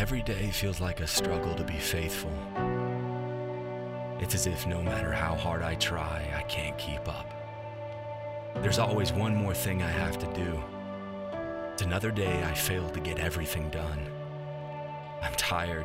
Every 0.00 0.22
day 0.22 0.48
feels 0.48 0.80
like 0.80 1.00
a 1.00 1.06
struggle 1.06 1.54
to 1.54 1.62
be 1.62 1.74
faithful. 1.74 2.32
It's 4.18 4.34
as 4.34 4.46
if 4.46 4.66
no 4.66 4.80
matter 4.82 5.12
how 5.12 5.34
hard 5.34 5.60
I 5.60 5.74
try, 5.74 6.26
I 6.34 6.40
can't 6.44 6.78
keep 6.78 7.06
up. 7.06 7.26
There's 8.62 8.78
always 8.78 9.12
one 9.12 9.36
more 9.36 9.52
thing 9.52 9.82
I 9.82 9.90
have 9.90 10.16
to 10.20 10.26
do. 10.32 10.58
It's 11.74 11.82
another 11.82 12.10
day 12.10 12.42
I 12.42 12.54
fail 12.54 12.88
to 12.88 12.98
get 12.98 13.18
everything 13.18 13.68
done. 13.68 14.10
I'm 15.20 15.34
tired. 15.34 15.84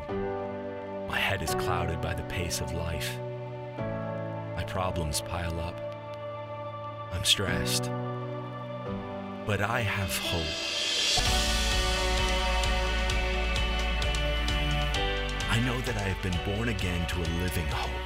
My 1.09 1.19
head 1.19 1.43
is 1.43 1.53
clouded 1.53 1.99
by 1.99 2.13
the 2.13 2.23
pace 2.23 2.61
of 2.61 2.71
life. 2.71 3.19
My 4.55 4.63
problems 4.65 5.19
pile 5.19 5.59
up. 5.59 5.75
I'm 7.11 7.25
stressed. 7.25 7.91
But 9.45 9.59
I 9.59 9.81
have 9.81 10.17
hope. 10.19 11.74
I 15.55 15.61
know 15.61 15.79
that 15.87 15.95
I 15.95 16.11
have 16.11 16.21
been 16.21 16.35
born 16.43 16.67
again 16.67 17.07
to 17.07 17.15
a 17.15 17.29
living 17.39 17.67
hope. 17.67 18.03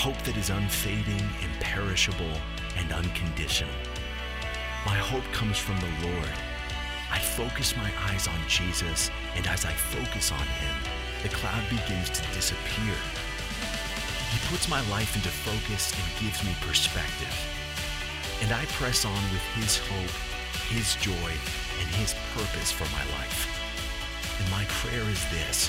Hope 0.00 0.16
that 0.24 0.38
is 0.38 0.48
unfading, 0.48 1.20
imperishable, 1.44 2.32
and 2.78 2.90
unconditional. 2.90 3.76
My 4.86 4.96
hope 4.96 5.28
comes 5.36 5.58
from 5.58 5.76
the 5.76 6.08
Lord. 6.08 6.32
I 7.12 7.18
focus 7.18 7.76
my 7.76 7.92
eyes 8.08 8.26
on 8.26 8.40
Jesus, 8.48 9.10
and 9.36 9.46
as 9.48 9.66
I 9.66 9.72
focus 9.72 10.32
on 10.32 10.46
Him, 10.64 10.76
the 11.22 11.28
cloud 11.28 11.60
begins 11.68 12.08
to 12.08 12.22
disappear. 12.32 12.96
He 14.32 14.40
puts 14.48 14.66
my 14.66 14.80
life 14.88 15.14
into 15.14 15.28
focus 15.28 15.92
and 15.92 16.24
gives 16.24 16.42
me 16.42 16.56
perspective. 16.64 17.36
And 18.40 18.50
I 18.50 18.64
press 18.80 19.04
on 19.04 19.22
with 19.28 19.44
His 19.60 19.76
hope, 19.76 20.16
His 20.72 20.96
joy, 21.04 21.32
and 21.84 21.88
His 22.00 22.16
purpose 22.32 22.72
for 22.72 22.88
my 22.96 23.04
life. 23.20 23.44
And 24.40 24.50
my 24.50 24.64
prayer 24.80 25.04
is 25.12 25.20
this 25.28 25.68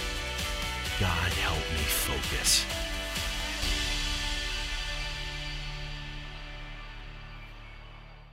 God, 0.99 1.33
help 1.33 1.57
me 1.57 1.83
focus. 1.85 2.65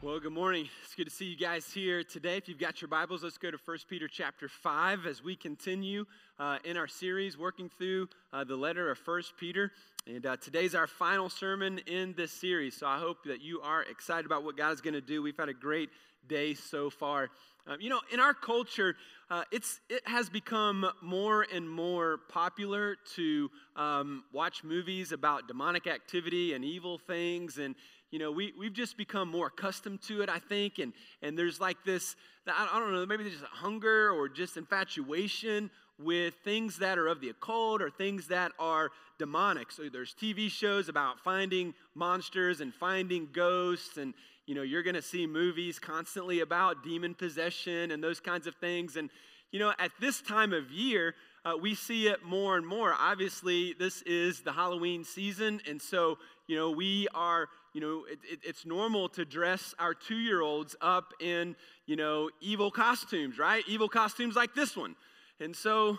Well, 0.03 0.21
good 0.21 0.33
morning. 0.33 0.69
It's 0.85 0.95
good 0.95 1.05
to 1.05 1.11
see 1.11 1.25
you 1.25 1.39
guys 1.39 1.73
here 1.73 2.05
today. 2.05 2.37
If 2.37 2.49
you've 2.49 2.59
got 2.59 2.83
your 2.83 2.89
Bibles, 2.89 3.25
let's 3.25 3.39
go 3.39 3.51
to 3.51 3.57
1 3.65 3.79
Peter 3.89 4.09
chapter 4.09 4.47
5 4.47 5.07
as 5.07 5.25
we 5.25 5.37
continue 5.37 6.05
uh, 6.39 6.59
in 6.65 6.77
our 6.77 6.87
series 6.87 7.39
working 7.39 7.71
through 7.79 8.09
uh, 8.33 8.45
the 8.45 8.57
letter 8.57 8.91
of 8.91 8.99
1 9.07 9.23
Peter. 9.39 9.73
And 10.07 10.27
uh, 10.27 10.37
today's 10.37 10.75
our 10.75 10.87
final 10.87 11.31
sermon 11.31 11.81
in 11.87 12.13
this 12.15 12.33
series. 12.33 12.77
So 12.77 12.87
I 12.87 12.99
hope 12.99 13.25
that 13.25 13.41
you 13.41 13.61
are 13.63 13.83
excited 13.85 14.27
about 14.27 14.45
what 14.45 14.57
God 14.57 14.73
is 14.73 14.83
going 14.83 14.95
to 14.95 15.01
do. 15.01 15.23
We've 15.23 15.37
had 15.37 15.49
a 15.49 15.55
great 15.55 15.89
day 16.29 16.55
so 16.55 16.91
far. 16.91 17.31
Um, 17.67 17.81
you 17.81 17.91
know, 17.91 18.01
in 18.13 18.21
our 18.21 18.35
culture, 18.35 18.97
uh, 19.31 19.45
it's, 19.53 19.81
it 19.89 20.03
has 20.07 20.29
become 20.29 20.91
more 21.03 21.47
and 21.53 21.69
more 21.69 22.19
popular 22.29 22.97
to 23.15 23.51
um, 23.77 24.25
watch 24.33 24.65
movies 24.65 25.13
about 25.13 25.47
demonic 25.47 25.87
activity 25.87 26.55
and 26.55 26.65
evil 26.65 26.99
things. 26.99 27.59
And, 27.59 27.75
you 28.11 28.19
know, 28.19 28.33
we, 28.33 28.53
we've 28.59 28.73
just 28.73 28.97
become 28.97 29.29
more 29.29 29.49
accustomed 29.49 30.03
to 30.03 30.23
it, 30.23 30.29
I 30.29 30.39
think. 30.39 30.79
And, 30.79 30.93
and 31.23 31.39
there's 31.39 31.61
like 31.61 31.85
this, 31.85 32.17
I, 32.47 32.67
don't 32.79 32.93
know, 32.93 33.07
maybe 33.07 33.25
there's 33.25 33.43
a 33.43 33.47
hunger 33.47 34.11
or 34.11 34.29
just 34.29 34.57
infatuation 34.57 35.71
with 35.99 36.35
things 36.43 36.79
that 36.79 36.99
are 36.99 37.07
of 37.07 37.21
the 37.21 37.29
occult 37.29 37.83
or 37.83 37.91
things 37.91 38.29
that 38.29 38.53
are 38.59 38.91
demonic. 39.19 39.71
So 39.71 39.89
there's 39.93 40.15
TV 40.15 40.51
shows 40.51 40.89
about 40.89 41.21
finding 41.21 41.75
monsters 41.95 42.61
and 42.61 42.75
finding 42.75 43.29
ghosts 43.33 43.99
and 43.99 44.15
you 44.51 44.57
know, 44.57 44.63
you're 44.63 44.83
going 44.83 44.97
to 44.97 45.01
see 45.01 45.29
movies 45.29 45.79
constantly 45.79 46.41
about 46.41 46.83
demon 46.83 47.15
possession 47.15 47.93
and 47.93 48.03
those 48.03 48.19
kinds 48.19 48.49
of 48.49 48.57
things. 48.57 48.97
And, 48.97 49.09
you 49.53 49.61
know, 49.61 49.73
at 49.79 49.93
this 50.01 50.21
time 50.21 50.53
of 50.53 50.73
year, 50.73 51.15
uh, 51.45 51.53
we 51.57 51.77
see 51.77 52.09
it 52.09 52.25
more 52.25 52.57
and 52.57 52.67
more. 52.67 52.93
Obviously, 52.99 53.77
this 53.79 54.03
is 54.03 54.41
the 54.41 54.51
Halloween 54.51 55.05
season. 55.05 55.61
And 55.69 55.81
so, 55.81 56.19
you 56.49 56.57
know, 56.57 56.73
we 56.73 57.07
are, 57.15 57.47
you 57.75 57.81
know, 57.81 58.07
it, 58.11 58.19
it, 58.29 58.41
it's 58.43 58.67
normal 58.67 59.09
to 59.11 59.25
dress 59.25 59.73
our 59.79 59.95
two 59.95 60.17
year 60.19 60.41
olds 60.41 60.75
up 60.81 61.15
in, 61.21 61.55
you 61.87 61.95
know, 61.95 62.29
evil 62.41 62.73
costumes, 62.73 63.39
right? 63.39 63.63
Evil 63.69 63.89
costumes 63.89 64.35
like 64.35 64.57
this 64.57 64.77
one. 64.77 64.97
And 65.39 65.55
so, 65.55 65.97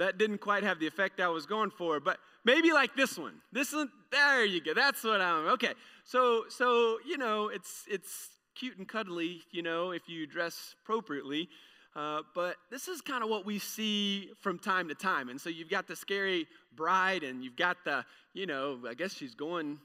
that 0.00 0.18
didn't 0.18 0.38
quite 0.38 0.64
have 0.64 0.80
the 0.80 0.86
effect 0.86 1.20
I 1.20 1.28
was 1.28 1.46
going 1.46 1.70
for, 1.70 2.00
but 2.00 2.18
maybe 2.44 2.72
like 2.72 2.96
this 2.96 3.18
one. 3.18 3.34
This 3.52 3.72
one, 3.72 3.90
there 4.10 4.44
you 4.44 4.60
go. 4.60 4.74
That's 4.74 5.04
what 5.04 5.20
I'm. 5.20 5.46
Okay. 5.48 5.74
So, 6.04 6.44
so 6.48 6.98
you 7.06 7.18
know, 7.18 7.48
it's 7.48 7.84
it's 7.88 8.30
cute 8.54 8.78
and 8.78 8.88
cuddly, 8.88 9.42
you 9.52 9.62
know, 9.62 9.92
if 9.92 10.08
you 10.08 10.26
dress 10.26 10.74
appropriately. 10.82 11.48
Uh, 11.94 12.22
but 12.34 12.56
this 12.70 12.88
is 12.88 13.00
kind 13.00 13.22
of 13.22 13.28
what 13.28 13.44
we 13.44 13.58
see 13.58 14.30
from 14.40 14.58
time 14.58 14.88
to 14.88 14.94
time. 14.94 15.28
And 15.28 15.40
so 15.40 15.50
you've 15.50 15.70
got 15.70 15.86
the 15.86 15.96
scary 15.96 16.46
bride, 16.74 17.22
and 17.22 17.44
you've 17.44 17.56
got 17.56 17.78
the, 17.84 18.04
you 18.32 18.46
know, 18.46 18.78
I 18.88 18.94
guess 18.94 19.12
she's 19.12 19.34
going 19.34 19.80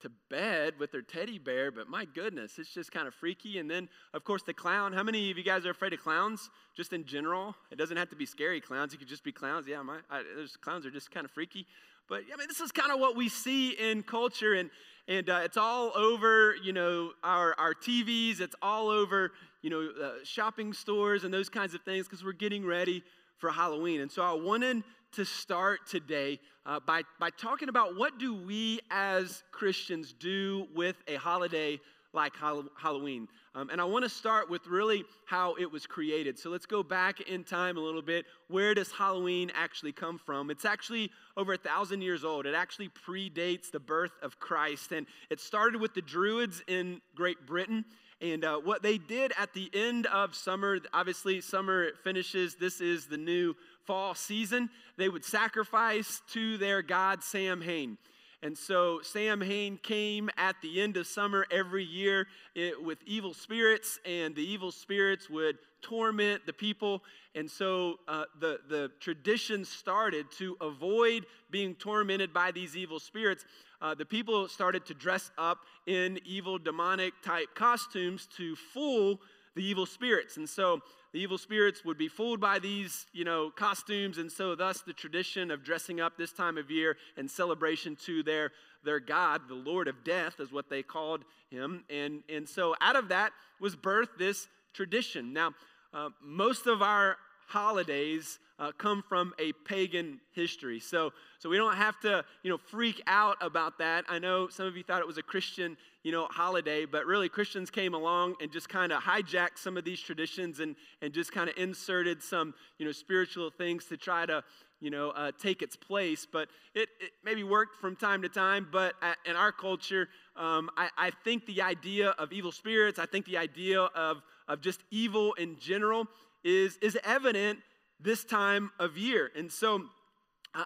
to 0.00 0.10
bed 0.30 0.74
with 0.78 0.92
their 0.92 1.02
teddy 1.02 1.38
bear, 1.38 1.70
but 1.70 1.88
my 1.88 2.04
goodness, 2.04 2.58
it's 2.58 2.72
just 2.72 2.92
kind 2.92 3.08
of 3.08 3.14
freaky. 3.14 3.58
And 3.58 3.70
then, 3.70 3.88
of 4.14 4.24
course, 4.24 4.42
the 4.42 4.54
clown. 4.54 4.92
How 4.92 5.02
many 5.02 5.30
of 5.30 5.38
you 5.38 5.44
guys 5.44 5.66
are 5.66 5.70
afraid 5.70 5.92
of 5.92 6.00
clowns? 6.00 6.50
Just 6.76 6.92
in 6.92 7.04
general, 7.04 7.54
it 7.70 7.76
doesn't 7.76 7.96
have 7.96 8.08
to 8.10 8.16
be 8.16 8.26
scary 8.26 8.60
clowns. 8.60 8.94
It 8.94 8.98
could 8.98 9.08
just 9.08 9.24
be 9.24 9.32
clowns. 9.32 9.66
Yeah, 9.66 9.82
my 9.82 9.98
I, 10.10 10.22
clowns 10.60 10.86
are 10.86 10.90
just 10.90 11.10
kind 11.10 11.24
of 11.24 11.30
freaky. 11.30 11.66
But 12.08 12.22
I 12.32 12.36
mean, 12.36 12.48
this 12.48 12.60
is 12.60 12.72
kind 12.72 12.92
of 12.92 13.00
what 13.00 13.16
we 13.16 13.28
see 13.28 13.70
in 13.70 14.02
culture, 14.02 14.54
and 14.54 14.70
and 15.08 15.28
uh, 15.28 15.40
it's 15.44 15.56
all 15.56 15.92
over, 15.96 16.54
you 16.62 16.72
know, 16.72 17.12
our 17.22 17.54
our 17.58 17.74
TVs. 17.74 18.40
It's 18.40 18.56
all 18.62 18.88
over, 18.88 19.32
you 19.62 19.70
know, 19.70 19.90
uh, 20.02 20.12
shopping 20.24 20.72
stores 20.72 21.24
and 21.24 21.34
those 21.34 21.48
kinds 21.48 21.74
of 21.74 21.82
things 21.82 22.06
because 22.06 22.24
we're 22.24 22.32
getting 22.32 22.64
ready 22.64 23.02
for 23.36 23.50
Halloween. 23.50 24.00
And 24.00 24.10
so 24.10 24.22
I 24.22 24.32
wanted 24.32 24.82
to 25.12 25.24
start 25.24 25.86
today 25.86 26.40
uh, 26.66 26.80
by, 26.80 27.02
by 27.18 27.30
talking 27.30 27.68
about 27.68 27.96
what 27.96 28.18
do 28.18 28.34
we 28.34 28.80
as 28.90 29.42
Christians 29.52 30.12
do 30.12 30.66
with 30.74 30.96
a 31.06 31.16
holiday 31.16 31.80
like 32.12 32.32
Halloween. 32.36 33.28
Um, 33.54 33.70
and 33.70 33.80
I 33.80 33.84
want 33.84 34.04
to 34.04 34.08
start 34.08 34.48
with 34.48 34.66
really 34.66 35.04
how 35.26 35.54
it 35.56 35.70
was 35.70 35.86
created. 35.86 36.38
So 36.38 36.48
let's 36.50 36.66
go 36.66 36.82
back 36.82 37.20
in 37.20 37.44
time 37.44 37.76
a 37.76 37.80
little 37.80 38.02
bit. 38.02 38.24
Where 38.48 38.74
does 38.74 38.90
Halloween 38.90 39.50
actually 39.54 39.92
come 39.92 40.18
from? 40.18 40.50
It's 40.50 40.64
actually 40.64 41.10
over 41.36 41.52
a 41.52 41.58
thousand 41.58 42.02
years 42.02 42.24
old. 42.24 42.46
It 42.46 42.54
actually 42.54 42.88
predates 42.88 43.70
the 43.70 43.80
birth 43.80 44.12
of 44.22 44.40
Christ. 44.40 44.92
And 44.92 45.06
it 45.30 45.40
started 45.40 45.80
with 45.80 45.94
the 45.94 46.02
Druids 46.02 46.62
in 46.66 47.00
Great 47.14 47.46
Britain. 47.46 47.84
And 48.20 48.44
uh, 48.44 48.58
what 48.58 48.82
they 48.82 48.98
did 48.98 49.32
at 49.38 49.54
the 49.54 49.70
end 49.72 50.06
of 50.06 50.34
summer, 50.34 50.78
obviously, 50.92 51.40
summer 51.40 51.90
finishes. 52.02 52.56
This 52.56 52.80
is 52.80 53.06
the 53.06 53.16
new 53.16 53.54
fall 53.84 54.14
season. 54.14 54.70
They 54.96 55.08
would 55.08 55.24
sacrifice 55.24 56.20
to 56.32 56.58
their 56.58 56.82
god 56.82 57.22
Samhain. 57.22 57.96
And 58.42 58.56
so 58.56 59.00
Samhain 59.02 59.78
came 59.82 60.30
at 60.36 60.56
the 60.62 60.80
end 60.80 60.96
of 60.96 61.06
summer 61.06 61.46
every 61.50 61.84
year 61.84 62.26
it, 62.54 62.82
with 62.82 62.98
evil 63.04 63.34
spirits, 63.34 63.98
and 64.04 64.34
the 64.34 64.42
evil 64.42 64.70
spirits 64.70 65.28
would 65.28 65.58
torment 65.82 66.46
the 66.46 66.52
people. 66.52 67.02
And 67.34 67.50
so 67.50 67.96
uh, 68.06 68.24
the, 68.40 68.60
the 68.68 68.90
tradition 69.00 69.64
started 69.64 70.30
to 70.38 70.56
avoid 70.60 71.26
being 71.50 71.74
tormented 71.74 72.32
by 72.32 72.52
these 72.52 72.76
evil 72.76 73.00
spirits 73.00 73.44
uh, 73.80 73.94
the 73.94 74.04
people 74.04 74.48
started 74.48 74.84
to 74.86 74.94
dress 74.94 75.30
up 75.38 75.58
in 75.86 76.18
evil 76.24 76.58
demonic 76.58 77.14
type 77.22 77.54
costumes 77.54 78.26
to 78.36 78.56
fool 78.56 79.20
the 79.58 79.64
evil 79.64 79.86
spirits. 79.86 80.36
And 80.36 80.48
so 80.48 80.80
the 81.12 81.18
evil 81.18 81.36
spirits 81.36 81.84
would 81.84 81.98
be 81.98 82.06
fooled 82.06 82.40
by 82.40 82.60
these, 82.60 83.06
you 83.12 83.24
know, 83.24 83.50
costumes. 83.50 84.16
And 84.16 84.30
so 84.30 84.54
thus 84.54 84.82
the 84.82 84.92
tradition 84.92 85.50
of 85.50 85.64
dressing 85.64 86.00
up 86.00 86.16
this 86.16 86.32
time 86.32 86.56
of 86.56 86.70
year 86.70 86.96
in 87.16 87.28
celebration 87.28 87.96
to 88.06 88.22
their, 88.22 88.52
their 88.84 89.00
God, 89.00 89.42
the 89.48 89.54
Lord 89.54 89.88
of 89.88 90.04
death, 90.04 90.38
is 90.38 90.52
what 90.52 90.70
they 90.70 90.84
called 90.84 91.24
him. 91.50 91.82
And, 91.90 92.22
and 92.28 92.48
so 92.48 92.76
out 92.80 92.94
of 92.94 93.08
that 93.08 93.32
was 93.58 93.74
birthed 93.74 94.16
this 94.16 94.46
tradition. 94.74 95.32
Now, 95.32 95.54
uh, 95.92 96.10
most 96.22 96.68
of 96.68 96.80
our 96.80 97.16
holidays 97.48 98.38
uh, 98.58 98.72
come 98.76 99.04
from 99.08 99.32
a 99.38 99.52
pagan 99.64 100.20
history. 100.32 100.80
So, 100.80 101.12
so 101.38 101.48
we 101.48 101.56
don't 101.56 101.76
have 101.76 101.98
to, 102.00 102.24
you 102.42 102.50
know, 102.50 102.58
freak 102.58 103.02
out 103.06 103.36
about 103.40 103.78
that. 103.78 104.04
I 104.08 104.18
know 104.18 104.48
some 104.48 104.66
of 104.66 104.76
you 104.76 104.82
thought 104.82 105.00
it 105.00 105.06
was 105.06 105.18
a 105.18 105.22
Christian, 105.22 105.76
you 106.02 106.10
know, 106.10 106.26
holiday, 106.30 106.84
but 106.84 107.06
really 107.06 107.28
Christians 107.28 107.70
came 107.70 107.94
along 107.94 108.34
and 108.40 108.50
just 108.50 108.68
kind 108.68 108.92
of 108.92 109.02
hijacked 109.02 109.58
some 109.58 109.76
of 109.76 109.84
these 109.84 110.00
traditions 110.00 110.58
and, 110.58 110.74
and 111.02 111.12
just 111.12 111.32
kind 111.32 111.48
of 111.48 111.56
inserted 111.56 112.22
some, 112.22 112.52
you 112.78 112.86
know, 112.86 112.92
spiritual 112.92 113.50
things 113.50 113.84
to 113.86 113.96
try 113.96 114.26
to, 114.26 114.42
you 114.80 114.90
know, 114.90 115.10
uh, 115.10 115.30
take 115.40 115.62
its 115.62 115.76
place. 115.76 116.26
But 116.30 116.48
it, 116.74 116.88
it, 117.00 117.12
maybe 117.24 117.44
worked 117.44 117.76
from 117.76 117.94
time 117.94 118.22
to 118.22 118.28
time. 118.28 118.66
But 118.72 118.94
in 119.24 119.36
our 119.36 119.52
culture, 119.52 120.08
um, 120.34 120.68
I, 120.76 120.88
I 120.98 121.10
think 121.22 121.46
the 121.46 121.62
idea 121.62 122.10
of 122.10 122.32
evil 122.32 122.50
spirits, 122.50 122.98
I 122.98 123.06
think 123.06 123.24
the 123.26 123.38
idea 123.38 123.82
of, 123.82 124.20
of 124.48 124.60
just 124.60 124.80
evil 124.90 125.34
in 125.34 125.58
general 125.60 126.06
is, 126.42 126.76
is 126.78 126.98
evident 127.04 127.60
this 128.00 128.24
time 128.24 128.70
of 128.78 128.96
year. 128.96 129.30
And 129.36 129.50
so 129.50 129.84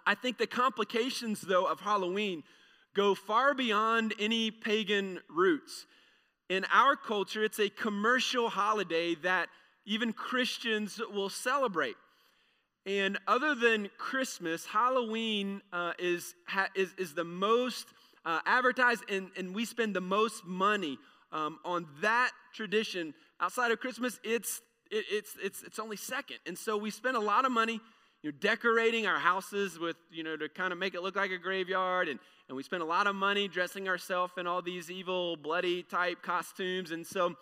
I 0.05 0.15
think 0.15 0.37
the 0.37 0.47
complications, 0.47 1.41
though, 1.41 1.65
of 1.65 1.79
Halloween 1.79 2.43
go 2.95 3.15
far 3.15 3.53
beyond 3.53 4.13
any 4.19 4.51
pagan 4.51 5.19
roots. 5.29 5.85
In 6.49 6.65
our 6.71 6.95
culture, 6.95 7.43
it's 7.43 7.59
a 7.59 7.69
commercial 7.69 8.49
holiday 8.49 9.15
that 9.15 9.49
even 9.85 10.13
Christians 10.13 11.01
will 11.11 11.29
celebrate. 11.29 11.95
And 12.85 13.17
other 13.27 13.55
than 13.55 13.89
Christmas, 13.97 14.65
Halloween 14.65 15.61
uh, 15.71 15.93
is, 15.97 16.35
ha, 16.47 16.67
is, 16.75 16.93
is 16.97 17.13
the 17.13 17.23
most 17.23 17.87
uh, 18.25 18.39
advertised, 18.45 19.03
and, 19.09 19.29
and 19.37 19.55
we 19.55 19.65
spend 19.65 19.95
the 19.95 20.01
most 20.01 20.45
money 20.45 20.97
um, 21.31 21.59
on 21.65 21.87
that 22.01 22.31
tradition. 22.53 23.13
Outside 23.39 23.71
of 23.71 23.79
Christmas, 23.79 24.19
it's, 24.23 24.61
it, 24.93 25.05
it's, 25.09 25.35
it's, 25.41 25.63
it's 25.63 25.79
only 25.79 25.97
second. 25.97 26.37
And 26.45 26.57
so 26.57 26.77
we 26.77 26.91
spend 26.91 27.17
a 27.17 27.21
lot 27.21 27.45
of 27.45 27.51
money 27.51 27.81
you 28.21 28.31
know, 28.31 28.37
decorating 28.39 29.05
our 29.05 29.19
houses 29.19 29.79
with, 29.79 29.97
you 30.11 30.23
know, 30.23 30.37
to 30.37 30.47
kind 30.47 30.71
of 30.71 30.79
make 30.79 30.93
it 30.93 31.01
look 31.01 31.15
like 31.15 31.31
a 31.31 31.37
graveyard. 31.37 32.07
And, 32.07 32.19
and 32.47 32.55
we 32.55 32.63
spend 32.63 32.81
a 32.83 32.85
lot 32.85 33.07
of 33.07 33.15
money 33.15 33.47
dressing 33.47 33.89
ourselves 33.89 34.33
in 34.37 34.47
all 34.47 34.61
these 34.61 34.89
evil, 34.89 35.35
bloody 35.35 35.83
type 35.83 36.21
costumes. 36.21 36.91
And 36.91 37.05
so, 37.05 37.35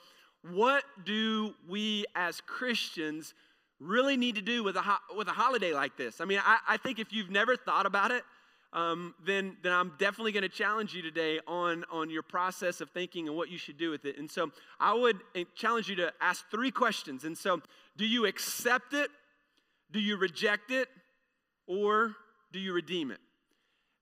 what 0.54 0.84
do 1.06 1.54
we 1.70 2.06
as 2.16 2.42
Christians 2.42 3.36
really 3.80 4.18
need 4.18 4.36
to 4.36 4.42
do 4.42 4.64
with 4.64 4.76
a, 4.76 4.82
ho- 4.82 5.16
with 5.16 5.28
a 5.28 5.32
holiday 5.32 5.74
like 5.74 5.98
this? 5.98 6.20
I 6.20 6.26
mean, 6.26 6.40
I, 6.44 6.58
I 6.68 6.78
think 6.78 6.98
if 6.98 7.14
you've 7.14 7.30
never 7.30 7.56
thought 7.56 7.86
about 7.86 8.10
it, 8.10 8.24
um, 8.74 9.14
then, 9.26 9.58
then 9.64 9.74
I'm 9.74 9.94
definitely 10.00 10.32
going 10.32 10.44
to 10.44 10.50
challenge 10.50 10.94
you 10.94 11.02
today 11.02 11.40
on, 11.48 11.84
on 11.92 12.10
your 12.10 12.24
process 12.24 12.80
of 12.80 12.90
thinking 12.92 13.28
and 13.28 13.36
what 13.36 13.50
you 13.50 13.58
should 13.58 13.78
do 13.78 13.90
with 13.90 14.06
it. 14.06 14.18
And 14.18 14.32
so 14.32 14.52
I 14.80 14.94
would 14.94 15.20
eh, 15.36 15.44
challenge 15.56 15.90
you 15.90 15.96
to 15.98 16.14
ask 16.22 16.50
three 16.50 16.72
questions. 16.72 17.26
And 17.26 17.38
so, 17.38 17.62
do 17.98 18.06
you 18.06 18.26
accept 18.26 18.94
it 18.94 19.10
do 19.92 20.00
you 20.00 20.18
reject 20.18 20.72
it 20.72 20.88
or 21.68 22.16
do 22.52 22.60
you 22.60 22.74
redeem 22.74 23.12
it? 23.12 23.20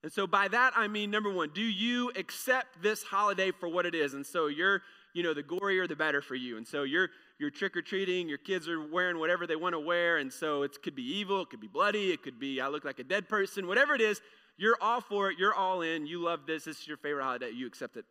And 0.02 0.12
so 0.12 0.26
by 0.26 0.48
that 0.48 0.72
I 0.76 0.88
mean 0.88 1.10
number 1.10 1.30
1, 1.30 1.50
do 1.54 1.60
you 1.60 2.10
accept 2.16 2.82
this 2.82 3.02
holiday 3.02 3.50
for 3.50 3.68
what 3.68 3.84
it 3.86 3.94
is? 3.94 4.14
And 4.14 4.24
so 4.24 4.46
you're, 4.46 4.82
you 5.12 5.22
know, 5.22 5.34
the 5.34 5.42
gorier 5.42 5.86
the 5.88 5.96
better 5.96 6.22
for 6.22 6.36
you. 6.36 6.56
And 6.56 6.66
so 6.66 6.84
you're 6.84 7.10
you're 7.38 7.50
trick 7.50 7.74
or 7.74 7.80
treating, 7.80 8.28
your 8.28 8.38
kids 8.38 8.68
are 8.68 8.86
wearing 8.86 9.18
whatever 9.18 9.46
they 9.46 9.56
want 9.56 9.74
to 9.74 9.80
wear, 9.80 10.18
and 10.18 10.30
so 10.30 10.62
it 10.62 10.76
could 10.82 10.94
be 10.94 11.02
evil, 11.02 11.40
it 11.40 11.48
could 11.48 11.60
be 11.60 11.68
bloody, 11.68 12.12
it 12.12 12.22
could 12.22 12.38
be 12.38 12.60
I 12.60 12.68
look 12.68 12.84
like 12.84 12.98
a 12.98 13.04
dead 13.04 13.30
person, 13.30 13.66
whatever 13.66 13.94
it 13.94 14.02
is, 14.02 14.20
you're 14.60 14.76
all 14.80 15.00
for 15.00 15.30
it, 15.30 15.38
you're 15.38 15.54
all 15.54 15.80
in, 15.80 16.06
you 16.06 16.22
love 16.22 16.40
this, 16.46 16.64
this 16.64 16.80
is 16.80 16.86
your 16.86 16.98
favorite 16.98 17.24
holiday, 17.24 17.50
you 17.50 17.66
accept 17.66 17.96
it, 17.96 18.04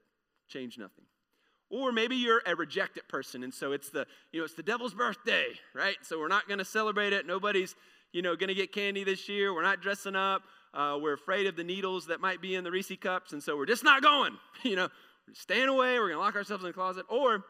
change 0.47 0.77
nothing. 0.77 1.05
Or 1.69 1.91
maybe 1.91 2.15
you're 2.15 2.41
a 2.47 2.55
rejected 2.55 3.07
person, 3.07 3.43
and 3.43 3.53
so 3.53 3.71
it's 3.71 3.91
the, 3.91 4.07
you 4.31 4.39
know, 4.39 4.45
it's 4.45 4.55
the 4.55 4.63
devil's 4.63 4.95
birthday, 4.95 5.45
right? 5.75 5.97
So 6.01 6.19
we're 6.19 6.27
not 6.27 6.47
going 6.47 6.57
to 6.57 6.65
celebrate 6.65 7.13
it. 7.13 7.27
Nobody's, 7.27 7.75
you 8.11 8.23
know, 8.23 8.35
going 8.35 8.47
to 8.47 8.55
get 8.55 8.71
candy 8.71 9.03
this 9.03 9.29
year. 9.29 9.53
We're 9.53 9.61
not 9.61 9.79
dressing 9.79 10.15
up. 10.15 10.41
Uh, 10.73 10.97
we're 10.99 11.13
afraid 11.13 11.45
of 11.45 11.55
the 11.55 11.63
needles 11.63 12.07
that 12.07 12.19
might 12.19 12.41
be 12.41 12.55
in 12.55 12.63
the 12.63 12.71
Reese 12.71 12.91
cups, 12.99 13.33
and 13.33 13.43
so 13.43 13.55
we're 13.55 13.67
just 13.67 13.83
not 13.83 14.01
going. 14.01 14.35
You 14.63 14.75
know, 14.75 14.89
we're 15.27 15.35
staying 15.35 15.69
away. 15.69 15.99
We're 15.99 16.07
going 16.07 16.17
to 16.17 16.19
lock 16.19 16.35
ourselves 16.35 16.63
in 16.63 16.69
the 16.69 16.73
closet. 16.73 17.05
Or 17.07 17.45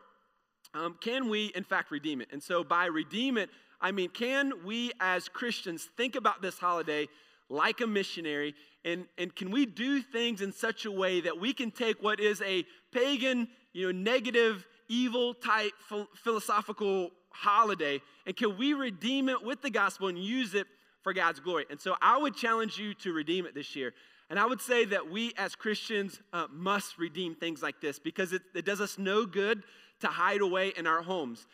um, 0.74 0.98
can 1.02 1.30
we, 1.30 1.48
in 1.56 1.64
fact, 1.64 1.90
redeem 1.90 2.22
it? 2.22 2.28
And 2.32 2.44
so 2.44 2.64
by 2.64 2.86
redeem 2.86 3.38
it, 3.38 3.50
I 3.82 3.92
mean, 3.92 4.10
can 4.10 4.66
we 4.66 4.92
as 5.00 5.30
Christians 5.30 5.88
think 5.98 6.16
about 6.16 6.42
this 6.42 6.60
holiday 6.60 7.08
like 7.50 7.82
a 7.82 7.88
missionary? 7.88 8.56
And, 8.86 9.06
and 9.18 9.36
can 9.36 9.52
we 9.52 9.66
do 9.66 10.02
things 10.02 10.42
in 10.42 10.54
such 10.54 10.86
a 10.86 10.92
way 10.92 11.22
that 11.22 11.40
we 11.40 11.54
can 11.54 11.72
take 11.72 12.02
what 12.02 12.20
is 12.20 12.42
a 12.42 12.66
pagan 12.92 13.48
you 13.74 13.88
know, 13.88 13.92
negative, 13.92 14.66
evil 14.88 15.34
type 15.34 15.74
philosophical 16.16 17.12
holiday? 17.32 18.02
And 18.26 18.36
can 18.36 18.58
we 18.58 18.74
redeem 18.74 19.30
it 19.30 19.44
with 19.44 19.62
the 19.62 19.70
gospel 19.70 20.08
and 20.08 20.18
use 20.18 20.54
it 20.54 20.68
for 21.02 21.14
God's 21.14 21.40
glory? 21.40 21.66
And 21.70 21.80
so 21.80 21.96
I 22.02 22.18
would 22.18 22.36
challenge 22.36 22.78
you 22.78 22.94
to 22.96 23.12
redeem 23.12 23.46
it 23.46 23.54
this 23.54 23.76
year. 23.76 23.94
And 24.30 24.40
I 24.40 24.46
would 24.46 24.62
say 24.62 24.86
that 24.86 25.10
we 25.10 25.34
as 25.38 25.56
Christians 25.56 26.22
uh, 26.34 26.46
must 26.52 27.00
redeem 27.00 27.36
things 27.36 27.64
like 27.64 27.82
this 27.82 27.98
because 27.98 28.32
it, 28.32 28.44
it 28.54 28.64
does 28.64 28.80
us 28.80 28.98
no 29.00 29.26
good 29.26 29.64
to 30.02 30.08
hide 30.08 30.42
away 30.42 30.72
in 30.78 30.86
our 30.86 31.02
homes. 31.02 31.48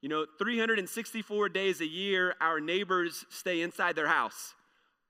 You 0.00 0.08
know, 0.08 0.24
364 0.38 1.48
days 1.50 1.80
a 1.80 1.86
year, 1.86 2.34
our 2.40 2.60
neighbors 2.60 3.26
stay 3.28 3.60
inside 3.60 3.96
their 3.96 4.06
house. 4.06 4.54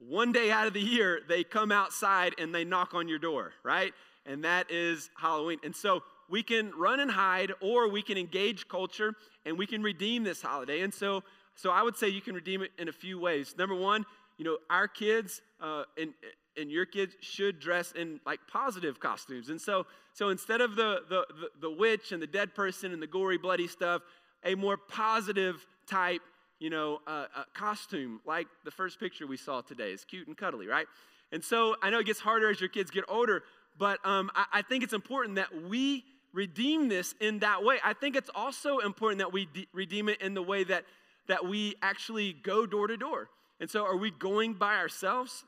One 0.01 0.33
day 0.33 0.51
out 0.51 0.67
of 0.67 0.73
the 0.73 0.81
year, 0.81 1.21
they 1.29 1.45
come 1.45 1.71
outside 1.71 2.35
and 2.39 2.55
they 2.55 2.65
knock 2.65 2.95
on 2.95 3.07
your 3.07 3.19
door, 3.19 3.53
right? 3.63 3.93
And 4.27 4.45
that 4.45 4.71
is 4.71 5.11
Halloween. 5.21 5.59
And 5.63 5.77
so 5.77 6.03
we 6.29 6.43
can 6.43 6.73
run 6.77 7.01
and 7.01 7.11
hide, 7.11 7.53
or 7.61 7.89
we 7.89 8.03
can 8.03 8.17
engage 8.17 8.67
culture 8.69 9.15
and 9.45 9.59
we 9.59 9.67
can 9.67 9.83
redeem 9.83 10.25
this 10.25 10.41
holiday. 10.41 10.81
And 10.81 10.93
so, 10.93 11.23
so 11.55 11.71
I 11.71 11.83
would 11.83 11.97
say 11.97 12.09
you 12.09 12.21
can 12.21 12.35
redeem 12.35 12.63
it 12.63 12.71
in 12.79 12.89
a 12.89 12.93
few 12.93 13.19
ways. 13.19 13.55
Number 13.59 13.75
one, 13.75 14.07
you 14.39 14.45
know, 14.45 14.57
our 14.71 14.89
kids 14.89 15.43
uh, 15.61 15.85
and 15.99 16.15
and 16.57 16.71
your 16.71 16.87
kids 16.87 17.15
should 17.21 17.61
dress 17.61 17.93
in 17.93 18.21
like 18.27 18.41
positive 18.51 19.01
costumes. 19.01 19.49
And 19.49 19.61
so, 19.61 19.87
so 20.13 20.29
instead 20.29 20.61
of 20.61 20.77
the, 20.77 21.03
the, 21.09 21.27
the, 21.29 21.49
the 21.61 21.71
witch 21.71 22.13
and 22.13 22.21
the 22.21 22.27
dead 22.27 22.55
person 22.55 22.93
and 22.93 23.01
the 23.01 23.07
gory, 23.07 23.39
bloody 23.39 23.69
stuff, 23.69 24.03
a 24.45 24.55
more 24.55 24.77
positive 24.77 25.65
type, 25.87 26.21
you 26.61 26.71
know, 26.71 27.01
costume 27.55 28.21
like 28.25 28.47
the 28.65 28.71
first 28.71 29.01
picture 29.01 29.27
we 29.27 29.37
saw 29.37 29.61
today 29.63 29.91
is 29.91 30.05
cute 30.05 30.29
and 30.29 30.37
cuddly, 30.37 30.69
right? 30.69 30.87
And 31.33 31.43
so 31.43 31.75
I 31.83 31.91
know 31.91 32.01
it 32.01 32.07
gets 32.07 32.21
harder 32.21 32.51
as 32.51 32.61
your 32.61 32.69
kids 32.69 32.91
get 32.91 33.05
older, 33.09 33.43
but 33.79 33.99
um, 34.05 34.31
I, 34.35 34.45
I 34.55 34.63
think 34.63 34.85
it's 34.85 34.93
important 34.93 35.37
that 35.37 35.65
we 35.69 36.05
redeem 36.33 36.89
this 36.89 37.15
in 37.21 37.41
that 37.41 37.65
way. 37.65 37.79
I 37.85 37.93
think 37.93 38.17
it's 38.17 38.31
also 38.35 38.79
important 38.79 39.19
that 39.19 39.33
we 39.33 39.47
de- 39.47 39.69
redeem 39.73 40.09
it 40.09 40.21
in 40.21 40.35
the 40.35 40.43
way 40.43 40.65
that, 40.65 40.85
that 41.29 41.47
we 41.47 41.75
actually 41.83 42.33
go 42.33 42.67
door 42.67 42.87
to 42.87 42.97
door. 42.97 43.29
And 43.61 43.71
so, 43.71 43.85
are 43.85 43.97
we 43.97 44.11
going 44.11 44.55
by 44.55 44.77
ourselves? 44.77 45.45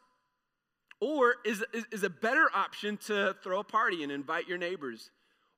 Or 1.01 1.37
is, 1.45 1.65
is, 1.73 1.85
is 1.91 2.03
a 2.05 2.11
better 2.11 2.49
option 2.55 2.97
to 3.07 3.35
throw 3.43 3.61
a 3.61 3.65
party 3.65 4.03
and 4.03 4.13
invite 4.13 4.47
your 4.47 4.59
neighbors, 4.59 5.11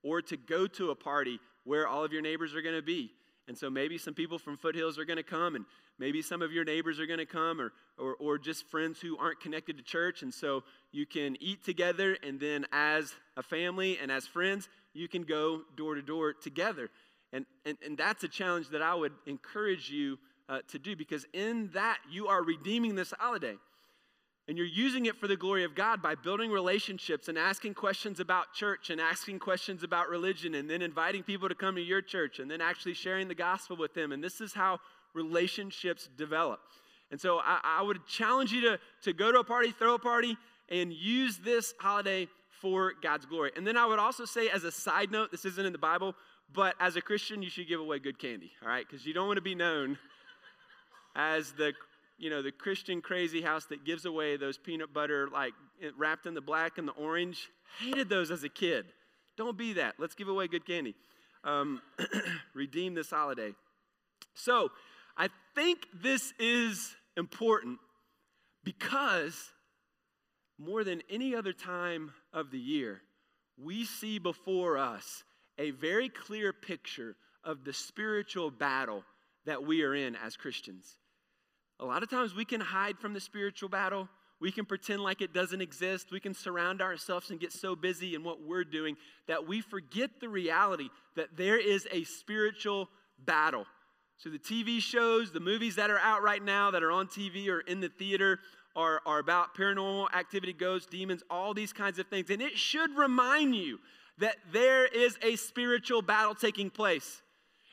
or 0.03 0.23
to 0.23 0.37
go 0.37 0.67
to 0.67 0.91
a 0.91 0.95
party 0.95 1.39
where 1.65 1.87
all 1.87 2.05
of 2.05 2.13
your 2.13 2.23
neighbors 2.23 2.55
are 2.55 2.63
going 2.63 2.77
to 2.77 2.83
be? 2.83 3.11
And 3.47 3.59
so 3.59 3.69
maybe 3.69 3.99
some 3.99 4.15
people 4.15 4.39
from 4.39 4.57
Foothills 4.57 4.99
are 4.99 5.05
going 5.05 5.19
to 5.19 5.23
come, 5.23 5.55
and 5.55 5.65
maybe 5.99 6.23
some 6.23 6.41
of 6.41 6.53
your 6.53 6.65
neighbors 6.65 6.99
are 6.99 7.07
going 7.07 7.19
to 7.19 7.27
come, 7.27 7.61
or, 7.61 7.73
or, 7.99 8.15
or 8.15 8.39
just 8.39 8.67
friends 8.71 9.01
who 9.01 9.19
aren't 9.19 9.41
connected 9.41 9.77
to 9.77 9.83
church. 9.83 10.23
And 10.23 10.33
so 10.33 10.65
you 10.93 11.05
can 11.05 11.37
eat 11.41 11.65
together, 11.65 12.17
and 12.23 12.41
then 12.41 12.67
as 12.73 13.15
a 13.37 13.43
family 13.43 13.99
and 14.01 14.11
as 14.11 14.27
friends, 14.27 14.69
you 14.95 15.09
can 15.09 15.25
go 15.25 15.63
door 15.77 15.95
to 15.95 16.03
door 16.03 16.33
together. 16.33 16.89
And, 17.33 17.45
and, 17.67 17.77
and 17.85 17.99
that's 17.99 18.25
a 18.25 18.29
challenge 18.29 18.69
that 18.71 18.81
I 18.81 18.95
would 18.95 19.13
encourage 19.27 19.91
you 19.91 20.19
uh, 20.49 20.61
to 20.69 20.79
do 20.79 20.95
because 20.95 21.27
in 21.33 21.71
that 21.75 21.99
you 22.11 22.29
are 22.29 22.43
redeeming 22.43 22.95
this 22.95 23.13
holiday. 23.19 23.57
And 24.47 24.59
you're 24.59 24.67
using 24.67 25.07
it 25.07 25.17
for 25.17 25.27
the 25.27 25.37
glory 25.37 25.65
of 25.65 25.75
God 25.75 26.03
by 26.03 26.15
building 26.15 26.51
relationships 26.51 27.29
and 27.29 27.39
asking 27.39 27.75
questions 27.75 28.21
about 28.21 28.53
church 28.53 28.91
and 28.91 29.01
asking 29.01 29.39
questions 29.39 29.83
about 29.83 30.11
religion 30.11 30.55
and 30.55 30.69
then 30.69 30.83
inviting 30.83 31.23
people 31.23 31.49
to 31.49 31.55
come 31.55 31.77
to 31.77 31.81
your 31.81 32.03
church 32.03 32.41
and 32.41 32.51
then 32.51 32.61
actually 32.61 32.93
sharing 32.93 33.27
the 33.27 33.35
gospel 33.35 33.77
with 33.77 33.95
them. 33.95 34.13
And 34.13 34.23
this 34.23 34.43
is 34.43 34.53
how 34.53 34.81
relationships 35.15 36.11
develop. 36.19 36.61
And 37.11 37.19
so 37.19 37.39
I, 37.39 37.61
I 37.63 37.83
would 37.83 38.07
challenge 38.07 38.53
you 38.53 38.61
to, 38.63 38.79
to 39.03 39.13
go 39.15 39.33
to 39.33 39.39
a 39.39 39.45
party, 39.45 39.71
throw 39.71 39.95
a 39.95 39.99
party, 39.99 40.37
and 40.69 40.93
use 40.93 41.39
this 41.39 41.73
holiday 41.79 42.29
for 42.61 42.93
God's 43.03 43.25
glory. 43.25 43.53
And 43.57 43.67
then 43.67 43.77
I 43.77 43.87
would 43.87 43.99
also 43.99 44.25
say, 44.25 44.49
as 44.49 44.65
a 44.65 44.73
side 44.73 45.11
note, 45.11 45.31
this 45.31 45.45
isn't 45.45 45.65
in 45.65 45.73
the 45.73 45.79
Bible, 45.79 46.15
but 46.53 46.75
as 46.81 46.97
a 46.97 47.01
Christian, 47.01 47.43
you 47.43 47.51
should 47.51 47.69
give 47.69 47.81
away 47.81 47.99
good 47.99 48.19
candy, 48.19 48.53
all 48.63 48.69
right? 48.69 48.87
Because 48.89 49.07
you 49.07 49.15
don't 49.15 49.27
want 49.27 49.39
to 49.39 49.43
be 49.43 49.55
known 49.55 49.99
as 51.17 51.53
the 51.53 51.73
you 52.19 52.31
know 52.31 52.43
the 52.43 52.53
Christian 52.53 53.01
crazy 53.01 53.43
house 53.43 53.67
that 53.67 53.85
gives 53.85 54.05
away 54.05 54.37
those 54.37 54.59
peanut 54.59 54.93
butter 54.93 55.29
like 55.33 55.53
wrapped 55.97 56.27
in 56.27 56.35
the 56.35 56.41
black 56.41 56.79
and 56.79 56.87
the 56.87 56.93
orange. 56.93 57.51
Hated 57.81 58.09
those 58.09 58.31
as 58.31 58.45
a 58.45 58.49
kid. 58.49 58.87
Don't 59.37 59.59
be 59.59 59.75
that. 59.75 59.95
Let's 59.99 60.15
give 60.15 60.29
away 60.29 60.47
good 60.47 60.67
candy. 60.67 60.95
Um, 61.43 61.83
redeem 62.55 62.95
this 62.95 63.11
holiday. 63.11 63.55
So 64.35 64.71
I 65.17 65.29
think 65.55 65.87
this 65.93 66.33
is 66.39 66.95
important 67.17 67.79
because 68.63 69.51
more 70.59 70.85
than 70.85 71.03
any 71.11 71.35
other 71.35 71.53
time 71.53 72.13
of 72.33 72.51
the 72.51 72.59
year, 72.59 73.03
we 73.63 73.85
see 73.85 74.19
before 74.19 74.79
us 74.79 75.25
a 75.59 75.71
very 75.73 76.09
clear 76.09 76.53
picture 76.53 77.17
of 77.45 77.65
the 77.65 77.73
spiritual 77.73 78.51
battle 78.51 79.05
that 79.45 79.65
we 79.65 79.83
are 79.83 79.95
in 79.95 80.17
as 80.17 80.37
Christians. 80.37 80.97
A 81.81 81.85
lot 81.85 82.03
of 82.03 82.11
times 82.11 82.35
we 82.35 82.45
can 82.45 82.61
hide 82.61 82.99
from 82.99 83.15
the 83.15 83.21
spiritual 83.21 83.69
battle. 83.69 84.09
We 84.41 84.53
can 84.53 84.65
pretend 84.65 85.03
like 85.03 85.21
it 85.21 85.33
doesn't 85.33 85.61
exist. 85.61 86.11
We 86.11 86.21
can 86.21 86.35
surround 86.35 86.81
ourselves 86.81 87.31
and 87.31 87.41
get 87.41 87.53
so 87.53 87.75
busy 87.75 88.15
in 88.15 88.23
what 88.23 88.43
we're 88.43 88.65
doing 88.65 88.97
that 89.27 89.47
we 89.47 89.61
forget 89.61 90.21
the 90.21 90.29
reality 90.29 90.91
that 91.17 91.37
there 91.37 91.59
is 91.59 91.89
a 91.91 92.05
spiritual 92.05 92.89
battle. 93.25 93.67
So, 94.17 94.31
the 94.31 94.39
TV 94.39 94.81
shows, 94.81 95.33
the 95.33 95.41
movies 95.41 95.77
that 95.77 95.91
are 95.91 95.99
out 95.99 96.23
right 96.23 96.43
now 96.43 96.71
that 96.71 96.83
are 96.83 96.93
on 96.93 97.09
TV 97.09 97.49
or 97.49 97.61
in 97.61 97.81
the 97.81 97.89
theater, 97.89 98.39
are, 98.77 99.01
are 99.07 99.19
about 99.19 99.57
paranormal 99.57 100.13
activity, 100.15 100.53
ghosts, 100.53 100.89
demons, 100.89 101.23
all 101.31 101.55
these 101.55 101.73
kinds 101.73 101.99
of 101.99 102.07
things. 102.09 102.31
And 102.31 102.43
it 102.43 102.57
should 102.57 102.97
remind 102.97 103.55
you 103.55 103.79
that 104.19 104.37
there 104.53 104.87
is 104.87 105.19
a 105.23 105.37
spiritual 105.37 106.03
battle 106.03 106.35
taking 106.35 106.71
place. 106.71 107.23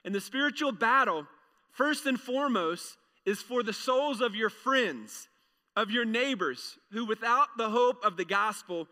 And 0.03 0.13
the 0.13 0.21
spiritual 0.21 0.71
battle, 0.71 1.27
first 1.71 2.05
and 2.05 2.19
foremost, 2.19 2.97
is 3.25 3.41
for 3.41 3.63
the 3.63 3.73
souls 3.73 4.21
of 4.21 4.35
your 4.35 4.49
friends, 4.49 5.27
of 5.75 5.91
your 5.91 6.05
neighbors, 6.05 6.77
who 6.91 7.05
without 7.05 7.47
the 7.57 7.69
hope 7.69 8.03
of 8.03 8.17
the 8.17 8.25
gospel 8.25 8.87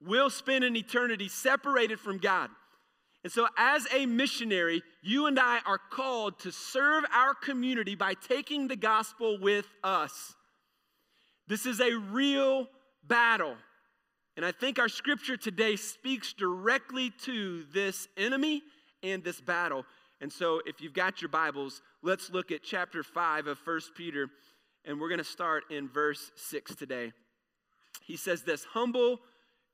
will 0.00 0.30
spend 0.30 0.64
an 0.64 0.76
eternity 0.76 1.28
separated 1.28 2.00
from 2.00 2.18
God. 2.18 2.50
And 3.24 3.32
so, 3.32 3.46
as 3.56 3.86
a 3.94 4.06
missionary, 4.06 4.82
you 5.00 5.26
and 5.26 5.38
I 5.38 5.60
are 5.64 5.78
called 5.78 6.40
to 6.40 6.50
serve 6.50 7.04
our 7.12 7.34
community 7.34 7.94
by 7.94 8.14
taking 8.14 8.66
the 8.66 8.76
gospel 8.76 9.38
with 9.40 9.66
us. 9.84 10.34
This 11.46 11.66
is 11.66 11.80
a 11.80 11.94
real 11.94 12.66
battle. 13.06 13.54
And 14.36 14.44
I 14.44 14.50
think 14.50 14.78
our 14.78 14.88
scripture 14.88 15.36
today 15.36 15.76
speaks 15.76 16.32
directly 16.32 17.12
to 17.24 17.64
this 17.72 18.08
enemy 18.16 18.62
and 19.02 19.22
this 19.22 19.40
battle. 19.40 19.84
And 20.22 20.32
so, 20.32 20.62
if 20.66 20.80
you've 20.80 20.92
got 20.92 21.20
your 21.20 21.30
Bibles, 21.30 21.82
let's 22.00 22.30
look 22.30 22.52
at 22.52 22.62
chapter 22.62 23.02
5 23.02 23.48
of 23.48 23.58
1 23.64 23.80
Peter, 23.96 24.28
and 24.84 25.00
we're 25.00 25.08
going 25.08 25.18
to 25.18 25.24
start 25.24 25.64
in 25.68 25.88
verse 25.88 26.30
6 26.36 26.76
today. 26.76 27.12
He 28.06 28.16
says 28.16 28.42
this 28.42 28.64
Humble 28.66 29.18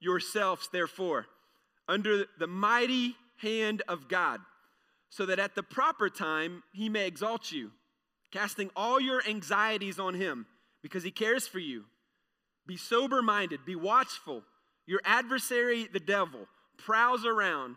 yourselves, 0.00 0.70
therefore, 0.72 1.26
under 1.86 2.24
the 2.38 2.46
mighty 2.46 3.14
hand 3.42 3.82
of 3.88 4.08
God, 4.08 4.40
so 5.10 5.26
that 5.26 5.38
at 5.38 5.54
the 5.54 5.62
proper 5.62 6.08
time 6.08 6.62
he 6.72 6.88
may 6.88 7.06
exalt 7.06 7.52
you, 7.52 7.72
casting 8.32 8.70
all 8.74 8.98
your 8.98 9.22
anxieties 9.28 9.98
on 9.98 10.14
him, 10.14 10.46
because 10.82 11.04
he 11.04 11.10
cares 11.10 11.46
for 11.46 11.58
you. 11.58 11.84
Be 12.66 12.78
sober 12.78 13.20
minded, 13.20 13.66
be 13.66 13.76
watchful. 13.76 14.44
Your 14.86 15.02
adversary, 15.04 15.90
the 15.92 16.00
devil, 16.00 16.46
prowls 16.78 17.26
around 17.26 17.76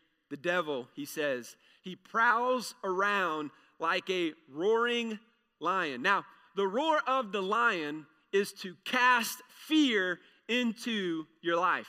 the 0.31 0.37
devil, 0.37 0.87
he 0.95 1.05
says, 1.05 1.55
he 1.83 1.95
prowls 1.95 2.73
around 2.83 3.51
like 3.79 4.09
a 4.09 4.33
roaring 4.51 5.19
lion. 5.59 6.01
Now, 6.01 6.25
the 6.55 6.67
roar 6.67 6.99
of 7.05 7.31
the 7.31 7.41
lion 7.41 8.07
is 8.33 8.53
to 8.53 8.75
cast 8.85 9.41
fear 9.67 10.19
into 10.47 11.25
your 11.41 11.57
life 11.57 11.87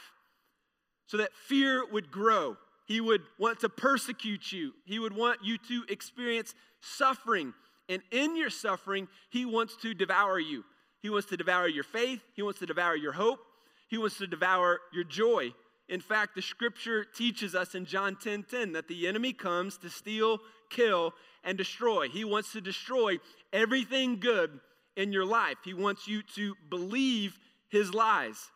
so 1.06 1.16
that 1.18 1.32
fear 1.34 1.84
would 1.90 2.11
grow. 2.11 2.56
He 2.87 3.00
would 3.00 3.22
want 3.38 3.61
to 3.61 3.68
persecute 3.68 4.52
you, 4.52 4.72
he 4.84 4.99
would 4.99 5.14
want 5.14 5.40
you 5.42 5.56
to 5.68 5.84
experience 5.88 6.54
suffering. 6.80 7.54
And 7.88 8.02
in 8.11 8.37
your 8.37 8.50
suffering, 8.50 9.08
he 9.30 9.44
wants 9.44 9.76
to 9.82 9.92
devour 9.92 10.38
you. 10.38 10.64
He 11.00 11.11
wants 11.11 11.28
to 11.28 11.37
devour 11.37 11.68
your 11.68 11.84
faith, 11.84 12.20
he 12.34 12.42
wants 12.42 12.61
to 12.61 12.66
devour 12.66 12.96
your 12.96 13.12
hope, 13.12 13.40
he 13.88 13.99
wants 13.99 14.18
to 14.18 14.26
devour 14.26 14.80
your 14.92 15.04
joy. 15.04 15.52
In 15.92 16.00
fact, 16.00 16.34
the 16.34 16.40
scripture 16.40 17.04
teaches 17.04 17.54
us 17.54 17.75
in 17.75 17.84
John 17.84 18.16
10 18.16 18.44
10 18.44 18.72
that 18.72 18.88
the 18.88 19.06
enemy 19.06 19.34
comes 19.34 19.76
to 19.76 19.90
steal, 19.90 20.38
kill, 20.70 21.12
and 21.44 21.58
destroy. 21.58 22.08
He 22.08 22.25
wants 22.25 22.50
to 22.52 22.62
destroy 22.62 23.18
everything 23.52 24.18
good 24.18 24.58
in 24.96 25.12
your 25.12 25.26
life. 25.26 25.58
He 25.62 25.75
wants 25.75 26.08
you 26.08 26.22
to 26.34 26.54
believe 26.70 27.38
his 27.68 27.92
lies. 27.92 28.50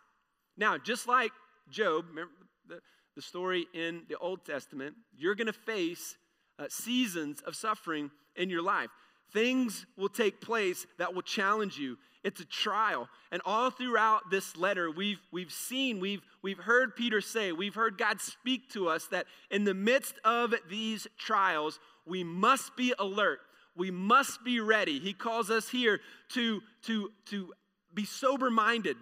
Now, 0.57 0.79
just 0.79 1.07
like 1.07 1.31
Job, 1.69 2.07
remember 2.09 2.33
the, 2.67 2.81
the 3.15 3.21
story 3.21 3.67
in 3.75 4.05
the 4.09 4.17
Old 4.17 4.47
Testament, 4.47 4.95
you're 5.15 5.35
going 5.35 5.47
to 5.47 5.53
face 5.53 6.17
uh, 6.59 6.69
seasons 6.71 7.43
of 7.43 7.55
suffering 7.55 8.11
in 8.35 8.49
your 8.49 8.63
life. 8.63 8.89
Things 9.35 9.85
will 9.99 10.09
take 10.09 10.41
place 10.41 10.87
that 10.99 11.15
will 11.15 11.21
challenge 11.21 11.77
you. 11.77 11.99
It's 12.27 12.41
a 12.41 12.45
trial. 12.45 13.09
And 13.31 13.41
all 13.45 13.71
throughout 13.71 14.33
this 14.33 14.57
letter, 14.57 14.91
we've, 14.91 15.21
we've 15.31 15.53
seen, 15.53 16.01
we've, 16.01 16.23
we've 16.43 16.59
heard 16.59 16.97
Peter 16.97 17.21
say, 17.21 17.53
we've 17.53 17.77
heard 17.77 17.97
God 17.97 18.21
speak 18.21 18.69
to 18.71 18.89
us 18.89 19.07
that 19.13 19.27
in 19.49 19.63
the 19.63 19.75
midst 19.75 20.17
of 20.25 20.53
these 20.69 21.07
trials, 21.17 21.79
we 22.05 22.25
must 22.25 22.77
be 22.77 22.93
alert. 22.99 23.39
We 23.77 23.93
must 23.93 24.43
be 24.43 24.59
ready. 24.59 24.99
He 24.99 25.13
calls 25.13 25.51
us 25.51 25.69
here 25.69 26.01
to, 26.31 26.63
to, 26.87 27.13
to 27.27 27.53
be 27.95 28.05
sober 28.05 28.51
minded 28.51 28.97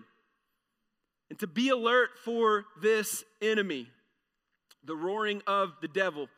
and 1.30 1.38
to 1.38 1.46
be 1.46 1.70
alert 1.70 2.10
for 2.26 2.66
this 2.82 3.24
enemy. 3.40 3.88
The 4.84 4.96
roaring 4.96 5.40
of 5.46 5.72
the 5.80 5.88
devil 5.88 6.28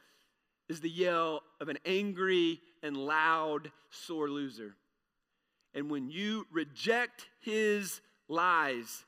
is 0.69 0.81
the 0.81 0.89
yell 0.89 1.43
of 1.61 1.69
an 1.69 1.79
angry 1.85 2.61
and 2.81 2.97
loud 2.97 3.73
sore 3.91 4.29
loser. 4.31 4.77
And 5.77 5.91
when 5.91 6.11
you 6.11 6.47
reject 6.51 7.27
his 7.41 8.01
lies, 8.29 9.05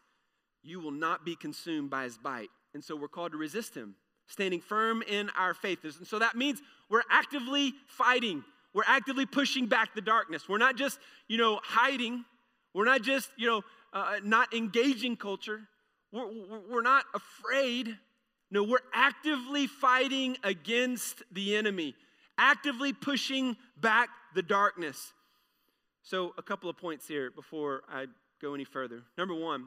you 0.63 0.81
will 0.81 0.93
not 0.93 1.25
be 1.25 1.35
consumed 1.35 1.89
by 1.89 2.05
his 2.05 2.19
bite. 2.19 2.51
And 2.75 2.85
so 2.85 2.95
we're 2.95 3.09
called 3.09 3.33
to 3.33 3.39
resist 3.39 3.75
him, 3.75 3.95
standing 4.27 4.61
firm 4.61 5.03
in 5.03 5.31
our 5.31 5.55
faith. 5.55 5.83
And 5.83 6.07
so 6.07 6.19
that 6.19 6.37
means 6.37 6.61
we're 6.91 7.03
actively 7.11 7.73
fighting. 7.87 8.45
We're 8.75 8.85
actively 8.87 9.25
pushing 9.25 9.67
back 9.67 9.95
the 9.95 10.03
darkness. 10.03 10.47
We're 10.47 10.59
not 10.59 10.77
just, 10.77 10.99
you 11.27 11.39
know, 11.39 11.59
hiding. 11.65 12.27
We're 12.75 12.85
not 12.85 13.01
just, 13.01 13.31
you 13.39 13.49
know, 13.49 13.63
uh, 13.95 14.17
not 14.23 14.53
engaging 14.55 15.17
culture. 15.17 15.63
We're, 16.13 16.29
we're 16.71 16.83
not 16.83 17.07
afraid. 17.15 17.97
No, 18.51 18.63
we're 18.63 18.79
actively 18.93 19.67
fighting 19.67 20.37
against 20.45 21.23
the 21.33 21.57
enemy, 21.57 21.95
actively 22.37 22.93
pushing 22.93 23.57
back 23.81 24.11
the 24.35 24.43
darkness. 24.43 25.15
So, 26.09 26.33
a 26.38 26.43
couple 26.43 26.71
of 26.71 26.79
points 26.79 27.07
here 27.07 27.31
before 27.31 27.83
I 27.87 28.07
go 28.41 28.55
any 28.55 28.65
further. 28.65 29.03
Number 29.19 29.35
one, 29.35 29.67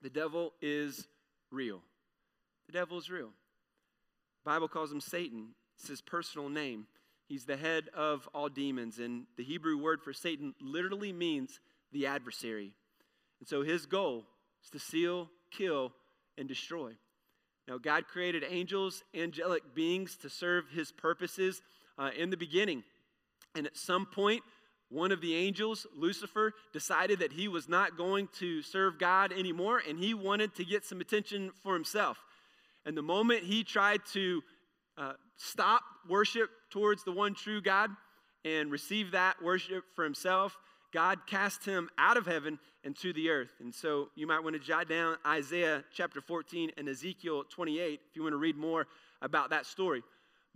the 0.00 0.08
devil 0.08 0.52
is 0.62 1.08
real. 1.50 1.80
The 2.68 2.72
devil 2.72 2.98
is 2.98 3.10
real. 3.10 3.30
The 4.44 4.50
Bible 4.52 4.68
calls 4.68 4.92
him 4.92 5.00
Satan. 5.00 5.56
It's 5.76 5.88
his 5.88 6.00
personal 6.00 6.48
name. 6.48 6.86
He's 7.28 7.46
the 7.46 7.56
head 7.56 7.88
of 7.96 8.28
all 8.32 8.48
demons, 8.48 9.00
and 9.00 9.24
the 9.36 9.42
Hebrew 9.42 9.76
word 9.76 10.02
for 10.02 10.12
Satan 10.12 10.54
literally 10.60 11.12
means 11.12 11.58
the 11.90 12.06
adversary. 12.06 12.72
And 13.40 13.48
so 13.48 13.62
his 13.62 13.86
goal 13.86 14.24
is 14.62 14.70
to 14.70 14.78
steal, 14.78 15.30
kill, 15.50 15.92
and 16.38 16.46
destroy. 16.46 16.92
Now, 17.66 17.78
God 17.78 18.06
created 18.06 18.44
angels, 18.48 19.02
angelic 19.16 19.74
beings 19.74 20.16
to 20.18 20.30
serve 20.30 20.66
his 20.68 20.92
purposes 20.92 21.60
uh, 21.98 22.10
in 22.16 22.30
the 22.30 22.36
beginning. 22.36 22.84
And 23.56 23.66
at 23.66 23.76
some 23.76 24.06
point, 24.06 24.42
one 24.96 25.12
of 25.12 25.20
the 25.20 25.34
angels, 25.34 25.86
Lucifer, 25.94 26.54
decided 26.72 27.18
that 27.18 27.30
he 27.30 27.48
was 27.48 27.68
not 27.68 27.98
going 27.98 28.28
to 28.38 28.62
serve 28.62 28.98
God 28.98 29.30
anymore 29.30 29.82
and 29.86 29.98
he 29.98 30.14
wanted 30.14 30.54
to 30.54 30.64
get 30.64 30.86
some 30.86 31.02
attention 31.02 31.50
for 31.62 31.74
himself. 31.74 32.16
And 32.86 32.96
the 32.96 33.02
moment 33.02 33.44
he 33.44 33.62
tried 33.62 34.00
to 34.14 34.42
uh, 34.96 35.12
stop 35.36 35.82
worship 36.08 36.48
towards 36.70 37.04
the 37.04 37.12
one 37.12 37.34
true 37.34 37.60
God 37.60 37.90
and 38.44 38.70
receive 38.70 39.10
that 39.10 39.42
worship 39.42 39.84
for 39.94 40.02
himself, 40.02 40.56
God 40.94 41.26
cast 41.26 41.66
him 41.66 41.90
out 41.98 42.16
of 42.16 42.24
heaven 42.24 42.58
and 42.82 42.96
to 42.96 43.12
the 43.12 43.28
earth. 43.28 43.50
And 43.60 43.74
so 43.74 44.08
you 44.14 44.26
might 44.26 44.42
want 44.42 44.54
to 44.54 44.60
jot 44.60 44.88
down 44.88 45.16
Isaiah 45.26 45.84
chapter 45.92 46.22
14 46.22 46.70
and 46.78 46.88
Ezekiel 46.88 47.44
28 47.50 48.00
if 48.08 48.16
you 48.16 48.22
want 48.22 48.32
to 48.32 48.38
read 48.38 48.56
more 48.56 48.86
about 49.20 49.50
that 49.50 49.66
story. 49.66 50.02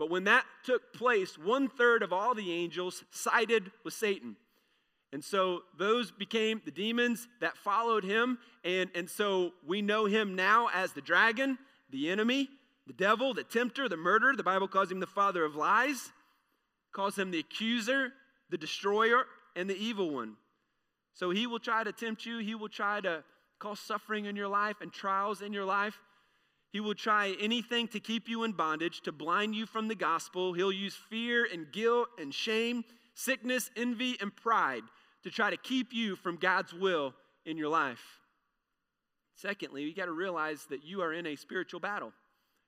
But 0.00 0.08
when 0.08 0.24
that 0.24 0.46
took 0.64 0.94
place, 0.94 1.36
one 1.36 1.68
third 1.68 2.02
of 2.02 2.10
all 2.10 2.34
the 2.34 2.52
angels 2.52 3.04
sided 3.10 3.70
with 3.84 3.92
Satan. 3.92 4.34
And 5.12 5.22
so 5.22 5.60
those 5.78 6.10
became 6.10 6.62
the 6.64 6.70
demons 6.70 7.28
that 7.42 7.58
followed 7.58 8.02
him. 8.02 8.38
And, 8.64 8.88
and 8.94 9.10
so 9.10 9.52
we 9.66 9.82
know 9.82 10.06
him 10.06 10.34
now 10.34 10.70
as 10.72 10.94
the 10.94 11.02
dragon, 11.02 11.58
the 11.90 12.08
enemy, 12.08 12.48
the 12.86 12.94
devil, 12.94 13.34
the 13.34 13.44
tempter, 13.44 13.90
the 13.90 13.98
murderer. 13.98 14.34
The 14.34 14.42
Bible 14.42 14.68
calls 14.68 14.90
him 14.90 15.00
the 15.00 15.06
father 15.06 15.44
of 15.44 15.54
lies, 15.54 16.12
calls 16.92 17.18
him 17.18 17.30
the 17.30 17.40
accuser, 17.40 18.14
the 18.48 18.56
destroyer, 18.56 19.26
and 19.54 19.68
the 19.68 19.76
evil 19.76 20.08
one. 20.14 20.36
So 21.12 21.28
he 21.28 21.46
will 21.46 21.58
try 21.58 21.84
to 21.84 21.92
tempt 21.92 22.24
you, 22.24 22.38
he 22.38 22.54
will 22.54 22.70
try 22.70 23.02
to 23.02 23.22
cause 23.58 23.80
suffering 23.80 24.24
in 24.24 24.34
your 24.34 24.48
life 24.48 24.76
and 24.80 24.90
trials 24.90 25.42
in 25.42 25.52
your 25.52 25.66
life. 25.66 26.00
He 26.72 26.80
will 26.80 26.94
try 26.94 27.34
anything 27.40 27.88
to 27.88 28.00
keep 28.00 28.28
you 28.28 28.44
in 28.44 28.52
bondage, 28.52 29.00
to 29.02 29.12
blind 29.12 29.54
you 29.54 29.66
from 29.66 29.88
the 29.88 29.94
gospel. 29.94 30.52
He'll 30.52 30.70
use 30.70 30.94
fear 30.94 31.46
and 31.52 31.70
guilt 31.72 32.08
and 32.18 32.32
shame, 32.32 32.84
sickness, 33.14 33.70
envy, 33.76 34.16
and 34.20 34.34
pride 34.34 34.82
to 35.24 35.30
try 35.30 35.50
to 35.50 35.56
keep 35.56 35.92
you 35.92 36.14
from 36.16 36.36
God's 36.36 36.72
will 36.72 37.14
in 37.44 37.56
your 37.56 37.68
life. 37.68 38.20
Secondly, 39.34 39.82
you 39.82 39.94
got 39.94 40.06
to 40.06 40.12
realize 40.12 40.66
that 40.70 40.84
you 40.84 41.02
are 41.02 41.12
in 41.12 41.26
a 41.26 41.36
spiritual 41.36 41.80
battle. 41.80 42.12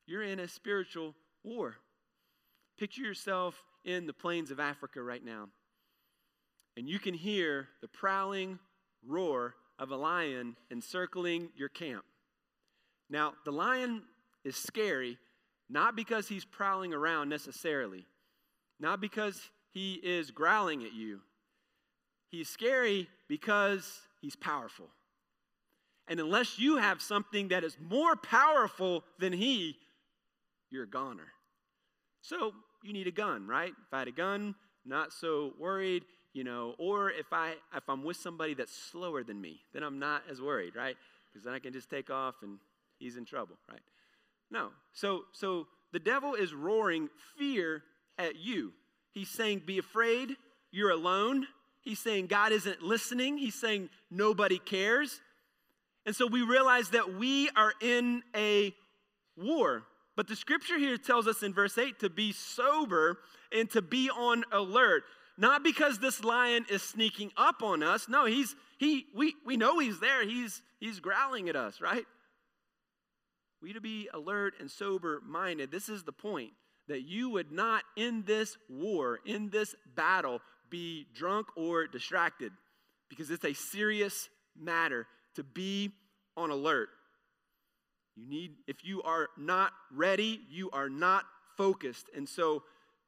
You're 0.07 0.23
in 0.25 0.41
a 0.41 0.49
spiritual 0.49 1.15
war. 1.45 1.77
Picture 2.79 3.03
yourself 3.03 3.63
in 3.85 4.07
the 4.07 4.13
plains 4.13 4.51
of 4.51 4.59
Africa 4.59 5.03
right 5.03 5.25
now, 5.25 5.49
and 6.77 6.89
you 6.89 6.99
can 6.99 7.15
hear 7.15 7.69
the 7.81 7.89
prowling 7.89 8.59
roar 9.07 9.55
of 9.79 9.91
a 9.91 9.97
lion 9.97 10.57
encircling 10.71 11.51
your 11.55 11.69
camp. 11.69 12.05
Now, 13.13 13.35
the 13.45 13.53
lion 13.53 14.03
is 14.43 14.57
scary 14.57 15.19
not 15.69 15.97
because 15.97 16.29
he's 16.29 16.45
prowling 16.45 16.93
around 16.93 17.31
necessarily, 17.31 18.05
not 18.79 19.01
because 19.01 19.41
he 19.71 19.95
is 19.95 20.31
growling 20.31 20.85
at 20.85 20.93
you. 20.93 21.21
He's 22.29 22.49
scary 22.49 23.09
because 23.29 24.01
he's 24.21 24.37
powerful. 24.37 24.89
And 26.09 26.21
unless 26.21 26.59
you 26.59 26.77
have 26.77 27.01
something 27.01 27.49
that 27.49 27.65
is 27.65 27.77
more 27.81 28.17
powerful 28.17 29.05
than 29.19 29.33
he, 29.33 29.77
you're 30.71 30.85
a 30.85 30.89
goner. 30.89 31.29
So 32.21 32.53
you 32.83 32.93
need 32.93 33.07
a 33.07 33.13
gun, 33.13 33.47
right? 33.47 33.71
If 33.71 33.95
I 33.95 34.01
had 34.01 34.09
a 34.09 34.13
gun, 34.13 34.55
not 34.85 35.13
so 35.13 35.55
worried, 35.59 36.05
you 36.35 36.45
know, 36.45 36.75
or 36.79 37.11
if 37.11 37.33
I 37.33 37.55
if 37.75 37.89
I'm 37.89 38.05
with 38.05 38.17
somebody 38.17 38.55
that's 38.55 38.75
slower 38.75 39.23
than 39.23 39.41
me, 39.41 39.61
then 39.73 39.83
I'm 39.83 39.99
not 39.99 40.23
as 40.31 40.41
worried, 40.41 40.77
right? 40.77 40.97
Because 41.33 41.45
then 41.45 41.55
I 41.55 41.59
can 41.59 41.73
just 41.73 41.89
take 41.89 42.11
off 42.11 42.37
and 42.43 42.59
he's 43.03 43.17
in 43.17 43.25
trouble, 43.25 43.57
right? 43.71 43.83
No. 44.51 44.71
So 44.93 45.23
so 45.33 45.67
the 45.93 45.99
devil 45.99 46.35
is 46.35 46.55
roaring 46.55 47.09
fear 47.37 47.83
at 48.19 48.37
you. 48.37 48.73
He's 49.13 49.29
saying, 49.29 49.63
Be 49.67 49.79
afraid, 49.79 50.37
you're 50.71 50.91
alone. 50.91 51.47
He's 51.83 51.99
saying 51.99 52.29
God 52.29 52.53
isn't 52.53 52.83
listening. 52.83 53.39
He's 53.39 53.57
saying 53.57 53.91
nobody 54.11 54.59
cares. 54.59 55.21
And 56.07 56.15
so 56.15 56.27
we 56.27 56.43
realize 56.43 56.91
that 56.91 57.15
we 57.15 57.51
are 57.57 57.73
in 57.81 58.23
a 58.35 58.75
war. 59.37 59.85
But 60.17 60.29
the 60.29 60.37
scripture 60.37 60.79
here 60.79 60.97
tells 60.97 61.27
us 61.27 61.43
in 61.43 61.53
verse 61.55 61.79
8 61.79 61.99
to 62.01 62.11
be 62.11 62.33
sober 62.33 63.19
and 63.51 63.69
to 63.71 63.83
be 63.83 64.11
on 64.11 64.45
alert. 64.53 65.05
Not 65.39 65.65
because 65.65 65.99
this 65.99 66.23
lion 66.23 66.67
is 66.71 66.83
sneaking 66.83 67.33
up 67.37 67.63
on 67.63 67.83
us. 67.83 68.09
No, 68.09 68.27
he's 68.27 68.55
he 68.79 69.07
we 69.15 69.35
we 69.47 69.57
know 69.57 69.79
he's 69.79 69.99
there. 69.99 70.27
He's 70.27 70.63
he's 70.79 71.01
growling 71.01 71.49
at 71.49 71.57
us, 71.57 71.81
right? 71.81 72.05
We 73.63 73.73
to 73.73 73.81
be 73.81 74.09
alert 74.13 74.55
and 74.59 74.71
sober 74.71 75.23
minded. 75.25 75.71
This 75.71 75.89
is 75.89 76.03
the 76.03 76.13
point 76.13 76.51
that 76.89 77.03
you 77.03 77.31
would 77.31 77.53
not 77.53 77.85
in 77.97 78.25
this 78.27 78.59
war, 78.69 79.21
in 79.25 79.51
this 79.51 79.75
battle, 79.95 80.41
be 80.69 81.07
drunk 81.15 81.47
or 81.57 81.87
distracted 81.87 82.53
because 83.09 83.31
it's 83.31 83.45
a 83.45 83.53
serious 83.53 84.29
matter 84.59 85.07
to 85.37 85.45
be 85.45 85.93
on 86.37 86.51
alert. 86.51 86.89
You 88.17 88.29
need, 88.29 88.53
if 88.67 88.85
you 88.85 89.03
are 89.03 89.29
not 89.39 89.73
ready, 89.95 90.41
you 90.51 90.71
are 90.73 90.89
not 90.89 91.25
focused. 91.57 92.07
And 92.17 92.29
so 92.29 92.65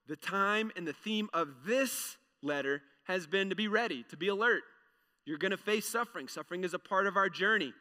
the 0.06 0.16
time 0.16 0.70
and 0.76 0.87
the 0.87 0.92
theme 0.92 1.28
of 1.34 1.49
this 1.66 2.16
letter 2.42 2.82
has 3.04 3.26
been 3.26 3.50
to 3.50 3.56
be 3.56 3.68
ready, 3.68 4.04
to 4.11 4.16
be 4.16 4.28
alert. 4.28 4.62
You're 5.25 5.38
going 5.38 5.50
to 5.50 5.56
face 5.56 5.87
suffering. 5.88 6.28
Suffering 6.28 6.64
is 6.64 6.75
a 6.75 6.78
part 6.78 7.06
of 7.06 7.16
our 7.16 7.28
journey. 7.28 7.73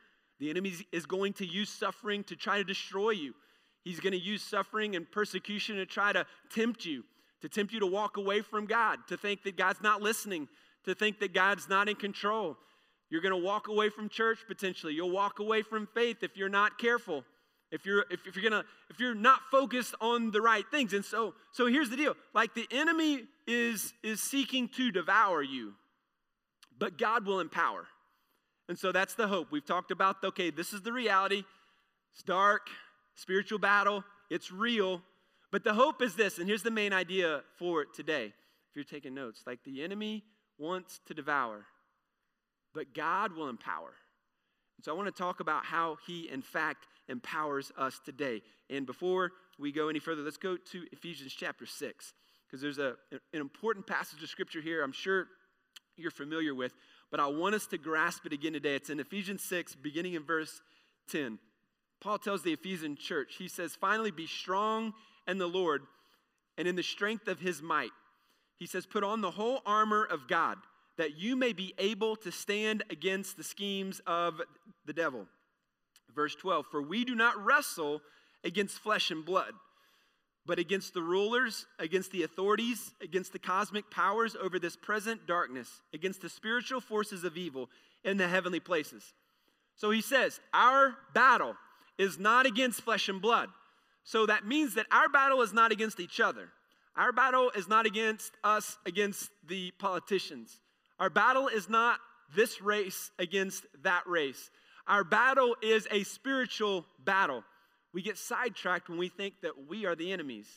The 0.43 0.49
enemy 0.49 0.73
is 0.91 1.05
going 1.05 1.31
to 1.35 1.45
use 1.45 1.69
suffering 1.69 2.25
to 2.25 2.35
try 2.35 2.57
to 2.57 2.65
destroy 2.65 3.11
you. 3.11 3.33
He's 3.85 4.01
going 4.01 4.11
to 4.11 4.19
use 4.19 4.41
suffering 4.41 4.93
and 4.97 5.09
persecution 5.09 5.77
to 5.77 5.85
try 5.85 6.11
to 6.11 6.25
tempt 6.53 6.83
you, 6.83 7.05
to 7.43 7.47
tempt 7.47 7.71
you 7.71 7.79
to 7.79 7.87
walk 7.87 8.17
away 8.17 8.41
from 8.41 8.65
God, 8.65 8.99
to 9.07 9.15
think 9.15 9.43
that 9.43 9.55
God's 9.55 9.79
not 9.81 10.01
listening, 10.01 10.49
to 10.83 10.93
think 10.93 11.21
that 11.21 11.33
God's 11.33 11.69
not 11.69 11.87
in 11.87 11.95
control. 11.95 12.57
You're 13.09 13.21
going 13.21 13.33
to 13.33 13.41
walk 13.41 13.69
away 13.69 13.87
from 13.87 14.09
church 14.09 14.39
potentially. 14.45 14.93
You'll 14.93 15.11
walk 15.11 15.39
away 15.39 15.61
from 15.61 15.87
faith 15.95 16.17
if 16.23 16.35
you're 16.35 16.49
not 16.49 16.77
careful. 16.77 17.23
If 17.71 17.85
you're 17.85 18.03
if, 18.11 18.27
if 18.27 18.35
you're 18.35 18.49
going 18.49 18.61
to 18.61 18.67
if 18.89 18.99
you're 18.99 19.15
not 19.15 19.39
focused 19.49 19.95
on 20.01 20.31
the 20.31 20.41
right 20.41 20.65
things. 20.71 20.91
And 20.91 21.05
so 21.05 21.35
so 21.53 21.67
here's 21.67 21.89
the 21.89 21.95
deal. 21.95 22.15
Like 22.33 22.53
the 22.53 22.67
enemy 22.69 23.23
is 23.47 23.93
is 24.03 24.19
seeking 24.19 24.67
to 24.75 24.91
devour 24.91 25.41
you, 25.41 25.75
but 26.77 26.97
God 26.97 27.25
will 27.25 27.39
empower. 27.39 27.87
And 28.69 28.77
so 28.79 28.91
that's 28.91 29.15
the 29.15 29.27
hope. 29.27 29.51
We've 29.51 29.65
talked 29.65 29.91
about 29.91 30.23
okay, 30.23 30.49
this 30.49 30.73
is 30.73 30.81
the 30.81 30.93
reality. 30.93 31.43
It's 32.13 32.23
dark, 32.23 32.67
spiritual 33.15 33.59
battle, 33.59 34.03
it's 34.29 34.51
real. 34.51 35.01
But 35.51 35.63
the 35.63 35.73
hope 35.73 36.01
is 36.01 36.15
this, 36.15 36.39
and 36.39 36.47
here's 36.47 36.63
the 36.63 36.71
main 36.71 36.93
idea 36.93 37.41
for 37.57 37.81
it 37.81 37.93
today. 37.93 38.25
If 38.25 38.75
you're 38.75 38.83
taking 38.83 39.13
notes, 39.13 39.43
like 39.45 39.63
the 39.63 39.83
enemy 39.83 40.23
wants 40.57 40.99
to 41.07 41.13
devour, 41.13 41.65
but 42.73 42.93
God 42.93 43.33
will 43.33 43.49
empower. 43.49 43.93
And 44.77 44.83
so 44.83 44.91
I 44.91 44.95
want 44.95 45.15
to 45.15 45.21
talk 45.21 45.39
about 45.39 45.65
how 45.65 45.97
he, 46.07 46.27
in 46.29 46.41
fact, 46.41 46.87
empowers 47.07 47.71
us 47.77 47.99
today. 48.03 48.41
And 48.69 48.87
before 48.87 49.31
we 49.59 49.71
go 49.71 49.89
any 49.89 49.99
further, 49.99 50.23
let's 50.23 50.37
go 50.37 50.57
to 50.57 50.85
Ephesians 50.91 51.33
chapter 51.33 51.67
6, 51.67 52.13
because 52.47 52.61
there's 52.61 52.79
a, 52.79 52.95
an 53.11 53.41
important 53.41 53.85
passage 53.85 54.23
of 54.23 54.29
scripture 54.29 54.61
here 54.61 54.83
I'm 54.83 54.91
sure 54.91 55.27
you're 55.97 56.09
familiar 56.09 56.55
with, 56.55 56.73
but 57.13 57.19
I 57.19 57.27
want 57.27 57.53
us 57.53 57.67
to 57.67 57.77
grasp 57.77 58.25
it 58.25 58.33
again 58.33 58.53
today. 58.53 58.73
It's 58.73 58.89
in 58.89 58.99
Ephesians 58.99 59.43
6, 59.43 59.75
beginning 59.75 60.15
in 60.15 60.23
verse 60.23 60.63
10. 61.11 61.37
Paul 62.01 62.17
tells 62.17 62.41
the 62.41 62.53
Ephesian 62.53 62.95
church, 62.95 63.35
he 63.37 63.47
says, 63.47 63.75
Finally, 63.79 64.09
be 64.09 64.25
strong 64.25 64.95
in 65.27 65.37
the 65.37 65.45
Lord 65.45 65.83
and 66.57 66.67
in 66.67 66.75
the 66.75 66.81
strength 66.81 67.27
of 67.27 67.39
his 67.39 67.61
might. 67.61 67.91
He 68.57 68.65
says, 68.65 68.87
Put 68.87 69.03
on 69.03 69.21
the 69.21 69.29
whole 69.29 69.61
armor 69.63 70.03
of 70.03 70.27
God, 70.27 70.57
that 70.97 71.15
you 71.15 71.35
may 71.35 71.53
be 71.53 71.75
able 71.77 72.15
to 72.15 72.31
stand 72.31 72.83
against 72.89 73.37
the 73.37 73.43
schemes 73.43 74.01
of 74.07 74.41
the 74.87 74.93
devil. 74.93 75.27
Verse 76.15 76.33
12, 76.33 76.65
For 76.71 76.81
we 76.81 77.05
do 77.05 77.13
not 77.13 77.45
wrestle 77.45 78.01
against 78.43 78.79
flesh 78.79 79.11
and 79.11 79.23
blood, 79.23 79.53
but 80.45 80.59
against 80.59 80.93
the 80.93 81.01
rulers, 81.01 81.65
against 81.79 82.11
the 82.11 82.23
authorities, 82.23 82.93
against 83.01 83.31
the 83.31 83.39
cosmic 83.39 83.89
powers 83.89 84.35
over 84.35 84.59
this 84.59 84.75
present 84.75 85.25
darkness, 85.25 85.81
against 85.93 86.21
the 86.21 86.29
spiritual 86.29 86.81
forces 86.81 87.23
of 87.23 87.37
evil 87.37 87.69
in 88.03 88.17
the 88.17 88.27
heavenly 88.27 88.59
places. 88.59 89.13
So 89.75 89.91
he 89.91 90.01
says, 90.01 90.39
Our 90.53 90.95
battle 91.13 91.55
is 91.97 92.19
not 92.19 92.45
against 92.45 92.81
flesh 92.81 93.09
and 93.09 93.21
blood. 93.21 93.49
So 94.03 94.25
that 94.25 94.45
means 94.45 94.75
that 94.75 94.85
our 94.91 95.07
battle 95.07 95.41
is 95.41 95.53
not 95.53 95.71
against 95.71 95.99
each 95.99 96.19
other. 96.19 96.49
Our 96.95 97.11
battle 97.11 97.51
is 97.55 97.67
not 97.67 97.85
against 97.85 98.33
us, 98.43 98.77
against 98.85 99.29
the 99.47 99.71
politicians. 99.79 100.59
Our 100.99 101.09
battle 101.09 101.47
is 101.47 101.69
not 101.69 101.99
this 102.35 102.61
race 102.61 103.11
against 103.17 103.65
that 103.83 104.03
race. 104.05 104.49
Our 104.87 105.03
battle 105.03 105.55
is 105.61 105.87
a 105.89 106.03
spiritual 106.03 106.85
battle. 107.03 107.43
We 107.93 108.01
get 108.01 108.17
sidetracked 108.17 108.89
when 108.89 108.97
we 108.97 109.09
think 109.09 109.41
that 109.41 109.67
we 109.67 109.85
are 109.85 109.95
the 109.95 110.11
enemies. 110.11 110.47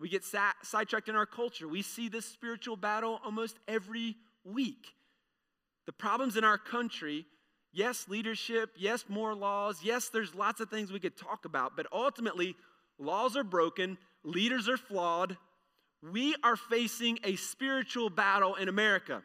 We 0.00 0.08
get 0.08 0.24
sa- 0.24 0.52
sidetracked 0.62 1.08
in 1.08 1.16
our 1.16 1.26
culture. 1.26 1.68
We 1.68 1.82
see 1.82 2.08
this 2.08 2.24
spiritual 2.24 2.76
battle 2.76 3.20
almost 3.24 3.58
every 3.66 4.16
week. 4.44 4.94
The 5.86 5.92
problems 5.92 6.36
in 6.36 6.44
our 6.44 6.58
country 6.58 7.26
Yes, 7.72 8.06
leadership. 8.08 8.70
Yes, 8.76 9.04
more 9.08 9.34
laws. 9.34 9.80
Yes, 9.82 10.08
there's 10.08 10.34
lots 10.34 10.60
of 10.60 10.70
things 10.70 10.90
we 10.90 11.00
could 11.00 11.16
talk 11.16 11.44
about, 11.44 11.76
but 11.76 11.86
ultimately, 11.92 12.56
laws 12.98 13.36
are 13.36 13.44
broken, 13.44 13.98
leaders 14.24 14.68
are 14.68 14.76
flawed. 14.76 15.36
We 16.02 16.34
are 16.42 16.56
facing 16.56 17.18
a 17.24 17.36
spiritual 17.36 18.08
battle 18.08 18.54
in 18.54 18.68
America. 18.68 19.22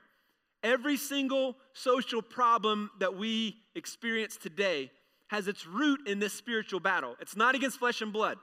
Every 0.62 0.98
single 0.98 1.56
social 1.74 2.22
problem 2.22 2.90
that 3.00 3.16
we 3.16 3.58
experience 3.76 4.38
today 4.38 4.92
has 5.34 5.48
its 5.48 5.66
root 5.66 6.08
in 6.08 6.20
this 6.20 6.32
spiritual 6.32 6.80
battle. 6.80 7.16
It's 7.20 7.36
not 7.36 7.56
against 7.56 7.80
flesh 7.80 8.02
and 8.02 8.14
blood. 8.14 8.38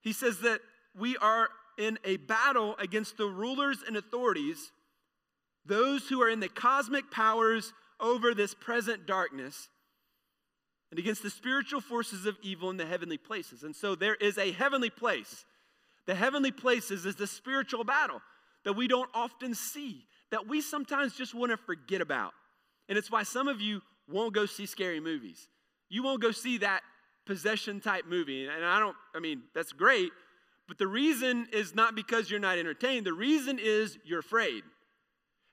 He 0.00 0.12
says 0.12 0.38
that 0.40 0.60
we 0.96 1.16
are 1.16 1.48
in 1.76 1.98
a 2.04 2.18
battle 2.18 2.76
against 2.78 3.16
the 3.16 3.26
rulers 3.26 3.78
and 3.84 3.96
authorities, 3.96 4.70
those 5.66 6.08
who 6.08 6.22
are 6.22 6.28
in 6.28 6.38
the 6.38 6.48
cosmic 6.48 7.10
powers 7.10 7.72
over 7.98 8.32
this 8.32 8.54
present 8.54 9.06
darkness 9.06 9.68
and 10.90 11.00
against 11.00 11.24
the 11.24 11.30
spiritual 11.30 11.80
forces 11.80 12.26
of 12.26 12.36
evil 12.42 12.70
in 12.70 12.76
the 12.76 12.86
heavenly 12.86 13.18
places. 13.18 13.64
And 13.64 13.74
so 13.74 13.96
there 13.96 14.14
is 14.14 14.38
a 14.38 14.52
heavenly 14.52 14.90
place. 14.90 15.44
The 16.06 16.14
heavenly 16.14 16.52
places 16.52 17.06
is 17.06 17.16
the 17.16 17.26
spiritual 17.26 17.82
battle 17.82 18.20
that 18.64 18.74
we 18.74 18.86
don't 18.86 19.10
often 19.14 19.54
see, 19.54 20.04
that 20.30 20.46
we 20.46 20.60
sometimes 20.60 21.16
just 21.16 21.34
want 21.34 21.50
to 21.50 21.56
forget 21.56 22.00
about. 22.00 22.34
And 22.88 22.96
it's 22.96 23.10
why 23.10 23.24
some 23.24 23.48
of 23.48 23.60
you 23.60 23.80
won't 24.08 24.32
go 24.32 24.46
see 24.46 24.66
scary 24.66 25.00
movies. 25.00 25.48
You 25.92 26.02
won't 26.02 26.22
go 26.22 26.30
see 26.30 26.56
that 26.58 26.80
possession 27.26 27.78
type 27.78 28.06
movie. 28.08 28.46
And 28.46 28.64
I 28.64 28.78
don't, 28.78 28.96
I 29.14 29.20
mean, 29.20 29.42
that's 29.54 29.72
great, 29.72 30.10
but 30.66 30.78
the 30.78 30.86
reason 30.86 31.46
is 31.52 31.74
not 31.74 31.94
because 31.94 32.30
you're 32.30 32.40
not 32.40 32.56
entertained. 32.56 33.04
The 33.04 33.12
reason 33.12 33.58
is 33.62 33.98
you're 34.02 34.20
afraid. 34.20 34.62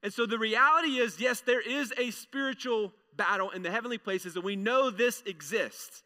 And 0.01 0.13
so 0.13 0.25
the 0.25 0.39
reality 0.39 0.97
is 0.97 1.19
yes, 1.19 1.41
there 1.41 1.59
is 1.59 1.93
a 1.97 2.11
spiritual 2.11 2.93
battle 3.17 3.49
in 3.49 3.63
the 3.63 3.69
heavenly 3.69 3.97
places, 3.97 4.35
and 4.35 4.45
we 4.45 4.55
know 4.55 4.89
this 4.89 5.21
exists. 5.25 6.03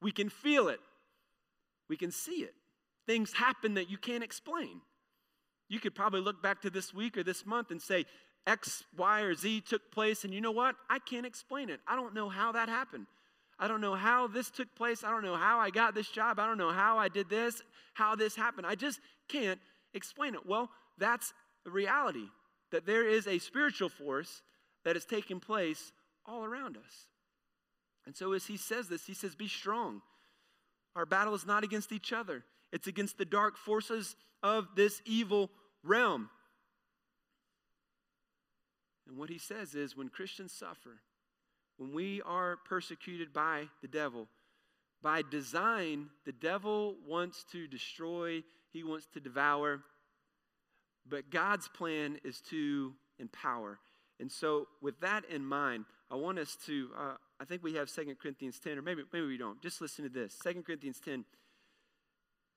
We 0.00 0.12
can 0.12 0.28
feel 0.28 0.68
it, 0.68 0.80
we 1.88 1.96
can 1.96 2.12
see 2.12 2.44
it. 2.44 2.54
Things 3.04 3.32
happen 3.32 3.74
that 3.74 3.90
you 3.90 3.98
can't 3.98 4.22
explain. 4.22 4.80
You 5.68 5.80
could 5.80 5.96
probably 5.96 6.20
look 6.20 6.40
back 6.40 6.62
to 6.62 6.70
this 6.70 6.94
week 6.94 7.16
or 7.16 7.24
this 7.24 7.44
month 7.44 7.72
and 7.72 7.82
say, 7.82 8.04
X, 8.46 8.84
Y, 8.96 9.22
or 9.22 9.34
Z 9.34 9.62
took 9.62 9.90
place, 9.90 10.22
and 10.22 10.32
you 10.32 10.40
know 10.40 10.52
what? 10.52 10.76
I 10.88 11.00
can't 11.00 11.26
explain 11.26 11.68
it. 11.68 11.80
I 11.84 11.96
don't 11.96 12.14
know 12.14 12.28
how 12.28 12.52
that 12.52 12.68
happened. 12.68 13.06
I 13.62 13.68
don't 13.68 13.80
know 13.80 13.94
how 13.94 14.26
this 14.26 14.50
took 14.50 14.74
place. 14.74 15.04
I 15.04 15.10
don't 15.10 15.22
know 15.22 15.36
how 15.36 15.60
I 15.60 15.70
got 15.70 15.94
this 15.94 16.08
job. 16.08 16.40
I 16.40 16.46
don't 16.46 16.58
know 16.58 16.72
how 16.72 16.98
I 16.98 17.08
did 17.08 17.30
this, 17.30 17.62
how 17.94 18.16
this 18.16 18.34
happened. 18.34 18.66
I 18.66 18.74
just 18.74 18.98
can't 19.28 19.60
explain 19.94 20.34
it. 20.34 20.44
Well, 20.44 20.68
that's 20.98 21.32
the 21.64 21.70
reality 21.70 22.26
that 22.72 22.86
there 22.86 23.08
is 23.08 23.28
a 23.28 23.38
spiritual 23.38 23.88
force 23.88 24.42
that 24.84 24.96
is 24.96 25.04
taking 25.04 25.38
place 25.38 25.92
all 26.26 26.44
around 26.44 26.76
us. 26.76 27.06
And 28.04 28.16
so, 28.16 28.32
as 28.32 28.46
he 28.46 28.56
says 28.56 28.88
this, 28.88 29.06
he 29.06 29.14
says, 29.14 29.36
Be 29.36 29.46
strong. 29.46 30.02
Our 30.96 31.06
battle 31.06 31.32
is 31.34 31.46
not 31.46 31.62
against 31.62 31.92
each 31.92 32.12
other, 32.12 32.42
it's 32.72 32.88
against 32.88 33.16
the 33.16 33.24
dark 33.24 33.56
forces 33.56 34.16
of 34.42 34.66
this 34.74 35.00
evil 35.06 35.50
realm. 35.84 36.30
And 39.06 39.16
what 39.16 39.30
he 39.30 39.38
says 39.38 39.76
is 39.76 39.96
when 39.96 40.08
Christians 40.08 40.52
suffer, 40.52 40.98
when 41.76 41.92
we 41.92 42.22
are 42.22 42.58
persecuted 42.68 43.32
by 43.32 43.68
the 43.80 43.88
devil, 43.88 44.28
by 45.02 45.22
design, 45.22 46.10
the 46.24 46.32
devil 46.32 46.96
wants 47.06 47.44
to 47.52 47.66
destroy, 47.66 48.42
he 48.72 48.84
wants 48.84 49.06
to 49.14 49.20
devour, 49.20 49.82
but 51.08 51.30
God's 51.30 51.68
plan 51.68 52.18
is 52.24 52.40
to 52.50 52.94
empower. 53.18 53.78
And 54.20 54.30
so, 54.30 54.68
with 54.80 55.00
that 55.00 55.24
in 55.24 55.44
mind, 55.44 55.86
I 56.10 56.14
want 56.14 56.38
us 56.38 56.56
to, 56.66 56.90
uh, 56.96 57.14
I 57.40 57.44
think 57.44 57.62
we 57.64 57.74
have 57.74 57.90
2 57.90 58.14
Corinthians 58.20 58.60
10, 58.60 58.78
or 58.78 58.82
maybe, 58.82 59.02
maybe 59.12 59.26
we 59.26 59.38
don't. 59.38 59.60
Just 59.60 59.80
listen 59.80 60.04
to 60.04 60.10
this 60.10 60.38
2 60.44 60.62
Corinthians 60.62 61.00
10 61.04 61.24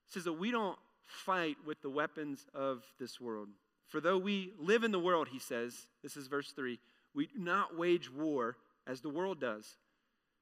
says 0.08 0.26
that 0.26 0.34
we 0.34 0.52
don't 0.52 0.78
fight 1.06 1.58
with 1.66 1.82
the 1.82 1.90
weapons 1.90 2.46
of 2.54 2.84
this 3.00 3.20
world. 3.20 3.50
For 3.88 4.00
though 4.00 4.18
we 4.18 4.54
live 4.60 4.84
in 4.84 4.92
the 4.92 5.00
world, 5.00 5.30
he 5.32 5.40
says, 5.40 5.88
this 6.04 6.18
is 6.18 6.28
verse 6.28 6.52
3, 6.52 6.80
we 7.14 7.28
do 7.28 7.40
not 7.40 7.78
wage 7.78 8.12
war 8.12 8.58
as 8.88 9.02
the 9.02 9.10
world 9.10 9.40
does. 9.40 9.78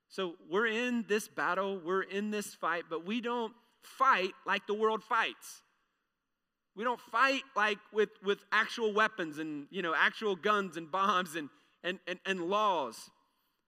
So 0.09 0.35
we're 0.49 0.67
in 0.67 1.05
this 1.07 1.27
battle, 1.27 1.79
we're 1.83 2.03
in 2.03 2.31
this 2.31 2.53
fight, 2.53 2.83
but 2.89 3.05
we 3.05 3.21
don't 3.21 3.53
fight 3.81 4.31
like 4.45 4.67
the 4.67 4.73
world 4.73 5.03
fights. 5.03 5.61
We 6.75 6.83
don't 6.83 6.99
fight 6.99 7.43
like 7.55 7.79
with, 7.91 8.09
with 8.23 8.39
actual 8.51 8.93
weapons 8.93 9.37
and 9.39 9.67
you 9.69 9.81
know 9.81 9.93
actual 9.95 10.35
guns 10.35 10.77
and 10.77 10.91
bombs 10.91 11.35
and, 11.35 11.49
and, 11.83 11.99
and, 12.07 12.19
and 12.25 12.41
laws. 12.41 13.09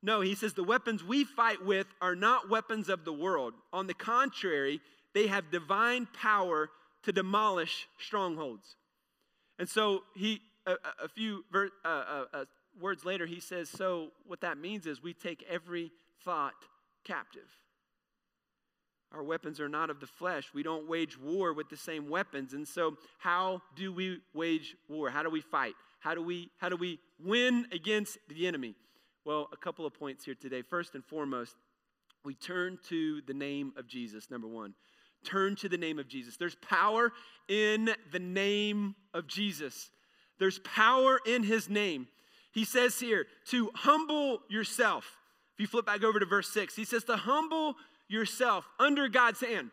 No, 0.01 0.21
he 0.21 0.35
says 0.35 0.53
the 0.53 0.63
weapons 0.63 1.03
we 1.03 1.23
fight 1.23 1.65
with 1.65 1.87
are 1.99 2.15
not 2.15 2.49
weapons 2.49 2.89
of 2.89 3.05
the 3.05 3.13
world. 3.13 3.53
On 3.73 3.87
the 3.87 3.93
contrary, 3.93 4.79
they 5.15 5.27
have 5.27 5.49
divine 5.49 6.07
power 6.13 6.69
to 7.03 7.11
demolish 7.11 7.87
strongholds. 7.97 8.75
And 9.57 9.67
so 9.67 10.03
he, 10.15 10.41
a, 10.67 10.75
a 11.03 11.07
few 11.07 11.43
ver, 11.51 11.69
uh, 11.83 11.87
uh, 11.87 12.25
uh, 12.33 12.45
words 12.79 13.05
later, 13.05 13.25
he 13.25 13.39
says, 13.39 13.69
so 13.69 14.09
what 14.25 14.41
that 14.41 14.57
means 14.57 14.85
is 14.85 15.01
we 15.01 15.13
take 15.13 15.43
every 15.49 15.91
thought 16.23 16.53
captive. 17.03 17.49
Our 19.11 19.23
weapons 19.23 19.59
are 19.59 19.69
not 19.69 19.89
of 19.89 19.99
the 19.99 20.07
flesh. 20.07 20.51
We 20.53 20.63
don't 20.63 20.89
wage 20.89 21.17
war 21.17 21.53
with 21.53 21.69
the 21.69 21.77
same 21.77 22.09
weapons. 22.09 22.53
And 22.53 22.67
so, 22.67 22.97
how 23.17 23.61
do 23.75 23.93
we 23.93 24.19
wage 24.33 24.75
war? 24.89 25.09
How 25.09 25.23
do 25.23 25.29
we 25.29 25.41
fight? 25.41 25.73
How 25.99 26.15
do 26.15 26.21
we, 26.21 26.49
how 26.57 26.67
do 26.67 26.75
we 26.75 26.99
win 27.23 27.65
against 27.71 28.17
the 28.27 28.45
enemy? 28.45 28.75
Well, 29.23 29.47
a 29.53 29.57
couple 29.57 29.85
of 29.85 29.93
points 29.93 30.25
here 30.25 30.35
today. 30.35 30.61
First 30.61 30.95
and 30.95 31.05
foremost, 31.05 31.55
we 32.25 32.35
turn 32.35 32.77
to 32.89 33.21
the 33.25 33.33
name 33.33 33.73
of 33.77 33.87
Jesus, 33.87 34.29
number 34.29 34.47
one. 34.47 34.73
Turn 35.23 35.55
to 35.57 35.69
the 35.69 35.77
name 35.77 35.97
of 35.97 36.07
Jesus. 36.07 36.37
There's 36.37 36.55
power 36.55 37.11
in 37.47 37.91
the 38.11 38.19
name 38.19 38.95
of 39.13 39.27
Jesus. 39.27 39.89
There's 40.39 40.59
power 40.59 41.19
in 41.25 41.43
his 41.43 41.69
name. 41.69 42.07
He 42.55 42.63
says 42.63 42.97
here 43.01 43.27
to 43.47 43.69
humble 43.75 44.39
yourself. 44.47 45.17
If 45.55 45.59
you 45.59 45.67
flip 45.67 45.85
back 45.85 46.05
over 46.05 46.21
to 46.21 46.25
verse 46.25 46.47
6, 46.53 46.73
he 46.73 46.85
says 46.85 47.03
to 47.03 47.17
humble 47.17 47.75
yourself 48.07 48.65
under 48.79 49.09
God's 49.09 49.41
hand. 49.41 49.71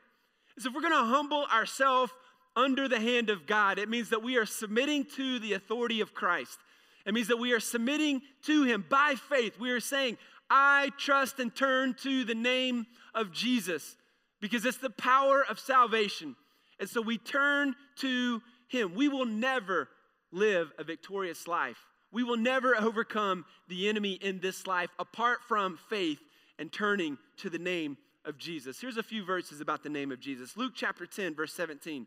So 0.58 0.68
if 0.68 0.74
we're 0.74 0.80
going 0.80 0.92
to 0.92 1.04
humble 1.04 1.46
ourselves 1.46 2.12
under 2.56 2.88
the 2.88 2.98
hand 2.98 3.30
of 3.30 3.46
God, 3.46 3.78
it 3.78 3.88
means 3.88 4.10
that 4.10 4.24
we 4.24 4.36
are 4.36 4.44
submitting 4.44 5.06
to 5.14 5.38
the 5.38 5.52
authority 5.52 6.00
of 6.00 6.12
Christ. 6.12 6.58
It 7.06 7.14
means 7.14 7.28
that 7.28 7.36
we 7.36 7.52
are 7.52 7.60
submitting 7.60 8.20
to 8.46 8.64
Him 8.64 8.84
by 8.90 9.14
faith. 9.14 9.60
We 9.60 9.70
are 9.70 9.80
saying, 9.80 10.18
I 10.50 10.90
trust 10.98 11.38
and 11.38 11.54
turn 11.54 11.94
to 12.02 12.24
the 12.24 12.34
name 12.34 12.86
of 13.14 13.30
Jesus 13.30 13.94
because 14.40 14.66
it's 14.66 14.78
the 14.78 14.90
power 14.90 15.44
of 15.48 15.60
salvation. 15.60 16.34
And 16.80 16.88
so 16.88 17.00
we 17.00 17.16
turn 17.16 17.76
to 17.98 18.42
Him. 18.66 18.96
We 18.96 19.08
will 19.08 19.24
never 19.24 19.88
live 20.32 20.72
a 20.78 20.84
victorious 20.84 21.46
life. 21.46 21.78
We 22.12 22.22
will 22.22 22.36
never 22.36 22.76
overcome 22.76 23.46
the 23.68 23.88
enemy 23.88 24.12
in 24.12 24.40
this 24.40 24.66
life 24.66 24.90
apart 24.98 25.38
from 25.48 25.78
faith 25.88 26.20
and 26.58 26.70
turning 26.70 27.18
to 27.38 27.50
the 27.50 27.58
name 27.58 27.96
of 28.24 28.38
Jesus. 28.38 28.80
Here's 28.80 28.98
a 28.98 29.02
few 29.02 29.24
verses 29.24 29.60
about 29.60 29.82
the 29.82 29.88
name 29.88 30.12
of 30.12 30.20
Jesus. 30.20 30.56
Luke 30.56 30.72
chapter 30.76 31.06
10, 31.06 31.34
verse 31.34 31.54
17. 31.54 32.06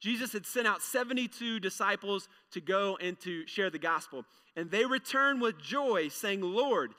Jesus 0.00 0.32
had 0.32 0.44
sent 0.44 0.66
out 0.66 0.82
72 0.82 1.60
disciples 1.60 2.28
to 2.52 2.60
go 2.60 2.98
and 3.00 3.18
to 3.20 3.46
share 3.46 3.70
the 3.70 3.78
gospel. 3.78 4.24
And 4.56 4.70
they 4.70 4.84
returned 4.84 5.40
with 5.40 5.60
joy, 5.60 6.08
saying, 6.08 6.40
Lord, 6.40 6.92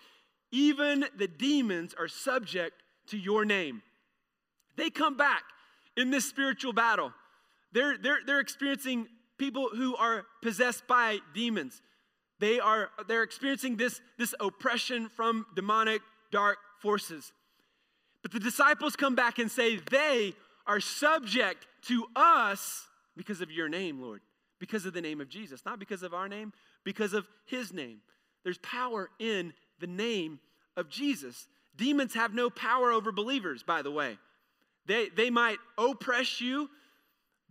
even 0.52 1.06
the 1.18 1.28
demons 1.28 1.94
are 1.98 2.08
subject 2.08 2.82
to 3.08 3.18
your 3.18 3.46
name. 3.46 3.82
They 4.78 4.90
come 4.90 5.18
back 5.18 5.44
in 5.98 6.12
this 6.12 6.26
spiritual 6.26 6.74
battle. 6.74 7.12
They're, 7.72 7.98
they're, 7.98 8.20
they're 8.26 8.40
experiencing 8.40 9.08
people 9.38 9.70
who 9.76 9.96
are 9.96 10.26
possessed 10.42 10.88
by 10.88 11.20
demons. 11.34 11.82
They 12.40 12.60
are 12.60 12.90
they're 13.08 13.24
experiencing 13.24 13.78
this, 13.78 14.02
this 14.18 14.34
oppression 14.40 15.10
from 15.10 15.46
demonic 15.56 16.02
dark 16.32 16.58
forces. 16.82 17.32
But 18.22 18.32
the 18.32 18.40
disciples 18.40 18.96
come 18.96 19.16
back 19.16 19.40
and 19.40 19.50
say, 19.50 19.80
They 19.90 20.34
are 20.68 20.80
subject 20.80 21.68
to 21.88 22.06
us 22.16 22.88
because 23.16 23.42
of 23.42 23.52
your 23.52 23.70
name, 23.70 24.02
Lord, 24.02 24.22
because 24.60 24.86
of 24.86 24.94
the 24.94 25.02
name 25.02 25.22
of 25.22 25.30
Jesus, 25.30 25.64
not 25.66 25.80
because 25.80 26.04
of 26.04 26.14
our 26.14 26.28
name, 26.28 26.52
because 26.84 27.14
of 27.14 27.28
his 27.46 27.72
name. 27.72 28.00
There's 28.44 28.58
power 28.60 29.10
in 29.20 29.54
the 29.80 29.88
name 29.88 30.40
of 30.76 30.90
Jesus. 30.90 31.48
Demons 31.76 32.14
have 32.14 32.34
no 32.34 32.50
power 32.50 32.92
over 32.92 33.12
believers, 33.12 33.64
by 33.64 33.82
the 33.82 33.92
way. 33.92 34.18
They, 34.86 35.10
they 35.10 35.30
might 35.30 35.58
oppress 35.78 36.42
you, 36.42 36.70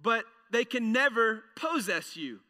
but 0.01 0.25
they 0.51 0.65
can 0.65 0.93
never 0.93 1.43
possess 1.57 2.17
you. 2.17 2.41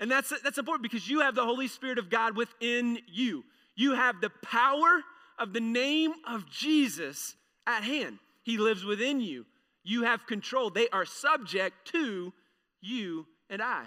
And 0.00 0.10
that's, 0.10 0.32
that's 0.42 0.58
important 0.58 0.82
because 0.82 1.08
you 1.08 1.20
have 1.20 1.34
the 1.34 1.44
Holy 1.44 1.68
Spirit 1.68 1.98
of 1.98 2.08
God 2.08 2.34
within 2.34 2.98
you. 3.06 3.44
You 3.76 3.94
have 3.94 4.20
the 4.20 4.30
power 4.42 5.02
of 5.38 5.52
the 5.52 5.60
name 5.60 6.12
of 6.26 6.48
Jesus 6.50 7.36
at 7.66 7.84
hand. 7.84 8.18
He 8.42 8.56
lives 8.56 8.84
within 8.84 9.20
you. 9.20 9.44
You 9.84 10.04
have 10.04 10.26
control. 10.26 10.70
They 10.70 10.88
are 10.88 11.04
subject 11.04 11.92
to 11.92 12.32
you 12.80 13.26
and 13.50 13.62
I. 13.62 13.84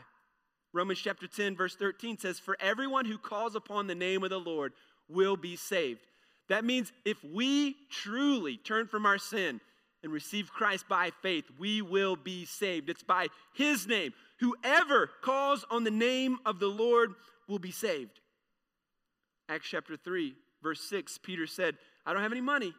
Romans 0.72 1.00
chapter 1.00 1.28
10, 1.28 1.56
verse 1.56 1.76
13 1.76 2.18
says, 2.18 2.40
For 2.40 2.58
everyone 2.60 3.06
who 3.06 3.18
calls 3.18 3.56
upon 3.56 3.88
the 3.88 3.96
name 3.96 4.24
of 4.24 4.30
the 4.30 4.40
Lord 4.40 4.74
will 5.08 5.38
be 5.38 5.56
saved. 5.56 6.02
That 6.50 6.66
means 6.66 6.92
if 7.06 7.24
we 7.24 7.76
truly 7.90 8.58
turn 8.58 8.88
from 8.88 9.06
our 9.06 9.18
sin 9.18 9.62
and 10.04 10.12
receive 10.12 10.52
Christ 10.52 10.88
by 10.90 11.12
faith, 11.22 11.46
we 11.58 11.82
will 11.82 12.16
be 12.16 12.46
saved. 12.46 12.90
It's 12.90 13.04
by 13.04 13.28
His 13.54 13.88
name. 13.88 14.14
Whoever 14.40 15.10
calls 15.22 15.66
on 15.72 15.84
the 15.84 15.92
name 15.92 16.40
of 16.46 16.60
the 16.60 16.68
Lord 16.68 17.14
will 17.48 17.60
be 17.60 17.72
saved. 17.72 18.20
Acts 19.50 19.68
chapter 19.70 19.96
3, 19.96 20.36
verse 20.62 20.82
6, 20.82 21.18
Peter 21.20 21.48
said, 21.48 21.76
I 22.06 22.14
don't 22.14 22.22
have 22.22 22.32
any 22.32 22.42
money, 22.42 22.74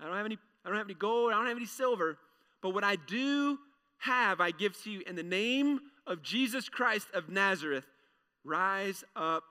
I 0.00 0.06
don't 0.06 0.16
have 0.16 0.26
any, 0.26 0.38
I 0.64 0.68
don't 0.68 0.78
have 0.78 0.86
any 0.86 0.94
gold, 0.94 1.32
I 1.32 1.36
don't 1.36 1.46
have 1.46 1.56
any 1.56 1.66
silver, 1.66 2.18
but 2.62 2.70
what 2.70 2.84
I 2.84 2.96
do 2.96 3.58
have, 3.98 4.40
I 4.40 4.50
give 4.50 4.80
to 4.82 4.90
you 4.90 5.02
in 5.06 5.16
the 5.16 5.22
name 5.22 5.80
of 6.06 6.22
Jesus 6.22 6.68
Christ 6.68 7.08
of 7.14 7.28
Nazareth. 7.28 7.84
Rise 8.44 9.04
up 9.16 9.44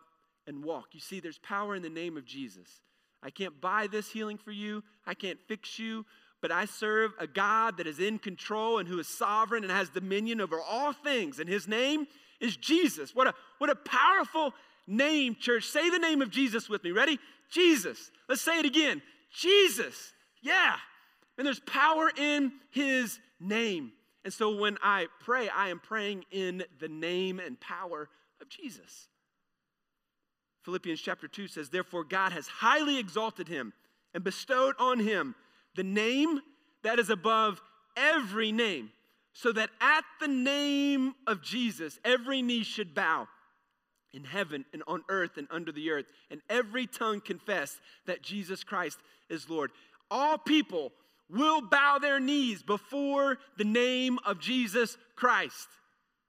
and 0.47 0.63
walk. 0.63 0.87
You 0.93 0.99
see, 0.99 1.19
there's 1.19 1.39
power 1.39 1.75
in 1.75 1.81
the 1.81 1.89
name 1.89 2.17
of 2.17 2.25
Jesus. 2.25 2.81
I 3.21 3.29
can't 3.29 3.59
buy 3.59 3.87
this 3.87 4.09
healing 4.09 4.37
for 4.37 4.51
you, 4.51 4.83
I 5.05 5.13
can't 5.13 5.39
fix 5.47 5.79
you, 5.79 6.05
but 6.41 6.51
I 6.51 6.65
serve 6.65 7.11
a 7.19 7.27
God 7.27 7.77
that 7.77 7.87
is 7.87 7.99
in 7.99 8.19
control 8.19 8.77
and 8.77 8.87
who 8.87 8.99
is 8.99 9.07
sovereign 9.07 9.63
and 9.63 9.71
has 9.71 9.89
dominion 9.89 10.41
over 10.41 10.59
all 10.59 10.93
things, 10.93 11.39
and 11.39 11.49
his 11.49 11.67
name 11.67 12.07
is 12.39 12.55
Jesus. 12.55 13.15
What 13.15 13.27
a, 13.27 13.33
what 13.57 13.69
a 13.69 13.75
powerful 13.75 14.53
name, 14.85 15.35
church. 15.39 15.65
Say 15.65 15.89
the 15.89 15.99
name 15.99 16.21
of 16.21 16.29
Jesus 16.29 16.69
with 16.69 16.83
me. 16.83 16.91
Ready? 16.91 17.19
Jesus. 17.51 18.11
Let's 18.29 18.41
say 18.41 18.59
it 18.59 18.65
again. 18.65 19.01
Jesus. 19.33 20.13
Yeah. 20.41 20.75
And 21.37 21.45
there's 21.45 21.59
power 21.59 22.09
in 22.15 22.51
his 22.71 23.19
name. 23.39 23.91
And 24.23 24.33
so 24.33 24.55
when 24.57 24.77
I 24.83 25.07
pray, 25.21 25.49
I 25.49 25.69
am 25.69 25.79
praying 25.79 26.25
in 26.31 26.63
the 26.79 26.87
name 26.87 27.39
and 27.39 27.59
power 27.59 28.09
of 28.41 28.49
Jesus. 28.49 29.07
Philippians 30.63 30.99
chapter 30.99 31.27
2 31.27 31.47
says, 31.47 31.69
Therefore, 31.69 32.03
God 32.03 32.33
has 32.33 32.47
highly 32.47 32.97
exalted 32.99 33.47
him 33.47 33.73
and 34.13 34.23
bestowed 34.23 34.75
on 34.79 34.99
him 34.99 35.35
the 35.77 35.83
name 35.83 36.41
that 36.83 36.99
is 36.99 37.09
above 37.09 37.61
every 37.95 38.51
name, 38.51 38.91
so 39.31 39.53
that 39.53 39.69
at 39.79 40.03
the 40.19 40.27
name 40.27 41.15
of 41.25 41.41
Jesus, 41.41 41.97
every 42.03 42.41
knee 42.41 42.63
should 42.63 42.93
bow 42.93 43.29
in 44.13 44.25
heaven 44.25 44.65
and 44.73 44.83
on 44.87 45.03
earth 45.07 45.37
and 45.37 45.47
under 45.49 45.71
the 45.71 45.91
earth, 45.91 46.05
and 46.29 46.41
every 46.49 46.87
tongue 46.87 47.21
confess 47.21 47.79
that 48.05 48.21
Jesus 48.21 48.65
Christ 48.65 48.97
is 49.29 49.49
Lord 49.49 49.71
all 50.09 50.37
people 50.37 50.91
will 51.29 51.61
bow 51.61 51.99
their 51.99 52.19
knees 52.19 52.63
before 52.63 53.37
the 53.57 53.63
name 53.63 54.19
of 54.25 54.39
Jesus 54.39 54.97
Christ. 55.15 55.67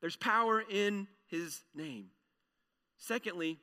There's 0.01 0.17
power 0.17 0.61
in 0.61 1.07
his 1.27 1.63
name. 1.75 2.07
Secondly, 2.97 3.59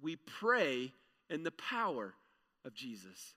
we 0.00 0.16
pray 0.16 0.92
in 1.28 1.42
the 1.42 1.50
power 1.50 2.14
of 2.64 2.74
Jesus. 2.74 3.34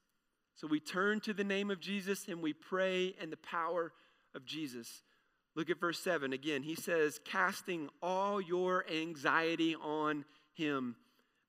So 0.57 0.67
we 0.67 0.79
turn 0.79 1.19
to 1.21 1.33
the 1.33 1.43
name 1.43 1.71
of 1.71 1.79
Jesus 1.79 2.27
and 2.27 2.41
we 2.41 2.51
pray 2.51 3.15
in 3.21 3.29
the 3.29 3.37
power 3.37 3.93
of 4.35 4.43
Jesus. 4.43 5.03
Look 5.55 5.69
at 5.69 5.79
verse 5.79 5.99
7 5.99 6.33
again. 6.33 6.63
He 6.63 6.75
says, 6.75 7.19
casting 7.23 7.89
all 8.01 8.41
your 8.41 8.83
anxiety 8.91 9.75
on 9.75 10.25
him 10.53 10.95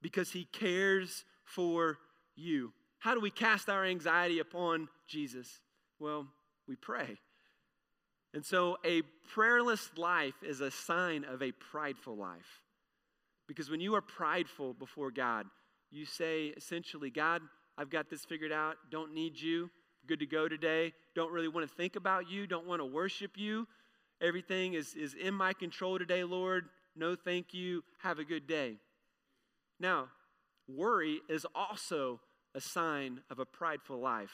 because 0.03 0.33
he 0.33 0.45
cares 0.45 1.25
for 1.43 1.99
you. 2.37 2.73
How 2.99 3.15
do 3.15 3.21
we 3.21 3.31
cast 3.31 3.71
our 3.71 3.85
anxiety 3.85 4.41
upon 4.41 4.89
Jesus? 5.07 5.61
Well, 5.99 6.27
we 6.67 6.77
pray. 6.77 7.19
And 8.35 8.45
so 8.45 8.77
a 8.85 9.03
prayerless 9.33 9.91
life 9.97 10.35
is 10.43 10.61
a 10.61 10.71
sign 10.71 11.25
of 11.25 11.43
a 11.43 11.53
prideful 11.53 12.17
life. 12.17 12.63
Because 13.47 13.71
when 13.71 13.81
you 13.81 13.95
are 13.95 14.03
prideful 14.03 14.75
before 14.75 15.11
God, 15.11 15.47
you 15.91 16.05
say 16.05 16.49
essentially, 16.49 17.09
God, 17.09 17.41
I've 17.79 17.91
got 17.91 18.11
this 18.11 18.25
figured 18.25 18.51
out, 18.51 18.77
don't 18.91 19.15
need 19.15 19.41
you, 19.41 19.71
good 20.09 20.19
to 20.19 20.27
go 20.27 20.49
today, 20.49 20.93
don't 21.15 21.33
really 21.33 21.47
want 21.47 21.69
to 21.69 21.73
think 21.73 21.95
about 21.95 22.29
you, 22.29 22.45
don't 22.45 22.67
want 22.67 22.81
to 22.81 22.85
worship 22.85 23.33
you. 23.37 23.69
Everything 24.21 24.75
is, 24.75 24.95
is 24.95 25.15
in 25.15 25.33
my 25.33 25.53
control 25.53 25.97
today, 25.97 26.25
Lord. 26.25 26.65
No, 26.97 27.15
thank 27.15 27.55
you. 27.55 27.85
Have 27.99 28.19
a 28.19 28.25
good 28.25 28.49
day. 28.49 28.79
Now, 29.79 30.09
worry 30.67 31.21
is 31.29 31.47
also 31.55 32.21
a 32.53 32.61
sign 32.61 33.21
of 33.31 33.39
a 33.39 33.47
prideful 33.47 34.01
life. 34.01 34.33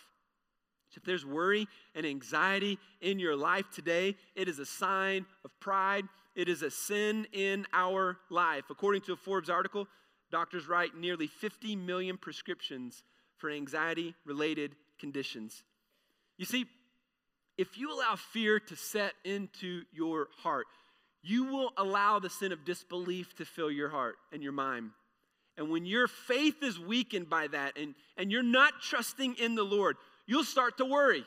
So 0.88 1.00
if 1.00 1.04
there's 1.04 1.26
worry 1.26 1.68
and 1.94 2.06
anxiety 2.06 2.78
in 3.02 3.18
your 3.18 3.36
life 3.36 3.66
today, 3.74 4.16
it 4.34 4.48
is 4.48 4.58
a 4.58 4.64
sign 4.64 5.26
of 5.44 5.50
pride. 5.60 6.04
It 6.34 6.48
is 6.48 6.62
a 6.62 6.70
sin 6.70 7.26
in 7.32 7.66
our 7.74 8.16
life. 8.30 8.64
According 8.70 9.02
to 9.02 9.12
a 9.12 9.16
Forbes 9.16 9.50
article, 9.50 9.86
doctors 10.30 10.66
write 10.66 10.96
nearly 10.96 11.26
50 11.26 11.76
million 11.76 12.16
prescriptions 12.16 13.02
for 13.38 13.50
anxiety 13.50 14.14
related 14.24 14.74
conditions. 14.98 15.62
You 16.38 16.44
see, 16.44 16.66
if 17.56 17.78
you 17.78 17.92
allow 17.92 18.16
fear 18.16 18.58
to 18.58 18.76
set 18.76 19.12
into 19.24 19.82
your 19.92 20.28
heart, 20.42 20.66
you 21.22 21.44
will 21.44 21.72
allow 21.76 22.18
the 22.18 22.30
sin 22.30 22.52
of 22.52 22.64
disbelief 22.64 23.34
to 23.36 23.44
fill 23.44 23.70
your 23.70 23.88
heart 23.88 24.16
and 24.32 24.42
your 24.42 24.52
mind. 24.52 24.90
And 25.56 25.70
when 25.70 25.86
your 25.86 26.08
faith 26.08 26.62
is 26.62 26.78
weakened 26.78 27.30
by 27.30 27.46
that 27.48 27.78
and, 27.78 27.94
and 28.16 28.30
you're 28.30 28.42
not 28.42 28.74
trusting 28.82 29.36
in 29.36 29.54
the 29.54 29.62
Lord, 29.62 29.96
you'll 30.26 30.44
start 30.44 30.78
to 30.78 30.84
worry. 30.84 31.24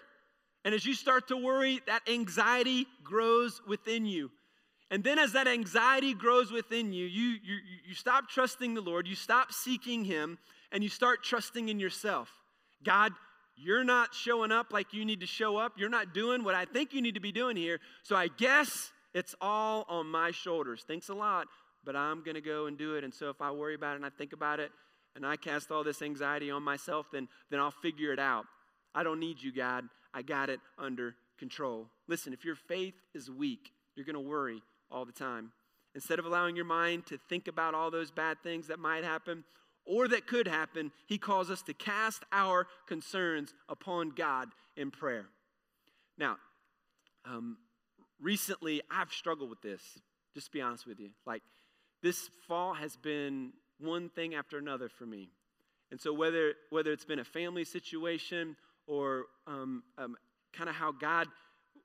And 0.65 0.75
as 0.75 0.85
you 0.85 0.93
start 0.93 1.29
to 1.29 1.37
worry, 1.37 1.81
that 1.87 2.01
anxiety 2.09 2.87
grows 3.03 3.61
within 3.67 4.05
you. 4.05 4.29
And 4.91 5.03
then 5.03 5.19
as 5.19 5.33
that 5.33 5.47
anxiety 5.47 6.13
grows 6.13 6.51
within 6.51 6.93
you, 6.93 7.05
you, 7.05 7.37
you, 7.43 7.57
you 7.87 7.93
stop 7.93 8.29
trusting 8.29 8.73
the 8.73 8.81
Lord, 8.81 9.07
you 9.07 9.15
stop 9.15 9.51
seeking 9.51 10.05
Him, 10.05 10.37
and 10.71 10.83
you 10.83 10.89
start 10.89 11.23
trusting 11.23 11.69
in 11.69 11.79
yourself. 11.79 12.31
God, 12.83 13.13
you're 13.55 13.83
not 13.83 14.13
showing 14.13 14.51
up 14.51 14.71
like 14.71 14.93
you 14.93 15.03
need 15.03 15.21
to 15.21 15.25
show 15.25 15.57
up. 15.57 15.73
You're 15.77 15.89
not 15.89 16.13
doing 16.13 16.43
what 16.43 16.55
I 16.55 16.65
think 16.65 16.93
you 16.93 17.01
need 17.01 17.15
to 17.15 17.21
be 17.21 17.31
doing 17.31 17.57
here. 17.57 17.79
So 18.03 18.15
I 18.15 18.27
guess 18.27 18.91
it's 19.13 19.33
all 19.41 19.85
on 19.89 20.07
my 20.07 20.31
shoulders. 20.31 20.85
Thanks 20.87 21.09
a 21.09 21.15
lot, 21.15 21.47
but 21.83 21.95
I'm 21.95 22.23
going 22.23 22.35
to 22.35 22.41
go 22.41 22.67
and 22.67 22.77
do 22.77 22.95
it. 22.95 23.03
And 23.03 23.13
so 23.13 23.29
if 23.29 23.41
I 23.41 23.51
worry 23.51 23.73
about 23.73 23.93
it 23.93 23.97
and 23.97 24.05
I 24.05 24.09
think 24.09 24.33
about 24.33 24.59
it 24.59 24.71
and 25.15 25.25
I 25.25 25.37
cast 25.37 25.71
all 25.71 25.83
this 25.83 26.03
anxiety 26.03 26.51
on 26.51 26.61
myself, 26.61 27.07
then, 27.11 27.27
then 27.49 27.59
I'll 27.59 27.71
figure 27.71 28.13
it 28.13 28.19
out. 28.19 28.45
I 28.93 29.03
don't 29.03 29.19
need 29.19 29.41
you, 29.41 29.51
God. 29.51 29.85
I 30.13 30.21
got 30.21 30.49
it 30.49 30.59
under 30.77 31.15
control. 31.39 31.87
Listen, 32.07 32.33
if 32.33 32.45
your 32.45 32.55
faith 32.55 32.95
is 33.15 33.29
weak, 33.29 33.71
you're 33.95 34.05
going 34.05 34.13
to 34.13 34.19
worry 34.19 34.61
all 34.91 35.05
the 35.05 35.11
time. 35.11 35.51
Instead 35.95 36.19
of 36.19 36.25
allowing 36.25 36.55
your 36.55 36.65
mind 36.65 37.07
to 37.07 37.17
think 37.29 37.47
about 37.47 37.73
all 37.73 37.89
those 37.89 38.11
bad 38.11 38.37
things 38.43 38.67
that 38.67 38.77
might 38.77 39.03
happen, 39.03 39.43
or 39.87 40.07
that 40.09 40.27
could 40.27 40.47
happen, 40.47 40.91
he 41.05 41.17
calls 41.17 41.49
us 41.49 41.61
to 41.63 41.73
cast 41.73 42.23
our 42.31 42.67
concerns 42.87 43.53
upon 43.69 44.09
God 44.09 44.49
in 44.75 44.91
prayer. 44.91 45.25
Now, 46.17 46.37
um, 47.25 47.57
recently 48.21 48.81
I've 48.91 49.11
struggled 49.11 49.49
with 49.49 49.61
this, 49.61 49.81
just 50.33 50.47
to 50.47 50.51
be 50.51 50.61
honest 50.61 50.85
with 50.85 50.99
you. 50.99 51.09
Like, 51.25 51.41
this 52.03 52.29
fall 52.47 52.73
has 52.73 52.95
been 52.95 53.53
one 53.79 54.09
thing 54.09 54.35
after 54.35 54.57
another 54.57 54.89
for 54.89 55.05
me. 55.05 55.29
And 55.89 55.99
so, 55.99 56.13
whether, 56.13 56.53
whether 56.69 56.91
it's 56.91 57.05
been 57.05 57.19
a 57.19 57.25
family 57.25 57.63
situation 57.63 58.55
or 58.87 59.25
um, 59.47 59.83
um, 59.97 60.15
kind 60.53 60.69
of 60.69 60.75
how 60.75 60.91
God 60.91 61.27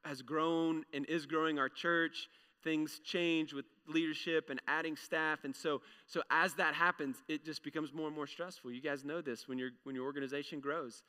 has 0.04 0.22
grown 0.22 0.84
and 0.92 1.06
is 1.06 1.26
growing 1.26 1.58
our 1.58 1.68
church, 1.68 2.28
things 2.62 3.00
change 3.04 3.52
with 3.52 3.64
leadership 3.88 4.50
and 4.50 4.60
adding 4.68 4.96
staff. 4.96 5.44
And 5.44 5.54
so 5.54 5.82
so 6.06 6.22
as 6.30 6.54
that 6.54 6.74
happens 6.74 7.16
it 7.28 7.44
just 7.44 7.62
becomes 7.62 7.92
more 7.92 8.06
and 8.06 8.16
more 8.16 8.26
stressful. 8.26 8.70
You 8.72 8.80
guys 8.80 9.04
know 9.04 9.20
this. 9.20 9.48
When 9.48 9.58
your 9.58 9.70
when 9.84 9.94
your 9.94 10.04
organization 10.04 10.60
grows 10.60 11.02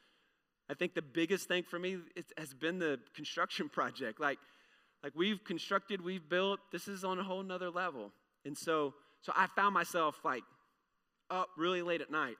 i 0.70 0.74
think 0.74 0.94
the 0.94 1.02
biggest 1.02 1.48
thing 1.48 1.64
for 1.64 1.78
me 1.78 1.98
has 2.38 2.54
been 2.54 2.80
the 2.80 3.00
construction 3.16 3.70
project. 3.78 4.20
Like 4.20 4.40
like 5.04 5.14
we've 5.16 5.44
constructed 5.44 6.02
we've 6.02 6.28
built 6.28 6.60
this 6.72 6.88
is 6.88 7.04
on 7.04 7.20
a 7.20 7.24
whole 7.24 7.44
nother 7.44 7.70
level. 7.70 8.12
And 8.46 8.58
so 8.58 8.94
so 9.22 9.32
i 9.36 9.48
found 9.48 9.74
myself 9.74 10.20
like 10.24 10.44
up 11.30 11.50
really 11.58 11.82
late 11.82 12.02
at 12.02 12.12
night. 12.12 12.38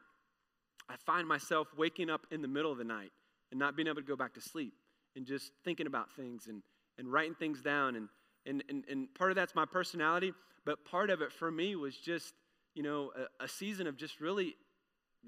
I 0.90 0.96
find 1.06 1.28
myself 1.28 1.68
waking 1.78 2.10
up 2.10 2.28
in 2.32 2.42
the 2.42 2.48
middle 2.48 2.72
of 2.72 2.78
the 2.78 2.84
night 2.84 3.12
and 3.52 3.60
not 3.60 3.76
being 3.76 3.88
able 3.88 4.02
to 4.02 4.08
go 4.08 4.18
back 4.18 4.34
to 4.34 4.42
sleep 4.42 4.74
and 5.16 5.26
just 5.26 5.52
thinking 5.64 5.88
about 5.88 6.12
things 6.16 6.48
and 6.48 6.62
and 6.98 7.12
writing 7.12 7.36
things 7.36 7.62
down 7.62 7.96
and 7.96 8.08
and, 8.46 8.64
and, 8.70 8.84
and 8.90 9.14
part 9.14 9.32
of 9.32 9.36
that's 9.36 9.56
my 9.56 9.66
personality, 9.66 10.34
but 10.66 10.86
part 10.86 11.10
of 11.10 11.22
it 11.22 11.32
for 11.32 11.52
me 11.52 11.76
was 11.76 11.96
just, 11.96 12.34
you 12.74 12.84
know, 12.84 13.12
a, 13.40 13.46
a 13.46 13.48
season 13.48 13.88
of 13.88 13.98
just 13.98 14.20
really 14.20 14.56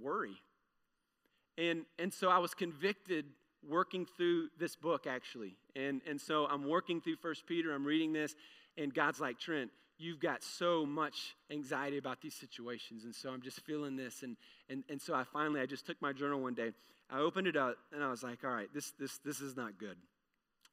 worry. 0.01 0.35
And, 1.57 1.85
and 1.99 2.13
so 2.13 2.29
I 2.29 2.39
was 2.39 2.53
convicted 2.53 3.25
working 3.67 4.05
through 4.17 4.49
this 4.59 4.75
book 4.75 5.07
actually. 5.07 5.55
And, 5.75 6.01
and 6.07 6.19
so 6.19 6.45
I'm 6.45 6.67
working 6.67 7.01
through 7.01 7.17
First 7.17 7.45
Peter, 7.47 7.73
I'm 7.73 7.85
reading 7.85 8.13
this, 8.13 8.35
and 8.77 8.93
God's 8.93 9.19
like, 9.19 9.39
Trent, 9.39 9.71
you've 9.97 10.19
got 10.19 10.43
so 10.43 10.85
much 10.85 11.35
anxiety 11.49 11.97
about 11.97 12.21
these 12.21 12.33
situations. 12.33 13.05
And 13.05 13.15
so 13.15 13.29
I'm 13.29 13.41
just 13.41 13.61
feeling 13.61 13.95
this. 13.95 14.23
And, 14.23 14.35
and, 14.69 14.83
and 14.89 15.01
so 15.01 15.13
I 15.13 15.23
finally, 15.23 15.61
I 15.61 15.65
just 15.65 15.85
took 15.85 16.01
my 16.01 16.11
journal 16.11 16.41
one 16.41 16.53
day. 16.53 16.71
I 17.09 17.19
opened 17.19 17.47
it 17.47 17.55
up 17.55 17.77
and 17.93 18.03
I 18.03 18.09
was 18.09 18.23
like, 18.23 18.43
all 18.43 18.49
right, 18.49 18.67
this, 18.73 18.91
this, 18.99 19.19
this 19.19 19.39
is 19.39 19.55
not 19.55 19.77
good. 19.77 19.97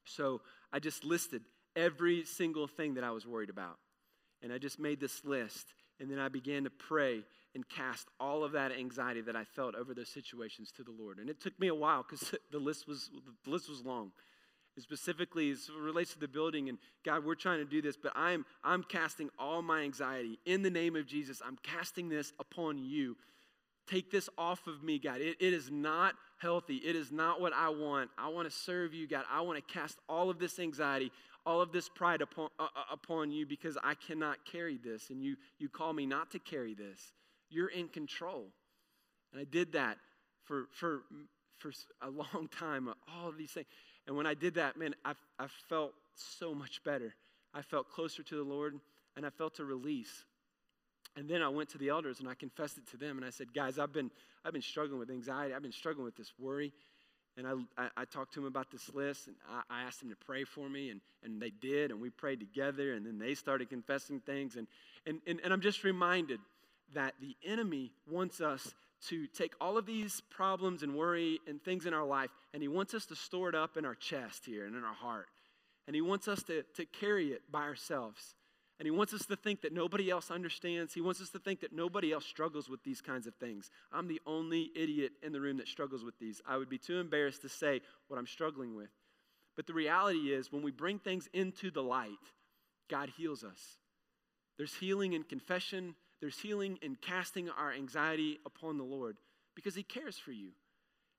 So 0.05 0.41
I 0.73 0.79
just 0.79 1.05
listed 1.05 1.43
every 1.75 2.25
single 2.25 2.67
thing 2.67 2.95
that 2.95 3.03
I 3.03 3.11
was 3.11 3.25
worried 3.25 3.49
about. 3.49 3.77
And 4.41 4.51
I 4.51 4.57
just 4.57 4.79
made 4.79 4.99
this 4.99 5.23
list. 5.23 5.73
And 5.99 6.09
then 6.11 6.19
I 6.19 6.27
began 6.27 6.63
to 6.65 6.69
pray 6.69 7.23
and 7.55 7.67
cast 7.69 8.07
all 8.19 8.43
of 8.43 8.53
that 8.53 8.71
anxiety 8.71 9.21
that 9.21 9.35
I 9.35 9.43
felt 9.43 9.75
over 9.75 9.93
those 9.93 10.09
situations 10.09 10.71
to 10.77 10.83
the 10.83 10.91
Lord. 10.91 11.19
And 11.19 11.29
it 11.29 11.39
took 11.39 11.57
me 11.59 11.67
a 11.67 11.75
while 11.75 12.03
because 12.07 12.33
the 12.51 12.59
list 12.59 12.87
was 12.87 13.09
the 13.45 13.51
list 13.51 13.69
was 13.69 13.85
long. 13.85 14.11
specifically, 14.79 15.51
as 15.51 15.69
it 15.69 15.79
relates 15.79 16.13
to 16.13 16.19
the 16.19 16.27
building, 16.27 16.67
and 16.67 16.77
God, 17.05 17.23
we're 17.23 17.35
trying 17.35 17.59
to 17.59 17.65
do 17.65 17.81
this, 17.81 17.95
but 17.95 18.11
I'm 18.15 18.45
I'm 18.63 18.83
casting 18.83 19.29
all 19.37 19.61
my 19.61 19.81
anxiety 19.81 20.39
in 20.45 20.63
the 20.63 20.71
name 20.71 20.95
of 20.95 21.05
Jesus. 21.05 21.41
I'm 21.45 21.57
casting 21.61 22.09
this 22.09 22.33
upon 22.39 22.79
you. 22.79 23.15
Take 23.85 24.11
this 24.11 24.29
off 24.37 24.65
of 24.65 24.81
me, 24.81 24.97
God. 24.97 25.19
It, 25.19 25.37
it 25.39 25.53
is 25.53 25.69
not 25.69 26.15
healthy. 26.39 26.77
It 26.77 26.95
is 26.95 27.11
not 27.11 27.41
what 27.41 27.53
I 27.53 27.69
want. 27.69 28.09
I 28.17 28.29
want 28.29 28.49
to 28.49 28.55
serve 28.55 28.93
you, 28.93 29.07
God. 29.07 29.25
I 29.29 29.41
want 29.41 29.65
to 29.65 29.73
cast 29.73 29.97
all 30.07 30.29
of 30.29 30.39
this 30.39 30.57
anxiety 30.57 31.11
all 31.45 31.61
of 31.61 31.71
this 31.71 31.89
pride 31.89 32.21
upon, 32.21 32.49
uh, 32.59 32.63
uh, 32.63 32.83
upon 32.91 33.31
you 33.31 33.45
because 33.45 33.77
I 33.83 33.95
cannot 33.95 34.45
carry 34.45 34.77
this. 34.77 35.09
And 35.09 35.21
you, 35.21 35.35
you 35.59 35.69
call 35.69 35.93
me 35.93 36.05
not 36.05 36.31
to 36.31 36.39
carry 36.39 36.73
this. 36.73 37.13
You're 37.49 37.67
in 37.67 37.87
control. 37.87 38.47
And 39.31 39.41
I 39.41 39.45
did 39.45 39.73
that 39.73 39.97
for, 40.43 40.67
for, 40.71 41.01
for 41.57 41.71
a 42.01 42.09
long 42.09 42.49
time, 42.59 42.89
all 43.13 43.29
of 43.29 43.37
these 43.37 43.51
things. 43.51 43.67
And 44.07 44.15
when 44.15 44.25
I 44.25 44.33
did 44.33 44.55
that, 44.55 44.77
man, 44.77 44.95
I, 45.05 45.13
I 45.39 45.47
felt 45.69 45.93
so 46.15 46.53
much 46.53 46.83
better. 46.83 47.15
I 47.53 47.61
felt 47.61 47.89
closer 47.89 48.23
to 48.23 48.35
the 48.35 48.43
Lord 48.43 48.79
and 49.15 49.25
I 49.25 49.29
felt 49.29 49.59
a 49.59 49.65
release. 49.65 50.25
And 51.15 51.29
then 51.29 51.41
I 51.41 51.49
went 51.49 51.69
to 51.69 51.77
the 51.77 51.89
elders 51.89 52.19
and 52.19 52.27
I 52.27 52.33
confessed 52.33 52.77
it 52.77 52.87
to 52.91 52.97
them 52.97 53.17
and 53.17 53.25
I 53.25 53.29
said, 53.29 53.53
guys, 53.53 53.77
I've 53.77 53.93
been, 53.93 54.09
I've 54.43 54.53
been 54.53 54.61
struggling 54.61 54.99
with 54.99 55.11
anxiety. 55.11 55.53
I've 55.53 55.61
been 55.61 55.71
struggling 55.71 56.05
with 56.05 56.15
this 56.15 56.33
worry. 56.39 56.73
And 57.37 57.47
I, 57.47 57.53
I, 57.77 57.89
I, 57.97 58.05
talked 58.05 58.35
to 58.35 58.41
him 58.41 58.45
about 58.45 58.69
this 58.69 58.93
list, 58.93 59.27
and 59.27 59.35
I, 59.49 59.79
I, 59.79 59.81
asked 59.83 60.03
him 60.03 60.09
to 60.09 60.15
pray 60.15 60.43
for 60.43 60.69
me, 60.69 60.91
and, 60.91 61.01
and 61.23 61.41
they 61.41 61.49
did, 61.49 61.89
and 61.89 61.99
we 61.99 62.11
prayed 62.11 62.39
together, 62.39 62.93
and 62.93 63.05
then 63.05 63.17
they 63.17 63.33
started 63.33 63.69
confessing 63.69 64.19
things. 64.19 64.55
And, 64.55 64.67
and, 65.07 65.19
and, 65.25 65.39
and 65.43 65.51
I'm 65.51 65.61
just 65.61 65.83
reminded 65.83 66.39
that 66.93 67.15
the 67.19 67.35
enemy 67.43 67.91
wants 68.07 68.39
us 68.39 68.75
to 69.07 69.27
take 69.27 69.53
all 69.59 69.77
of 69.77 69.85
these 69.85 70.21
problems 70.29 70.83
and 70.83 70.95
worry 70.95 71.39
and 71.47 71.61
things 71.63 71.85
in 71.85 71.93
our 71.93 72.05
life, 72.05 72.29
and 72.53 72.61
he 72.61 72.67
wants 72.67 72.93
us 72.93 73.05
to 73.07 73.15
store 73.15 73.49
it 73.49 73.55
up 73.55 73.77
in 73.77 73.85
our 73.85 73.95
chest 73.95 74.45
here 74.45 74.65
and 74.65 74.75
in 74.75 74.83
our 74.83 74.93
heart. 74.93 75.27
And 75.87 75.95
he 75.95 76.01
wants 76.01 76.27
us 76.27 76.43
to, 76.43 76.63
to 76.75 76.85
carry 76.85 77.29
it 77.29 77.41
by 77.51 77.63
ourselves. 77.63 78.35
And 78.83 78.91
he 78.91 78.91
wants 78.91 79.13
us 79.13 79.25
to 79.27 79.37
think 79.37 79.61
that 79.61 79.71
nobody 79.71 80.09
else 80.09 80.29
understands. 80.29 80.93
He 80.93 80.99
wants 80.99 81.21
us 81.21 81.29
to 81.29 81.39
think 81.39 81.61
that 81.61 81.71
nobody 81.71 82.11
else 82.11 82.25
struggles 82.25 82.67
with 82.67 82.83
these 82.83 82.99
kinds 82.99 83.27
of 83.27 83.35
things. 83.35 83.71
I'm 83.93 84.09
the 84.09 84.19
only 84.25 84.71
idiot 84.75 85.13
in 85.23 85.31
the 85.31 85.39
room 85.39 85.55
that 85.59 85.69
struggles 85.69 86.03
with 86.03 86.19
these. 86.19 86.41
I 86.45 86.57
would 86.57 86.67
be 86.67 86.77
too 86.77 86.99
embarrassed 86.99 87.43
to 87.43 87.47
say 87.47 87.79
what 88.09 88.17
I'm 88.17 88.27
struggling 88.27 88.75
with. 88.75 88.89
But 89.55 89.67
the 89.67 89.73
reality 89.73 90.33
is, 90.33 90.51
when 90.51 90.63
we 90.63 90.71
bring 90.71 90.99
things 90.99 91.29
into 91.31 91.71
the 91.71 91.81
light, 91.81 92.09
God 92.89 93.09
heals 93.15 93.45
us. 93.45 93.77
There's 94.57 94.75
healing 94.75 95.13
in 95.13 95.23
confession, 95.23 95.95
there's 96.19 96.39
healing 96.39 96.77
in 96.81 96.97
casting 96.97 97.49
our 97.49 97.71
anxiety 97.71 98.41
upon 98.45 98.77
the 98.77 98.83
Lord 98.83 99.15
because 99.55 99.75
He 99.75 99.83
cares 99.83 100.17
for 100.17 100.33
you. 100.33 100.49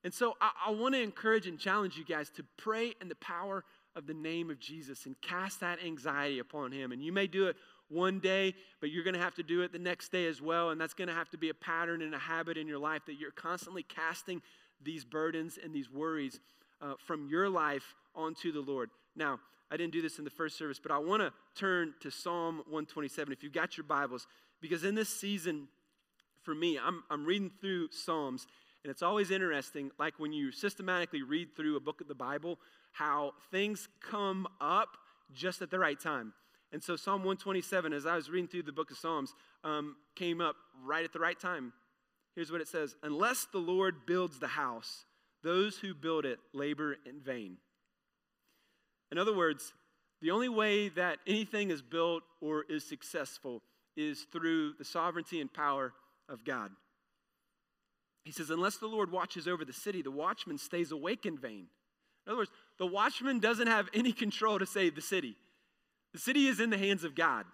And 0.04 0.12
so 0.12 0.34
I, 0.38 0.50
I 0.66 0.70
want 0.72 0.96
to 0.96 1.00
encourage 1.00 1.46
and 1.46 1.58
challenge 1.58 1.96
you 1.96 2.04
guys 2.04 2.28
to 2.36 2.44
pray 2.58 2.92
in 3.00 3.08
the 3.08 3.14
power 3.14 3.64
of 3.96 4.06
the 4.06 4.14
name 4.14 4.50
of 4.50 4.58
Jesus 4.58 5.06
and 5.06 5.20
cast 5.20 5.60
that 5.60 5.78
anxiety 5.84 6.38
upon 6.38 6.72
Him. 6.72 6.92
And 6.92 7.02
you 7.02 7.12
may 7.12 7.26
do 7.26 7.46
it 7.46 7.56
one 7.88 8.18
day, 8.18 8.54
but 8.80 8.90
you're 8.90 9.04
going 9.04 9.14
to 9.14 9.20
have 9.20 9.34
to 9.36 9.42
do 9.42 9.62
it 9.62 9.72
the 9.72 9.78
next 9.78 10.10
day 10.10 10.26
as 10.26 10.40
well. 10.40 10.70
And 10.70 10.80
that's 10.80 10.94
going 10.94 11.08
to 11.08 11.14
have 11.14 11.30
to 11.30 11.38
be 11.38 11.48
a 11.48 11.54
pattern 11.54 12.02
and 12.02 12.14
a 12.14 12.18
habit 12.18 12.56
in 12.56 12.66
your 12.66 12.78
life 12.78 13.02
that 13.06 13.14
you're 13.14 13.30
constantly 13.30 13.82
casting 13.82 14.42
these 14.82 15.04
burdens 15.04 15.58
and 15.62 15.74
these 15.74 15.90
worries 15.90 16.40
uh, 16.82 16.94
from 17.06 17.28
your 17.28 17.48
life 17.48 17.94
onto 18.14 18.52
the 18.52 18.60
Lord. 18.60 18.90
Now, 19.16 19.40
I 19.70 19.76
didn't 19.76 19.92
do 19.92 20.02
this 20.02 20.18
in 20.18 20.24
the 20.24 20.30
first 20.30 20.58
service, 20.58 20.78
but 20.78 20.92
I 20.92 20.98
want 20.98 21.22
to 21.22 21.32
turn 21.54 21.94
to 22.00 22.10
Psalm 22.10 22.56
127 22.68 23.32
if 23.32 23.42
you've 23.42 23.52
got 23.52 23.76
your 23.76 23.84
Bibles, 23.84 24.26
because 24.60 24.84
in 24.84 24.94
this 24.94 25.08
season, 25.08 25.68
for 26.42 26.54
me, 26.54 26.78
I'm, 26.78 27.02
I'm 27.10 27.24
reading 27.24 27.50
through 27.60 27.88
Psalms, 27.90 28.46
and 28.84 28.90
it's 28.90 29.02
always 29.02 29.30
interesting, 29.30 29.90
like 29.98 30.18
when 30.18 30.34
you 30.34 30.52
systematically 30.52 31.22
read 31.22 31.56
through 31.56 31.76
a 31.76 31.80
book 31.80 32.02
of 32.02 32.06
the 32.06 32.14
Bible, 32.14 32.58
how 32.92 33.32
things 33.50 33.88
come 34.02 34.46
up 34.60 34.98
just 35.32 35.62
at 35.62 35.70
the 35.70 35.78
right 35.78 35.98
time. 35.98 36.34
And 36.70 36.82
so 36.82 36.94
Psalm 36.94 37.20
127, 37.20 37.94
as 37.94 38.04
I 38.04 38.14
was 38.14 38.28
reading 38.28 38.46
through 38.46 38.64
the 38.64 38.72
book 38.72 38.90
of 38.90 38.98
Psalms, 38.98 39.34
um, 39.64 39.96
came 40.14 40.42
up 40.42 40.56
right 40.84 41.02
at 41.02 41.14
the 41.14 41.18
right 41.18 41.38
time. 41.38 41.72
Here's 42.34 42.52
what 42.52 42.60
it 42.60 42.68
says 42.68 42.94
Unless 43.02 43.46
the 43.52 43.58
Lord 43.58 44.04
builds 44.06 44.38
the 44.38 44.48
house, 44.48 45.06
those 45.42 45.78
who 45.78 45.94
build 45.94 46.26
it 46.26 46.38
labor 46.52 46.96
in 47.06 47.20
vain. 47.20 47.56
In 49.10 49.16
other 49.16 49.34
words, 49.34 49.72
the 50.20 50.30
only 50.30 50.48
way 50.48 50.90
that 50.90 51.20
anything 51.26 51.70
is 51.70 51.80
built 51.80 52.22
or 52.42 52.64
is 52.68 52.86
successful 52.86 53.62
is 53.96 54.26
through 54.30 54.74
the 54.78 54.84
sovereignty 54.84 55.40
and 55.40 55.52
power 55.52 55.94
of 56.28 56.44
God. 56.44 56.70
He 58.24 58.32
says, 58.32 58.50
Unless 58.50 58.78
the 58.78 58.86
Lord 58.86 59.12
watches 59.12 59.46
over 59.46 59.64
the 59.64 59.72
city, 59.72 60.02
the 60.02 60.10
watchman 60.10 60.58
stays 60.58 60.90
awake 60.90 61.26
in 61.26 61.38
vain. 61.38 61.66
In 62.26 62.30
other 62.30 62.38
words, 62.38 62.50
the 62.78 62.86
watchman 62.86 63.38
doesn't 63.38 63.66
have 63.66 63.88
any 63.92 64.12
control 64.12 64.58
to 64.58 64.66
save 64.66 64.94
the 64.94 65.02
city. 65.02 65.36
The 66.12 66.18
city 66.18 66.46
is 66.46 66.58
in 66.58 66.70
the 66.70 66.78
hands 66.78 67.04
of 67.04 67.14
God 67.14 67.44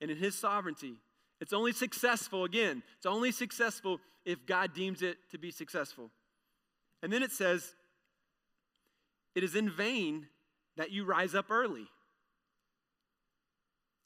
and 0.00 0.10
in 0.10 0.16
His 0.16 0.36
sovereignty. 0.36 0.94
It's 1.40 1.52
only 1.52 1.72
successful, 1.72 2.44
again, 2.44 2.82
it's 2.96 3.06
only 3.06 3.32
successful 3.32 4.00
if 4.24 4.46
God 4.46 4.74
deems 4.74 5.02
it 5.02 5.16
to 5.30 5.38
be 5.38 5.50
successful. 5.50 6.10
And 7.02 7.12
then 7.12 7.22
it 7.22 7.32
says, 7.32 7.74
It 9.34 9.44
is 9.44 9.54
in 9.54 9.70
vain 9.70 10.26
that 10.76 10.90
you 10.90 11.04
rise 11.04 11.34
up 11.34 11.50
early 11.50 11.86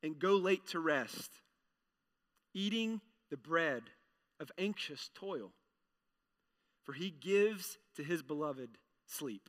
and 0.03 0.19
go 0.19 0.35
late 0.35 0.67
to 0.69 0.81
rest, 0.81 1.31
eating 2.53 3.01
the 3.31 3.37
bread 3.37 3.83
of 4.41 4.51
anxious 4.59 5.11
toil. 5.15 5.53
For 6.85 6.93
he 6.93 7.11
gives 7.11 7.79
to 7.97 8.05
his 8.05 8.23
beloved 8.23 8.71
sleep. 9.07 9.49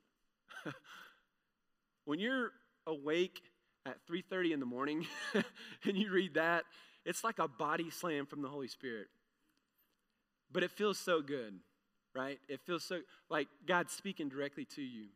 when 2.06 2.20
you're 2.20 2.52
awake 2.88 3.42
at 3.86 3.98
3:30 4.08 4.54
in 4.54 4.60
the 4.60 4.66
morning 4.66 5.06
and 5.84 5.98
you 5.98 6.12
read 6.12 6.36
that, 6.36 6.66
it's 7.06 7.24
like 7.24 7.40
a 7.40 7.48
body 7.48 7.90
slam 7.90 8.26
from 8.26 8.42
the 8.42 8.50
Holy 8.50 8.68
Spirit. 8.68 9.08
But 10.52 10.64
it 10.64 10.72
feels 10.72 10.98
so 10.98 11.22
good, 11.22 11.60
right? 12.16 12.40
It 12.48 12.62
feels 12.66 12.84
so 12.84 13.02
like 13.30 13.48
God's 13.66 13.94
speaking 13.94 14.30
directly 14.30 14.66
to 14.76 14.82
you. 14.82 15.08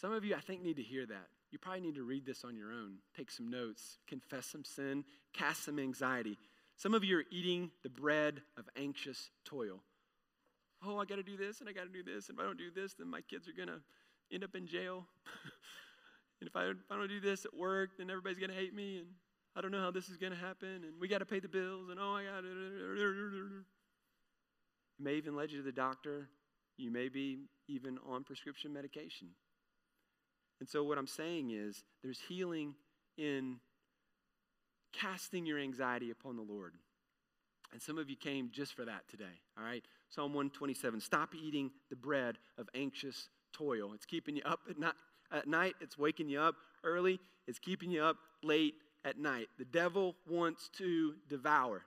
Some 0.00 0.12
of 0.12 0.24
you 0.24 0.34
I 0.34 0.40
think 0.40 0.62
need 0.62 0.76
to 0.76 0.82
hear 0.82 1.06
that. 1.06 1.26
You 1.50 1.58
probably 1.58 1.80
need 1.80 1.94
to 1.94 2.02
read 2.02 2.26
this 2.26 2.44
on 2.44 2.56
your 2.56 2.72
own. 2.72 2.98
Take 3.16 3.30
some 3.30 3.48
notes, 3.50 3.98
confess 4.06 4.46
some 4.46 4.64
sin, 4.64 5.04
cast 5.32 5.64
some 5.64 5.78
anxiety. 5.78 6.38
Some 6.76 6.92
of 6.92 7.04
you 7.04 7.18
are 7.18 7.24
eating 7.30 7.70
the 7.82 7.88
bread 7.88 8.42
of 8.58 8.68
anxious 8.76 9.30
toil. 9.44 9.82
Oh, 10.86 10.98
I 10.98 11.04
got 11.04 11.16
to 11.16 11.22
do 11.22 11.36
this 11.36 11.60
and 11.60 11.68
I 11.68 11.72
got 11.72 11.84
to 11.84 11.92
do 11.92 12.02
this. 12.02 12.28
And 12.28 12.38
if 12.38 12.42
I 12.42 12.46
don't 12.46 12.58
do 12.58 12.70
this, 12.70 12.94
then 12.94 13.08
my 13.08 13.20
kids 13.22 13.48
are 13.48 13.52
going 13.52 13.68
to 13.68 13.80
end 14.32 14.44
up 14.44 14.54
in 14.54 14.66
jail. 14.66 15.06
And 16.40 16.48
if 16.48 16.56
I, 16.56 16.64
if 16.64 16.76
I 16.90 16.96
don't 16.96 17.08
do 17.08 17.20
this 17.20 17.44
at 17.44 17.54
work, 17.54 17.90
then 17.98 18.10
everybody's 18.10 18.38
going 18.38 18.50
to 18.50 18.56
hate 18.56 18.74
me. 18.74 18.98
And 18.98 19.08
I 19.54 19.60
don't 19.60 19.70
know 19.70 19.80
how 19.80 19.90
this 19.90 20.08
is 20.08 20.16
going 20.16 20.32
to 20.32 20.38
happen. 20.38 20.84
And 20.84 21.00
we 21.00 21.08
got 21.08 21.18
to 21.18 21.26
pay 21.26 21.40
the 21.40 21.48
bills. 21.48 21.88
And 21.90 21.98
oh, 21.98 22.14
I 22.14 22.24
got 22.24 22.42
to. 22.42 23.64
It 24.98 25.02
may 25.02 25.14
even 25.14 25.36
lead 25.36 25.50
you 25.50 25.58
to 25.58 25.64
the 25.64 25.72
doctor. 25.72 26.28
You 26.76 26.90
may 26.90 27.08
be 27.08 27.38
even 27.68 27.98
on 28.06 28.24
prescription 28.24 28.72
medication. 28.72 29.28
And 30.60 30.68
so, 30.68 30.84
what 30.84 30.98
I'm 30.98 31.06
saying 31.06 31.50
is, 31.50 31.84
there's 32.02 32.20
healing 32.28 32.74
in 33.16 33.56
casting 34.92 35.46
your 35.46 35.58
anxiety 35.58 36.10
upon 36.10 36.36
the 36.36 36.42
Lord. 36.42 36.74
And 37.72 37.82
some 37.82 37.98
of 37.98 38.08
you 38.08 38.16
came 38.16 38.50
just 38.50 38.74
for 38.74 38.84
that 38.84 39.08
today, 39.08 39.42
all 39.58 39.64
right? 39.64 39.84
Psalm 40.10 40.32
127 40.32 41.00
Stop 41.00 41.34
eating 41.34 41.70
the 41.90 41.96
bread 41.96 42.38
of 42.58 42.68
anxious 42.74 43.28
toil. 43.52 43.92
It's 43.94 44.06
keeping 44.06 44.36
you 44.36 44.42
up 44.44 44.60
at 44.68 44.78
night, 44.78 44.94
at 45.32 45.46
night, 45.46 45.74
it's 45.80 45.98
waking 45.98 46.28
you 46.28 46.40
up 46.40 46.54
early, 46.84 47.20
it's 47.46 47.58
keeping 47.58 47.90
you 47.90 48.02
up 48.02 48.16
late 48.42 48.74
at 49.04 49.18
night. 49.18 49.48
The 49.58 49.64
devil 49.64 50.16
wants 50.28 50.70
to 50.78 51.14
devour. 51.28 51.82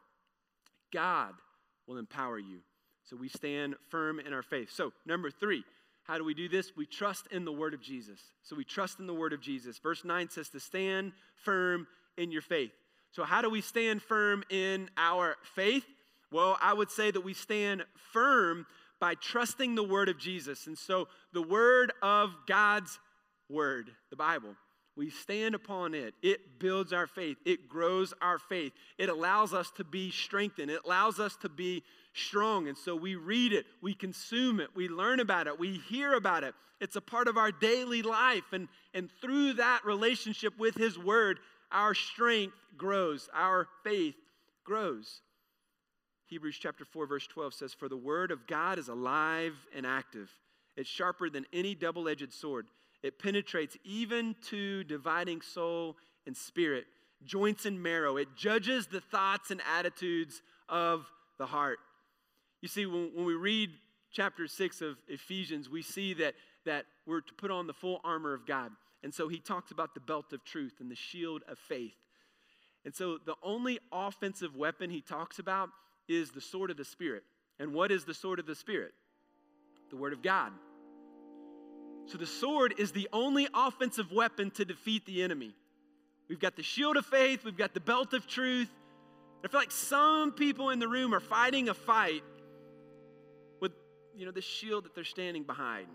God 0.91 1.33
will 1.87 1.97
empower 1.97 2.39
you. 2.39 2.59
So 3.03 3.15
we 3.15 3.29
stand 3.29 3.75
firm 3.89 4.19
in 4.19 4.33
our 4.33 4.43
faith. 4.43 4.71
So, 4.71 4.93
number 5.05 5.31
three, 5.31 5.63
how 6.03 6.17
do 6.17 6.23
we 6.23 6.33
do 6.33 6.47
this? 6.47 6.71
We 6.75 6.85
trust 6.85 7.27
in 7.31 7.45
the 7.45 7.51
word 7.51 7.73
of 7.73 7.81
Jesus. 7.81 8.19
So 8.43 8.55
we 8.55 8.63
trust 8.63 8.99
in 8.99 9.07
the 9.07 9.13
word 9.13 9.33
of 9.33 9.41
Jesus. 9.41 9.79
Verse 9.79 10.03
9 10.05 10.29
says 10.29 10.49
to 10.49 10.59
stand 10.59 11.13
firm 11.35 11.87
in 12.17 12.31
your 12.31 12.41
faith. 12.41 12.71
So, 13.11 13.23
how 13.23 13.41
do 13.41 13.49
we 13.49 13.61
stand 13.61 14.01
firm 14.01 14.43
in 14.49 14.89
our 14.97 15.35
faith? 15.55 15.85
Well, 16.31 16.57
I 16.61 16.73
would 16.73 16.91
say 16.91 17.11
that 17.11 17.21
we 17.21 17.33
stand 17.33 17.83
firm 18.13 18.65
by 18.99 19.15
trusting 19.15 19.75
the 19.75 19.83
word 19.83 20.09
of 20.09 20.17
Jesus. 20.17 20.67
And 20.67 20.77
so, 20.77 21.07
the 21.33 21.41
word 21.41 21.91
of 22.01 22.35
God's 22.47 22.99
word, 23.49 23.91
the 24.09 24.15
Bible. 24.15 24.55
We 24.95 25.09
stand 25.09 25.55
upon 25.55 25.93
it. 25.93 26.13
It 26.21 26.59
builds 26.59 26.91
our 26.91 27.07
faith. 27.07 27.37
It 27.45 27.69
grows 27.69 28.13
our 28.21 28.37
faith. 28.37 28.73
It 28.97 29.07
allows 29.07 29.53
us 29.53 29.71
to 29.77 29.85
be 29.85 30.11
strengthened. 30.11 30.69
It 30.69 30.81
allows 30.85 31.19
us 31.19 31.37
to 31.37 31.49
be 31.49 31.83
strong. 32.13 32.67
And 32.67 32.77
so 32.77 32.95
we 32.95 33.15
read 33.15 33.53
it, 33.53 33.65
we 33.81 33.93
consume 33.93 34.59
it, 34.59 34.69
we 34.75 34.89
learn 34.89 35.19
about 35.19 35.47
it, 35.47 35.57
we 35.59 35.77
hear 35.87 36.15
about 36.15 36.43
it. 36.43 36.53
It's 36.81 36.95
a 36.95 37.01
part 37.01 37.27
of 37.27 37.37
our 37.37 37.51
daily 37.51 38.01
life. 38.01 38.43
And, 38.51 38.67
and 38.93 39.09
through 39.21 39.53
that 39.53 39.85
relationship 39.85 40.57
with 40.57 40.75
His 40.75 40.97
Word, 40.97 41.39
our 41.71 41.93
strength 41.93 42.55
grows, 42.77 43.29
our 43.33 43.67
faith 43.83 44.15
grows. 44.63 45.21
Hebrews 46.29 46.57
chapter 46.59 46.85
4, 46.85 47.07
verse 47.07 47.27
12 47.27 47.53
says, 47.53 47.73
For 47.73 47.89
the 47.89 47.97
Word 47.97 48.31
of 48.31 48.47
God 48.47 48.79
is 48.79 48.87
alive 48.87 49.55
and 49.75 49.85
active, 49.85 50.29
it's 50.77 50.89
sharper 50.89 51.29
than 51.29 51.45
any 51.51 51.75
double 51.75 52.07
edged 52.07 52.31
sword 52.31 52.67
it 53.01 53.19
penetrates 53.19 53.77
even 53.83 54.35
to 54.49 54.83
dividing 54.83 55.41
soul 55.41 55.97
and 56.25 56.35
spirit, 56.35 56.85
joints 57.23 57.65
and 57.65 57.81
marrow. 57.81 58.17
It 58.17 58.27
judges 58.35 58.87
the 58.87 59.01
thoughts 59.01 59.51
and 59.51 59.61
attitudes 59.75 60.41
of 60.67 61.05
the 61.37 61.45
heart. 61.45 61.79
You 62.61 62.67
see, 62.67 62.85
when, 62.85 63.11
when 63.15 63.25
we 63.25 63.35
read 63.35 63.71
chapter 64.11 64.47
6 64.47 64.81
of 64.81 64.97
Ephesians, 65.07 65.69
we 65.69 65.81
see 65.81 66.13
that, 66.15 66.33
that 66.65 66.85
we're 67.05 67.21
to 67.21 67.33
put 67.33 67.51
on 67.51 67.67
the 67.67 67.73
full 67.73 68.01
armor 68.03 68.33
of 68.33 68.45
God. 68.45 68.71
And 69.01 69.13
so 69.13 69.29
he 69.29 69.39
talks 69.39 69.71
about 69.71 69.93
the 69.93 70.01
belt 70.01 70.33
of 70.33 70.43
truth 70.43 70.73
and 70.81 70.91
the 70.91 70.95
shield 70.95 71.43
of 71.47 71.57
faith. 71.57 71.95
And 72.83 72.93
so 72.93 73.17
the 73.17 73.35
only 73.41 73.79
offensive 73.93 74.55
weapon 74.57 74.89
he 74.89 75.01
talks 75.01 75.39
about 75.39 75.69
is 76.09 76.31
the 76.31 76.41
sword 76.41 76.71
of 76.71 76.77
the 76.77 76.83
Spirit. 76.83 77.23
And 77.59 77.73
what 77.73 77.91
is 77.91 78.03
the 78.03 78.13
sword 78.13 78.39
of 78.39 78.45
the 78.45 78.55
Spirit? 78.55 78.93
The 79.89 79.95
Word 79.95 80.11
of 80.11 80.21
God. 80.21 80.51
So 82.07 82.17
the 82.17 82.25
sword 82.25 82.73
is 82.77 82.91
the 82.91 83.07
only 83.13 83.47
offensive 83.53 84.11
weapon 84.11 84.49
to 84.51 84.65
defeat 84.65 85.05
the 85.05 85.21
enemy. 85.21 85.53
We've 86.27 86.39
got 86.39 86.55
the 86.55 86.63
shield 86.63 86.97
of 86.97 87.05
faith, 87.05 87.45
we've 87.45 87.57
got 87.57 87.73
the 87.73 87.79
belt 87.79 88.13
of 88.13 88.27
truth. 88.27 88.69
I 89.43 89.47
feel 89.47 89.59
like 89.59 89.71
some 89.71 90.31
people 90.31 90.71
in 90.71 90.79
the 90.79 90.87
room 90.87 91.13
are 91.13 91.19
fighting 91.19 91.69
a 91.69 91.73
fight 91.73 92.23
with, 93.61 93.71
you 94.15 94.25
know, 94.25 94.31
the 94.31 94.41
shield 94.41 94.85
that 94.85 94.95
they're 94.95 95.03
standing 95.03 95.43
behind. 95.43 95.87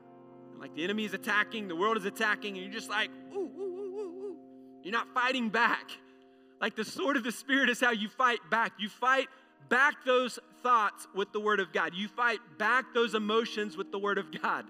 And 0.52 0.60
like 0.60 0.74
the 0.74 0.84
enemy 0.84 1.04
is 1.04 1.14
attacking, 1.14 1.68
the 1.68 1.76
world 1.76 1.96
is 1.96 2.04
attacking, 2.04 2.56
and 2.56 2.64
you're 2.64 2.72
just 2.72 2.88
like, 2.88 3.10
ooh, 3.34 3.38
ooh, 3.38 3.60
ooh, 3.60 3.98
ooh, 3.98 4.26
ooh. 4.26 4.36
You're 4.82 4.92
not 4.92 5.12
fighting 5.12 5.50
back. 5.50 5.90
Like 6.60 6.76
the 6.76 6.84
sword 6.84 7.16
of 7.16 7.24
the 7.24 7.32
Spirit 7.32 7.68
is 7.68 7.80
how 7.80 7.90
you 7.90 8.08
fight 8.08 8.38
back. 8.50 8.72
You 8.78 8.88
fight 8.88 9.28
back 9.68 10.04
those 10.04 10.38
thoughts 10.62 11.06
with 11.14 11.32
the 11.32 11.40
Word 11.40 11.60
of 11.60 11.72
God. 11.72 11.94
You 11.94 12.08
fight 12.08 12.40
back 12.58 12.94
those 12.94 13.14
emotions 13.14 13.76
with 13.76 13.92
the 13.92 13.98
Word 13.98 14.18
of 14.18 14.26
God. 14.42 14.64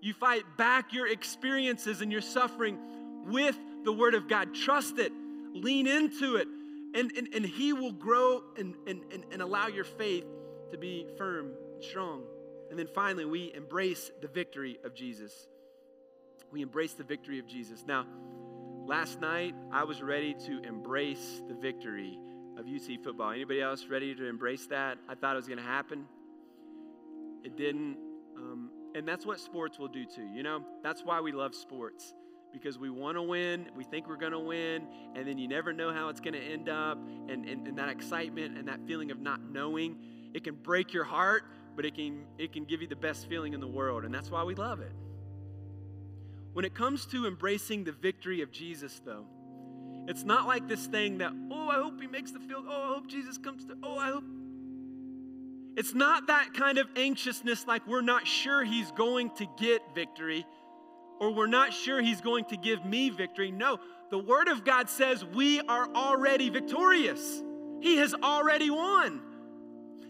You 0.00 0.14
fight 0.14 0.44
back 0.56 0.92
your 0.92 1.08
experiences 1.08 2.00
and 2.00 2.10
your 2.10 2.20
suffering 2.20 2.78
with 3.26 3.56
the 3.84 3.92
Word 3.92 4.14
of 4.14 4.28
God. 4.28 4.54
Trust 4.54 4.98
it, 4.98 5.12
lean 5.52 5.86
into 5.86 6.36
it, 6.36 6.48
and, 6.94 7.12
and, 7.16 7.28
and 7.34 7.44
He 7.44 7.72
will 7.72 7.92
grow 7.92 8.42
and, 8.56 8.74
and, 8.86 9.02
and, 9.12 9.24
and 9.32 9.42
allow 9.42 9.66
your 9.66 9.84
faith 9.84 10.24
to 10.70 10.78
be 10.78 11.06
firm 11.18 11.52
and 11.74 11.82
strong. 11.82 12.22
And 12.70 12.78
then 12.78 12.86
finally, 12.86 13.24
we 13.24 13.52
embrace 13.54 14.10
the 14.20 14.28
victory 14.28 14.78
of 14.84 14.94
Jesus. 14.94 15.48
We 16.52 16.62
embrace 16.62 16.94
the 16.94 17.04
victory 17.04 17.38
of 17.38 17.46
Jesus. 17.46 17.84
Now, 17.86 18.06
last 18.86 19.20
night, 19.20 19.54
I 19.72 19.84
was 19.84 20.02
ready 20.02 20.34
to 20.46 20.60
embrace 20.62 21.42
the 21.48 21.54
victory 21.54 22.18
of 22.60 22.66
UC 22.66 23.02
football. 23.02 23.30
Anybody 23.30 23.62
else 23.62 23.86
ready 23.86 24.14
to 24.14 24.26
embrace 24.26 24.66
that? 24.66 24.98
I 25.08 25.14
thought 25.14 25.32
it 25.32 25.36
was 25.36 25.48
going 25.48 25.58
to 25.58 25.64
happen. 25.64 26.04
It 27.42 27.56
didn't. 27.56 27.96
Um, 28.36 28.70
and 28.94 29.08
that's 29.08 29.24
what 29.24 29.40
sports 29.40 29.78
will 29.78 29.88
do 29.88 30.04
too, 30.04 30.28
you 30.34 30.42
know? 30.42 30.64
That's 30.82 31.02
why 31.02 31.20
we 31.20 31.32
love 31.32 31.54
sports. 31.54 32.14
because 32.52 32.78
we 32.78 32.90
want 32.90 33.16
to 33.16 33.22
win, 33.22 33.66
we 33.76 33.84
think 33.84 34.08
we're 34.08 34.16
going 34.16 34.32
to 34.32 34.38
win, 34.40 34.84
and 35.14 35.24
then 35.24 35.38
you 35.38 35.46
never 35.46 35.72
know 35.72 35.92
how 35.92 36.08
it's 36.08 36.20
going 36.20 36.34
to 36.34 36.40
end 36.42 36.68
up. 36.68 36.98
And, 37.28 37.44
and, 37.48 37.68
and 37.68 37.78
that 37.78 37.88
excitement 37.88 38.58
and 38.58 38.66
that 38.66 38.80
feeling 38.86 39.12
of 39.12 39.20
not 39.20 39.40
knowing, 39.40 39.96
it 40.34 40.42
can 40.42 40.56
break 40.56 40.92
your 40.92 41.04
heart, 41.04 41.44
but 41.76 41.84
it 41.84 41.94
can, 41.94 42.24
it 42.38 42.52
can 42.52 42.64
give 42.64 42.82
you 42.82 42.88
the 42.88 42.96
best 42.96 43.28
feeling 43.28 43.52
in 43.52 43.60
the 43.60 43.68
world. 43.68 44.04
And 44.04 44.12
that's 44.12 44.30
why 44.30 44.42
we 44.42 44.56
love 44.56 44.80
it. 44.80 44.92
When 46.52 46.64
it 46.64 46.74
comes 46.74 47.06
to 47.06 47.26
embracing 47.26 47.84
the 47.84 47.92
victory 47.92 48.42
of 48.42 48.50
Jesus, 48.50 49.00
though, 49.04 49.26
it's 50.10 50.24
not 50.24 50.48
like 50.48 50.66
this 50.66 50.86
thing 50.86 51.18
that, 51.18 51.32
oh, 51.52 51.68
I 51.68 51.76
hope 51.76 52.00
he 52.00 52.08
makes 52.08 52.32
the 52.32 52.40
field. 52.40 52.64
Oh, 52.68 52.82
I 52.82 52.94
hope 52.94 53.06
Jesus 53.06 53.38
comes 53.38 53.64
to, 53.66 53.76
oh, 53.80 53.96
I 53.96 54.10
hope. 54.10 54.24
It's 55.76 55.94
not 55.94 56.26
that 56.26 56.52
kind 56.52 56.78
of 56.78 56.88
anxiousness 56.96 57.64
like 57.68 57.86
we're 57.86 58.00
not 58.00 58.26
sure 58.26 58.64
he's 58.64 58.90
going 58.90 59.30
to 59.36 59.46
get 59.56 59.80
victory 59.94 60.44
or 61.20 61.32
we're 61.32 61.46
not 61.46 61.72
sure 61.72 62.02
he's 62.02 62.20
going 62.20 62.44
to 62.46 62.56
give 62.56 62.84
me 62.84 63.10
victory. 63.10 63.52
No, 63.52 63.78
the 64.10 64.18
Word 64.18 64.48
of 64.48 64.64
God 64.64 64.90
says 64.90 65.24
we 65.24 65.60
are 65.60 65.88
already 65.94 66.50
victorious. 66.50 67.40
He 67.80 67.98
has 67.98 68.12
already 68.12 68.68
won. 68.68 69.20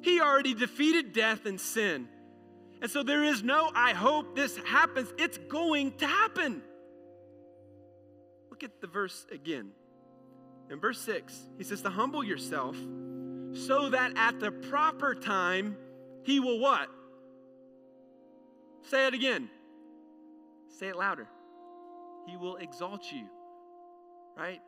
He 0.01 0.19
already 0.19 0.55
defeated 0.55 1.13
death 1.13 1.45
and 1.45 1.61
sin. 1.61 2.09
And 2.81 2.91
so 2.91 3.03
there 3.03 3.23
is 3.23 3.43
no, 3.43 3.71
I 3.75 3.93
hope 3.93 4.35
this 4.35 4.57
happens. 4.65 5.13
It's 5.19 5.37
going 5.37 5.93
to 5.99 6.07
happen. 6.07 6.63
Look 8.49 8.65
at 8.65 8.81
the 8.81 8.87
verse 8.87 9.27
again. 9.31 9.73
In 10.71 10.79
verse 10.79 11.01
6, 11.01 11.37
he 11.59 11.65
says, 11.65 11.83
To 11.83 11.91
humble 11.91 12.23
yourself 12.23 12.77
so 13.53 13.91
that 13.91 14.13
at 14.17 14.39
the 14.39 14.53
proper 14.53 15.15
time 15.15 15.77
he 16.23 16.39
will 16.39 16.61
what? 16.61 16.89
Say 18.89 19.07
it 19.07 19.15
again. 19.15 19.51
Say 20.79 20.89
it 20.89 20.97
louder. 20.97 21.27
He 22.27 22.37
will 22.37 22.57
exalt 22.57 23.11
you, 23.11 23.27
right? 24.37 24.61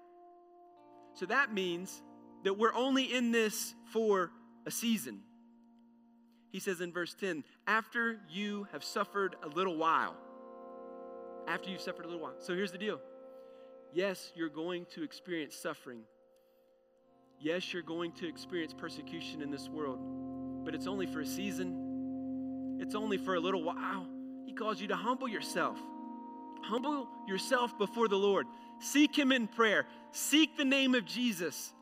So 1.14 1.26
that 1.26 1.53
means 1.53 2.03
that 2.44 2.59
we're 2.59 2.74
only 2.74 3.05
in 3.05 3.30
this 3.30 3.74
for 3.92 4.30
a 4.66 4.70
season. 4.70 5.20
He 6.50 6.59
says 6.59 6.80
in 6.80 6.92
verse 6.92 7.14
10, 7.14 7.44
after 7.66 8.18
you 8.28 8.66
have 8.72 8.82
suffered 8.82 9.36
a 9.42 9.48
little 9.48 9.76
while. 9.76 10.16
After 11.46 11.70
you've 11.70 11.80
suffered 11.80 12.05
a 12.05 12.09
little 12.09 12.22
while. 12.22 12.34
So 12.40 12.55
here's 12.55 12.72
the 12.72 12.78
deal. 12.78 13.00
Yes, 13.93 14.32
you're 14.34 14.49
going 14.49 14.86
to 14.95 15.03
experience 15.03 15.55
suffering. 15.55 16.01
Yes, 17.38 17.72
you're 17.72 17.82
going 17.82 18.12
to 18.12 18.28
experience 18.28 18.72
persecution 18.72 19.43
in 19.43 19.51
this 19.51 19.68
world, 19.68 19.99
but 20.64 20.74
it's 20.74 20.86
only 20.86 21.07
for 21.07 21.20
a 21.20 21.26
season. 21.26 22.78
It's 22.80 22.95
only 22.95 23.18
for 23.18 23.34
a 23.34 23.40
little 23.40 23.62
while. 23.62 24.07
He 24.47 24.55
calls 24.55 24.80
you 24.80 24.88
to 24.88 24.97
humble 24.97 25.28
yourself. 25.28 25.78
Humble 26.62 27.09
yourself 27.26 27.76
before 27.76 28.09
the 28.09 28.16
Lord. 28.16 28.47
Seek 28.80 29.16
Him 29.16 29.30
in 29.30 29.47
prayer. 29.47 29.86
Seek 30.12 30.57
the 30.57 30.64
name 30.64 30.95
of 30.95 31.05
Jesus. 31.05 31.72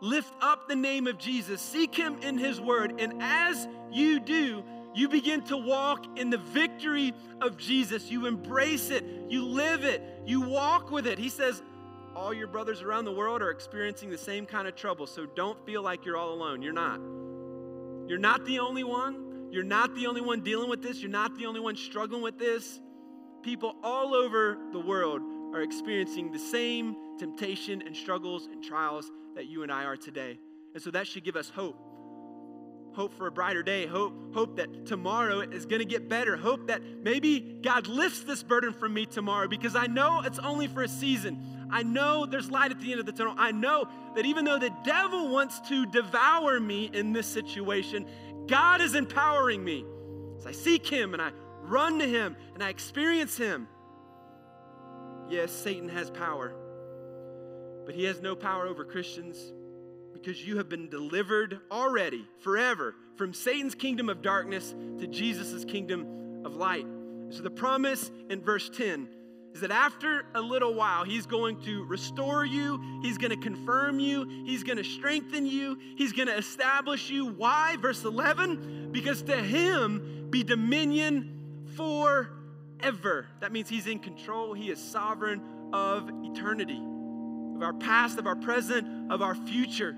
Lift 0.00 0.32
up 0.40 0.68
the 0.68 0.76
name 0.76 1.06
of 1.06 1.18
Jesus. 1.18 1.60
Seek 1.60 1.94
Him 1.94 2.16
in 2.22 2.38
His 2.38 2.60
Word. 2.60 2.94
And 2.98 3.22
as 3.22 3.68
you 3.92 4.18
do, 4.18 4.64
you 4.94 5.08
begin 5.08 5.42
to 5.42 5.56
walk 5.56 6.18
in 6.18 6.30
the 6.30 6.38
victory 6.38 7.14
of 7.40 7.56
Jesus. 7.56 8.10
You 8.10 8.26
embrace 8.26 8.90
it. 8.90 9.04
You 9.28 9.44
live 9.44 9.84
it. 9.84 10.02
You 10.26 10.40
walk 10.40 10.90
with 10.90 11.06
it. 11.06 11.18
He 11.18 11.28
says, 11.28 11.62
all 12.14 12.34
your 12.34 12.48
brothers 12.48 12.82
around 12.82 13.04
the 13.04 13.12
world 13.12 13.40
are 13.40 13.50
experiencing 13.50 14.10
the 14.10 14.18
same 14.18 14.46
kind 14.46 14.66
of 14.66 14.74
trouble. 14.74 15.06
So 15.06 15.26
don't 15.26 15.64
feel 15.64 15.82
like 15.82 16.04
you're 16.04 16.16
all 16.16 16.32
alone. 16.32 16.60
You're 16.60 16.72
not. 16.72 17.00
You're 18.08 18.18
not 18.18 18.44
the 18.44 18.58
only 18.58 18.84
one. 18.84 19.48
You're 19.50 19.64
not 19.64 19.94
the 19.94 20.06
only 20.06 20.20
one 20.20 20.40
dealing 20.40 20.68
with 20.68 20.82
this. 20.82 21.00
You're 21.00 21.10
not 21.10 21.38
the 21.38 21.46
only 21.46 21.60
one 21.60 21.76
struggling 21.76 22.22
with 22.22 22.38
this 22.38 22.80
people 23.42 23.74
all 23.82 24.14
over 24.14 24.58
the 24.72 24.78
world 24.78 25.22
are 25.54 25.62
experiencing 25.62 26.30
the 26.30 26.38
same 26.38 26.96
temptation 27.18 27.82
and 27.84 27.96
struggles 27.96 28.46
and 28.46 28.62
trials 28.62 29.10
that 29.34 29.46
you 29.46 29.62
and 29.62 29.72
I 29.72 29.84
are 29.84 29.96
today. 29.96 30.38
And 30.74 30.82
so 30.82 30.90
that 30.90 31.06
should 31.06 31.24
give 31.24 31.36
us 31.36 31.50
hope. 31.50 31.76
Hope 33.00 33.16
for 33.16 33.28
a 33.28 33.32
brighter 33.32 33.62
day. 33.62 33.86
Hope, 33.86 34.12
hope 34.34 34.56
that 34.56 34.84
tomorrow 34.84 35.40
is 35.40 35.64
going 35.64 35.78
to 35.78 35.86
get 35.86 36.10
better. 36.10 36.36
Hope 36.36 36.66
that 36.66 36.82
maybe 37.02 37.40
God 37.62 37.86
lifts 37.86 38.20
this 38.24 38.42
burden 38.42 38.74
from 38.74 38.92
me 38.92 39.06
tomorrow 39.06 39.48
because 39.48 39.74
I 39.74 39.86
know 39.86 40.20
it's 40.22 40.38
only 40.38 40.66
for 40.66 40.82
a 40.82 40.88
season. 40.88 41.66
I 41.70 41.82
know 41.82 42.26
there's 42.26 42.50
light 42.50 42.72
at 42.72 42.78
the 42.78 42.90
end 42.90 43.00
of 43.00 43.06
the 43.06 43.12
tunnel. 43.12 43.32
I 43.38 43.52
know 43.52 43.88
that 44.16 44.26
even 44.26 44.44
though 44.44 44.58
the 44.58 44.68
devil 44.84 45.30
wants 45.30 45.60
to 45.70 45.86
devour 45.86 46.60
me 46.60 46.90
in 46.92 47.14
this 47.14 47.26
situation, 47.26 48.06
God 48.46 48.82
is 48.82 48.94
empowering 48.94 49.64
me. 49.64 49.82
As 50.36 50.44
I 50.44 50.52
seek 50.52 50.86
Him 50.86 51.14
and 51.14 51.22
I 51.22 51.30
run 51.62 52.00
to 52.00 52.06
Him 52.06 52.36
and 52.52 52.62
I 52.62 52.68
experience 52.68 53.34
Him. 53.34 53.66
Yes, 55.30 55.52
Satan 55.52 55.88
has 55.88 56.10
power, 56.10 56.54
but 57.86 57.94
he 57.94 58.04
has 58.04 58.20
no 58.20 58.36
power 58.36 58.66
over 58.66 58.84
Christians 58.84 59.54
because 60.22 60.46
you 60.46 60.58
have 60.58 60.68
been 60.68 60.88
delivered 60.88 61.60
already, 61.70 62.26
forever, 62.40 62.94
from 63.16 63.32
Satan's 63.32 63.74
kingdom 63.74 64.08
of 64.08 64.22
darkness 64.22 64.74
to 64.98 65.06
Jesus' 65.06 65.64
kingdom 65.64 66.42
of 66.44 66.56
light. 66.56 66.86
So 67.30 67.42
the 67.42 67.50
promise 67.50 68.10
in 68.28 68.42
verse 68.42 68.68
10 68.70 69.08
is 69.54 69.60
that 69.62 69.70
after 69.70 70.26
a 70.34 70.40
little 70.40 70.74
while, 70.74 71.04
he's 71.04 71.26
going 71.26 71.60
to 71.62 71.84
restore 71.84 72.44
you, 72.44 73.00
he's 73.02 73.18
going 73.18 73.30
to 73.30 73.36
confirm 73.36 73.98
you, 73.98 74.44
he's 74.44 74.62
going 74.62 74.78
to 74.78 74.84
strengthen 74.84 75.46
you, 75.46 75.76
he's 75.96 76.12
going 76.12 76.28
to 76.28 76.36
establish 76.36 77.10
you. 77.10 77.26
Why? 77.26 77.76
Verse 77.80 78.04
11, 78.04 78.90
because 78.92 79.22
to 79.22 79.36
him 79.36 80.28
be 80.30 80.44
dominion 80.44 81.64
forever. 81.76 83.26
That 83.40 83.52
means 83.52 83.68
He's 83.68 83.86
in 83.86 83.98
control, 83.98 84.54
He 84.54 84.70
is 84.70 84.78
sovereign 84.78 85.42
of 85.72 86.10
eternity, 86.24 86.80
of 87.56 87.62
our 87.62 87.74
past, 87.74 88.18
of 88.18 88.26
our 88.26 88.36
present, 88.36 89.12
of 89.12 89.22
our 89.22 89.34
future. 89.34 89.96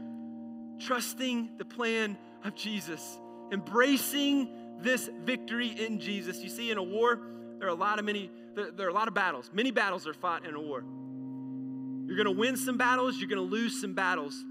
Trusting 0.79 1.51
the 1.59 1.65
plan 1.65 2.19
of 2.45 2.55
Jesus, 2.55 3.19
embracing 3.53 4.49
this 4.81 5.09
victory 5.25 5.69
in 5.69 6.01
Jesus. 6.01 6.43
You 6.43 6.49
see, 6.49 6.71
in 6.71 6.79
a 6.79 6.83
war, 6.83 7.21
there 7.59 7.69
are 7.69 7.71
a 7.71 7.75
lot 7.75 7.99
of 7.99 8.05
many, 8.05 8.31
there 8.55 8.87
are 8.87 8.91
a 8.91 8.95
lot 8.95 9.09
of 9.09 9.15
battles. 9.15 9.51
Many 9.53 9.71
battles 9.71 10.07
are 10.07 10.15
fought 10.15 10.45
in 10.45 10.55
a 10.55 10.61
war. 10.61 10.85
You're 12.07 12.17
gonna 12.17 12.37
win 12.37 12.57
some 12.57 12.77
battles, 12.77 13.19
you're 13.19 13.29
gonna 13.29 13.43
lose 13.43 13.81
some 13.81 13.95
battles. 13.95 14.45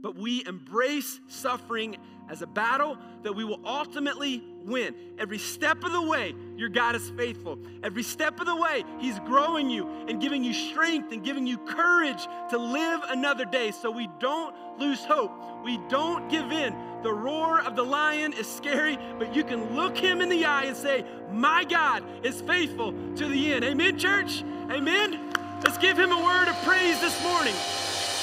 But 0.00 0.16
we 0.16 0.44
embrace 0.46 1.20
suffering 1.28 1.96
as 2.28 2.42
a 2.42 2.46
battle 2.46 2.96
that 3.22 3.34
we 3.34 3.44
will 3.44 3.60
ultimately 3.64 4.42
win. 4.64 4.94
Every 5.18 5.38
step 5.38 5.84
of 5.84 5.92
the 5.92 6.02
way, 6.02 6.34
your 6.56 6.68
God 6.68 6.94
is 6.94 7.10
faithful. 7.10 7.58
Every 7.82 8.02
step 8.02 8.40
of 8.40 8.46
the 8.46 8.56
way, 8.56 8.84
He's 8.98 9.18
growing 9.20 9.70
you 9.70 9.88
and 10.08 10.20
giving 10.20 10.42
you 10.42 10.52
strength 10.52 11.12
and 11.12 11.22
giving 11.22 11.46
you 11.46 11.58
courage 11.58 12.26
to 12.50 12.58
live 12.58 13.00
another 13.08 13.44
day. 13.44 13.70
So 13.70 13.90
we 13.90 14.08
don't 14.18 14.54
lose 14.78 15.04
hope. 15.04 15.32
We 15.64 15.78
don't 15.88 16.28
give 16.28 16.50
in. 16.52 16.74
The 17.02 17.12
roar 17.12 17.60
of 17.60 17.76
the 17.76 17.82
lion 17.82 18.32
is 18.32 18.46
scary, 18.46 18.98
but 19.18 19.34
you 19.34 19.44
can 19.44 19.74
look 19.74 19.96
him 19.96 20.20
in 20.20 20.28
the 20.28 20.44
eye 20.44 20.64
and 20.64 20.76
say, 20.76 21.04
My 21.30 21.64
God 21.64 22.04
is 22.24 22.40
faithful 22.40 22.92
to 23.16 23.26
the 23.26 23.52
end. 23.52 23.64
Amen, 23.64 23.98
church? 23.98 24.42
Amen? 24.70 25.32
Let's 25.64 25.78
give 25.78 25.98
him 25.98 26.12
a 26.12 26.24
word 26.24 26.48
of 26.48 26.56
praise 26.62 27.00
this 27.00 27.20
morning. 27.22 27.54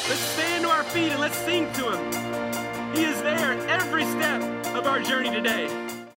Let's 0.09 0.19
stand 0.19 0.63
to 0.63 0.69
our 0.69 0.83
feet 0.85 1.11
and 1.11 1.21
let's 1.21 1.37
sing 1.37 1.71
to 1.73 1.91
him. 1.91 2.48
He 2.93 3.03
is 3.03 3.21
there 3.21 3.51
every 3.69 4.03
step 4.05 4.41
of 4.75 4.87
our 4.87 4.99
journey 4.99 5.29
today. 5.29 5.88